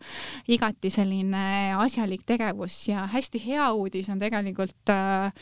igati 0.49 0.91
selline 0.91 1.75
asjalik 1.79 2.27
tegevus 2.27 2.89
ja 2.89 3.07
hästi 3.07 3.43
hea 3.47 3.73
uudis 3.73 4.09
on 4.09 4.19
tegelikult 4.19 4.91
äh, 4.91 5.33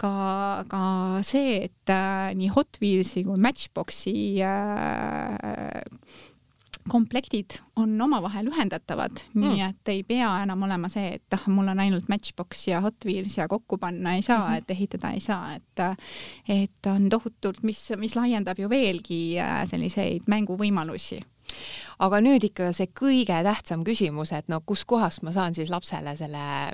ka, 0.00 0.64
ka 0.68 0.82
see, 1.26 1.64
et 1.68 1.92
äh, 1.92 2.32
nii 2.34 2.48
Hot 2.54 2.80
Wheelsi 2.80 3.24
kui 3.24 3.38
Matchboxi 3.38 4.42
äh, 4.42 5.82
komplektid 6.88 7.58
on 7.76 8.00
omavahel 8.00 8.50
ühendatavad 8.50 9.22
mm., 9.34 9.40
nii 9.42 9.64
et 9.66 9.92
ei 9.92 10.02
pea 10.06 10.30
enam 10.44 10.62
olema 10.66 10.88
see, 10.92 11.16
et 11.18 11.36
ah, 11.36 11.46
mul 11.52 11.72
on 11.72 11.80
ainult 11.82 12.08
Matchbox 12.08 12.66
ja 12.68 12.80
Hot 12.84 13.04
Wheels 13.04 13.36
ja 13.38 13.48
kokku 13.48 13.78
panna 13.78 14.14
ei 14.14 14.22
saa 14.22 14.38
mm, 14.38 14.54
-hmm. 14.54 14.58
et 14.58 14.70
ehitada 14.70 15.10
ei 15.10 15.20
saa, 15.20 15.54
et 15.54 15.84
et 16.48 16.86
on 16.86 17.08
tohutult, 17.08 17.62
mis, 17.62 17.92
mis 17.96 18.16
laiendab 18.16 18.58
ju 18.58 18.70
veelgi 18.70 19.38
äh, 19.40 19.68
selliseid 19.68 20.26
mänguvõimalusi 20.26 21.20
aga 21.98 22.20
nüüd 22.20 22.44
ikka 22.44 22.72
see 22.76 22.90
kõige 22.94 23.42
tähtsam 23.44 23.84
küsimus, 23.84 24.32
et 24.32 24.48
no 24.48 24.60
kuskohast 24.60 25.22
ma 25.22 25.32
saan 25.32 25.54
siis 25.54 25.70
lapsele 25.70 26.16
selle 26.16 26.72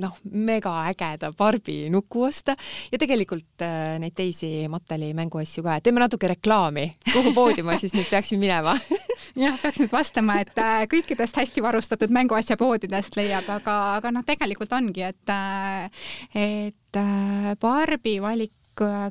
noh, 0.00 0.16
megaägeda 0.30 1.32
Barbi 1.36 1.86
nuku 1.92 2.26
osta. 2.28 2.56
Ja 2.92 3.00
tegelikult 3.00 3.64
äh, 3.64 3.96
neid 4.02 4.16
teisi 4.18 4.66
Matteli 4.72 5.12
mänguasju 5.16 5.64
ka, 5.66 5.78
teeme 5.84 6.02
natuke 6.02 6.30
reklaami, 6.34 6.88
kuhu 7.12 7.34
poodi 7.36 7.64
ma 7.66 7.78
siis 7.80 7.94
nüüd 7.96 8.08
peaksin 8.10 8.42
minema? 8.42 8.76
Jah, 9.36 9.56
peaks 9.60 9.82
nüüd 9.82 9.92
vastama, 9.92 10.38
et 10.40 10.56
äh, 10.60 10.84
kõikidest 10.90 11.36
hästi 11.36 11.64
varustatud 11.64 12.12
mänguasjapoodidest 12.14 13.18
leiab, 13.18 13.48
aga, 13.58 13.74
aga 13.98 14.12
noh, 14.14 14.24
tegelikult 14.26 14.72
ongi, 14.76 15.04
et, 15.10 15.32
äh, 15.32 16.06
et 16.32 17.00
äh, 17.00 17.50
Barbi 17.60 18.16
valik 18.24 18.54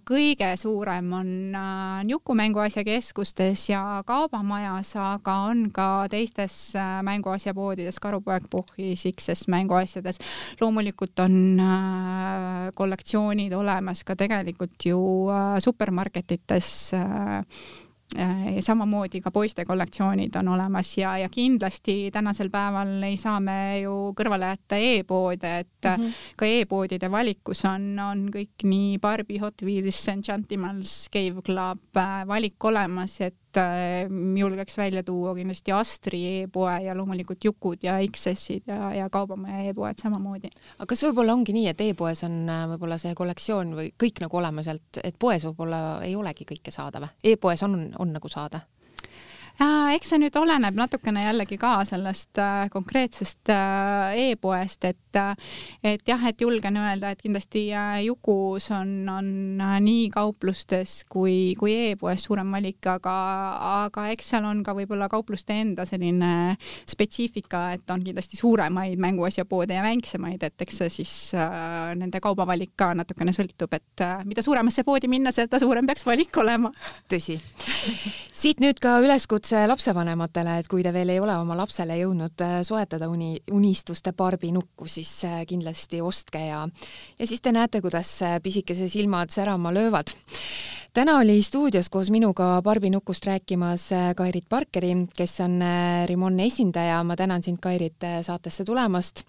kõige 0.05 0.51
suurem 0.59 1.13
on 1.13 1.29
Nuku 2.05 2.35
mänguasjakeskustes 2.37 3.69
ja 3.69 4.03
Kaubamajas, 4.05 4.95
aga 5.01 5.35
on 5.49 5.69
ka 5.73 5.87
teistes 6.11 6.73
mänguasjapoodides, 7.07 7.99
Karupoeg 7.99 8.49
Puhhis, 8.49 9.05
X-s 9.11 9.47
mänguasjades. 9.47 10.19
loomulikult 10.61 11.19
on 11.19 11.61
kollektsioonid 12.75 13.53
olemas 13.53 14.03
ka 14.03 14.15
tegelikult 14.15 14.85
ju 14.85 14.99
supermarketites 15.59 16.93
Äh, 16.93 17.43
samamoodi 18.65 19.21
ka 19.21 19.31
poiste 19.31 19.65
kollektsioonid 19.65 20.35
on 20.39 20.47
olemas 20.55 20.91
ja, 20.97 21.17
ja 21.17 21.29
kindlasti 21.29 22.09
tänasel 22.13 22.49
päeval 22.53 23.03
ei 23.03 23.17
saa 23.17 23.39
me 23.39 23.81
ju 23.81 23.95
kõrvale 24.17 24.51
jätta 24.53 24.79
e-poode, 24.81 25.51
et 25.59 25.89
mm 25.89 26.03
-hmm. 26.03 26.11
ka 26.37 26.45
e-poodide 26.45 27.11
valikus 27.11 27.65
on, 27.65 27.99
on 27.99 28.27
kõik 28.33 28.63
nii 28.63 28.99
Barbi, 28.99 29.37
Hot 29.37 29.61
Wheels, 29.61 30.07
Enchantimals, 30.07 31.09
Cave 31.13 31.41
Club 31.41 31.97
äh, 31.97 32.27
valik 32.27 32.63
olemas, 32.63 33.21
et 33.21 33.35
Äh, 33.57 34.07
julgeks 34.39 34.77
välja 34.77 35.03
tuua 35.03 35.35
kindlasti 35.35 35.71
Astri 35.71 36.21
e-poe 36.41 36.75
ja 36.85 36.95
loomulikult 36.97 37.43
Jukud 37.43 37.83
ja 37.83 37.97
XS-id 38.03 38.67
ja, 38.67 38.91
ja 38.93 39.09
Kaubamaja 39.09 39.69
e-poed 39.69 40.01
samamoodi. 40.01 40.51
aga 40.77 40.89
kas 40.91 41.03
võib-olla 41.07 41.35
ongi 41.37 41.55
nii, 41.55 41.67
et 41.71 41.83
e-poes 41.87 42.23
on 42.27 42.37
äh, 42.49 42.65
võib-olla 42.73 42.99
see 43.01 43.15
kollektsioon 43.15 43.75
või 43.77 43.91
kõik 44.03 44.23
nagu 44.25 44.41
olemas, 44.41 44.69
et, 44.71 45.01
et 45.03 45.19
poes 45.19 45.45
võib-olla 45.47 45.81
ei 46.05 46.15
olegi 46.15 46.47
kõike 46.49 46.73
saada 46.73 47.03
või 47.03 47.13
e? 47.23 47.35
e-poes 47.35 47.63
on, 47.67 47.79
on 47.99 48.15
nagu 48.17 48.31
saada? 48.31 48.65
Eks 49.95 50.11
see 50.11 50.19
nüüd 50.19 50.35
oleneb 50.39 50.75
natukene 50.77 51.23
jällegi 51.23 51.57
ka 51.59 51.77
sellest 51.87 52.39
äh, 52.41 52.67
konkreetsest 52.73 53.51
äh, 53.53 54.31
e-poest, 54.31 54.83
et 54.89 55.19
äh, 55.19 55.35
et 55.85 56.03
jah, 56.07 56.21
et 56.27 56.41
julgen 56.41 56.75
öelda, 56.79 57.13
et 57.13 57.21
kindlasti 57.23 57.67
Jukus 58.03 58.67
on, 58.75 59.07
on 59.09 59.29
nii 59.85 60.09
kauplustes 60.13 60.97
kui, 61.11 61.55
kui 61.59 61.75
e-poes 61.91 62.25
suurem 62.27 62.51
valik, 62.51 62.81
aga, 62.89 63.15
aga 63.85 64.07
eks 64.13 64.33
seal 64.33 64.47
on 64.47 64.61
ka 64.65 64.75
võib-olla 64.75 65.07
kaupluste 65.11 65.55
enda 65.55 65.85
selline 65.87 66.57
spetsiifika, 66.89 67.63
et 67.77 67.95
on 67.95 68.03
kindlasti 68.03 68.39
suuremaid 68.39 68.99
mänguasjapoode 69.01 69.77
ja 69.77 69.85
väiksemaid, 69.85 70.43
et 70.43 70.65
eks 70.65 70.81
see 70.83 70.93
siis 70.99 71.15
nende 71.95 72.19
kaubavalik 72.23 72.73
ka 72.75 72.91
natukene 72.97 73.33
sõltub, 73.35 73.71
et 73.77 74.05
mida 74.27 74.43
suuremasse 74.45 74.83
poodi 74.87 75.09
minna, 75.11 75.31
seda 75.35 75.61
suurem 75.61 75.87
peaks 75.87 76.05
valik 76.07 76.35
olema. 76.43 76.73
tõsi. 77.11 77.39
siit 78.35 78.59
nüüd 78.63 78.81
ka 78.83 78.97
üleskutse 79.05 79.44
üleskutse 79.45 79.67
lapsevanematele, 79.69 80.59
et 80.59 80.67
kui 80.67 80.81
te 80.81 80.91
veel 80.93 81.11
ei 81.13 81.19
ole 81.21 81.35
oma 81.37 81.53
lapsele 81.55 81.99
jõudnud 81.99 82.41
äh, 82.41 82.63
soetada 82.65 83.07
uni, 83.09 83.37
unistuste 83.53 84.13
barbinukku, 84.13 84.87
siis 84.87 85.23
äh, 85.25 85.43
kindlasti 85.45 86.01
ostke 86.01 86.39
ja, 86.47 86.63
ja 87.19 87.27
siis 87.27 87.41
te 87.41 87.51
näete, 87.53 87.81
kuidas 87.81 88.09
äh, 88.23 88.39
pisikese 88.41 88.87
silmad 88.89 89.29
särama 89.29 89.71
löövad. 89.73 90.09
täna 90.93 91.19
oli 91.19 91.41
stuudios 91.43 91.89
koos 91.89 92.09
minuga 92.09 92.61
barbinukust 92.63 93.25
rääkimas 93.25 93.89
Kairit 94.15 94.45
Parkeri, 94.49 94.95
kes 95.15 95.39
on 95.41 95.61
Rimoni 96.05 96.47
esindaja. 96.47 97.03
ma 97.03 97.15
tänan 97.15 97.43
sind, 97.43 97.59
Kairit, 97.61 98.01
saatesse 98.21 98.63
tulemast. 98.63 99.23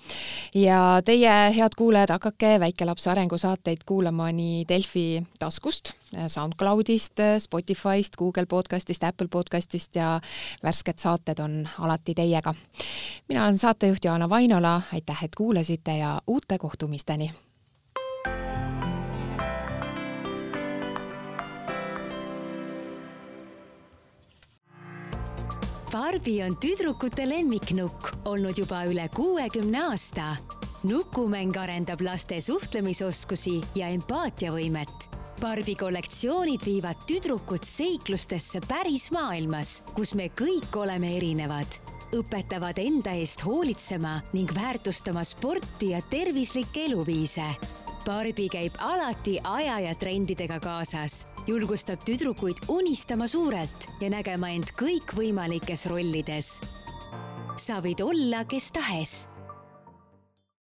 ja 0.54 1.02
teie, 1.04 1.52
head 1.56 1.76
kuulajad, 1.76 2.10
hakake 2.10 2.60
väikelapse 2.60 3.10
arengusaateid 3.10 3.84
kuulama 3.84 4.32
nii 4.32 4.64
Delfi 4.68 5.22
taskust 5.38 5.92
SoundCloudist, 6.26 7.12
Spotify'st, 7.38 8.16
Google 8.18 8.46
podcastist, 8.46 9.04
Apple 9.04 9.28
podcastist 9.28 9.96
ja 9.96 10.20
värsked 10.62 10.98
saated 10.98 11.38
on 11.38 11.68
alati 11.78 12.14
teiega. 12.14 12.54
mina 13.28 13.44
olen 13.44 13.58
saatejuht 13.58 14.04
Jaana 14.04 14.28
Vainola, 14.28 14.82
aitäh, 14.92 15.24
et 15.24 15.34
kuulasite 15.34 15.98
ja 15.98 16.20
uute 16.26 16.58
kohtumisteni 16.58 17.30
Barbi 25.92 26.42
on 26.42 26.56
tüdrukute 26.60 27.24
lemmiknukk 27.28 28.08
olnud 28.28 28.58
juba 28.58 28.82
üle 28.84 29.08
kuuekümne 29.14 29.80
aasta. 29.82 30.36
nukumäng 30.84 31.56
arendab 31.56 32.00
laste 32.00 32.40
suhtlemisoskusi 32.40 33.60
ja 33.74 33.88
empaatiavõimet. 33.88 35.25
Barbi 35.40 35.74
kollektsioonid 35.76 36.62
viivad 36.64 37.02
tüdrukud 37.04 37.64
seiklustesse 37.64 38.62
päris 38.64 39.10
maailmas, 39.12 39.82
kus 39.92 40.14
me 40.16 40.30
kõik 40.32 40.72
oleme 40.80 41.10
erinevad. 41.18 41.76
Õpetavad 42.16 42.80
enda 42.80 43.12
eest 43.20 43.44
hoolitsema 43.44 44.14
ning 44.32 44.52
väärtustama 44.56 45.24
sporti 45.28 45.90
ja 45.92 46.00
tervislikke 46.00 46.86
eluviise. 46.88 47.50
Barbi 48.06 48.48
käib 48.48 48.80
alati 48.80 49.36
aja 49.44 49.76
ja 49.84 49.94
trendidega 49.98 50.56
kaasas, 50.62 51.26
julgustab 51.46 52.00
tüdrukuid 52.06 52.64
unistama 52.72 53.28
suurelt 53.28 53.90
ja 54.00 54.10
nägema 54.16 54.54
end 54.56 54.72
kõikvõimalikes 54.80 55.88
rollides. 55.92 56.60
sa 57.56 57.80
võid 57.80 58.00
olla 58.04 58.44
kes 58.44 58.72
tahes 58.72 59.35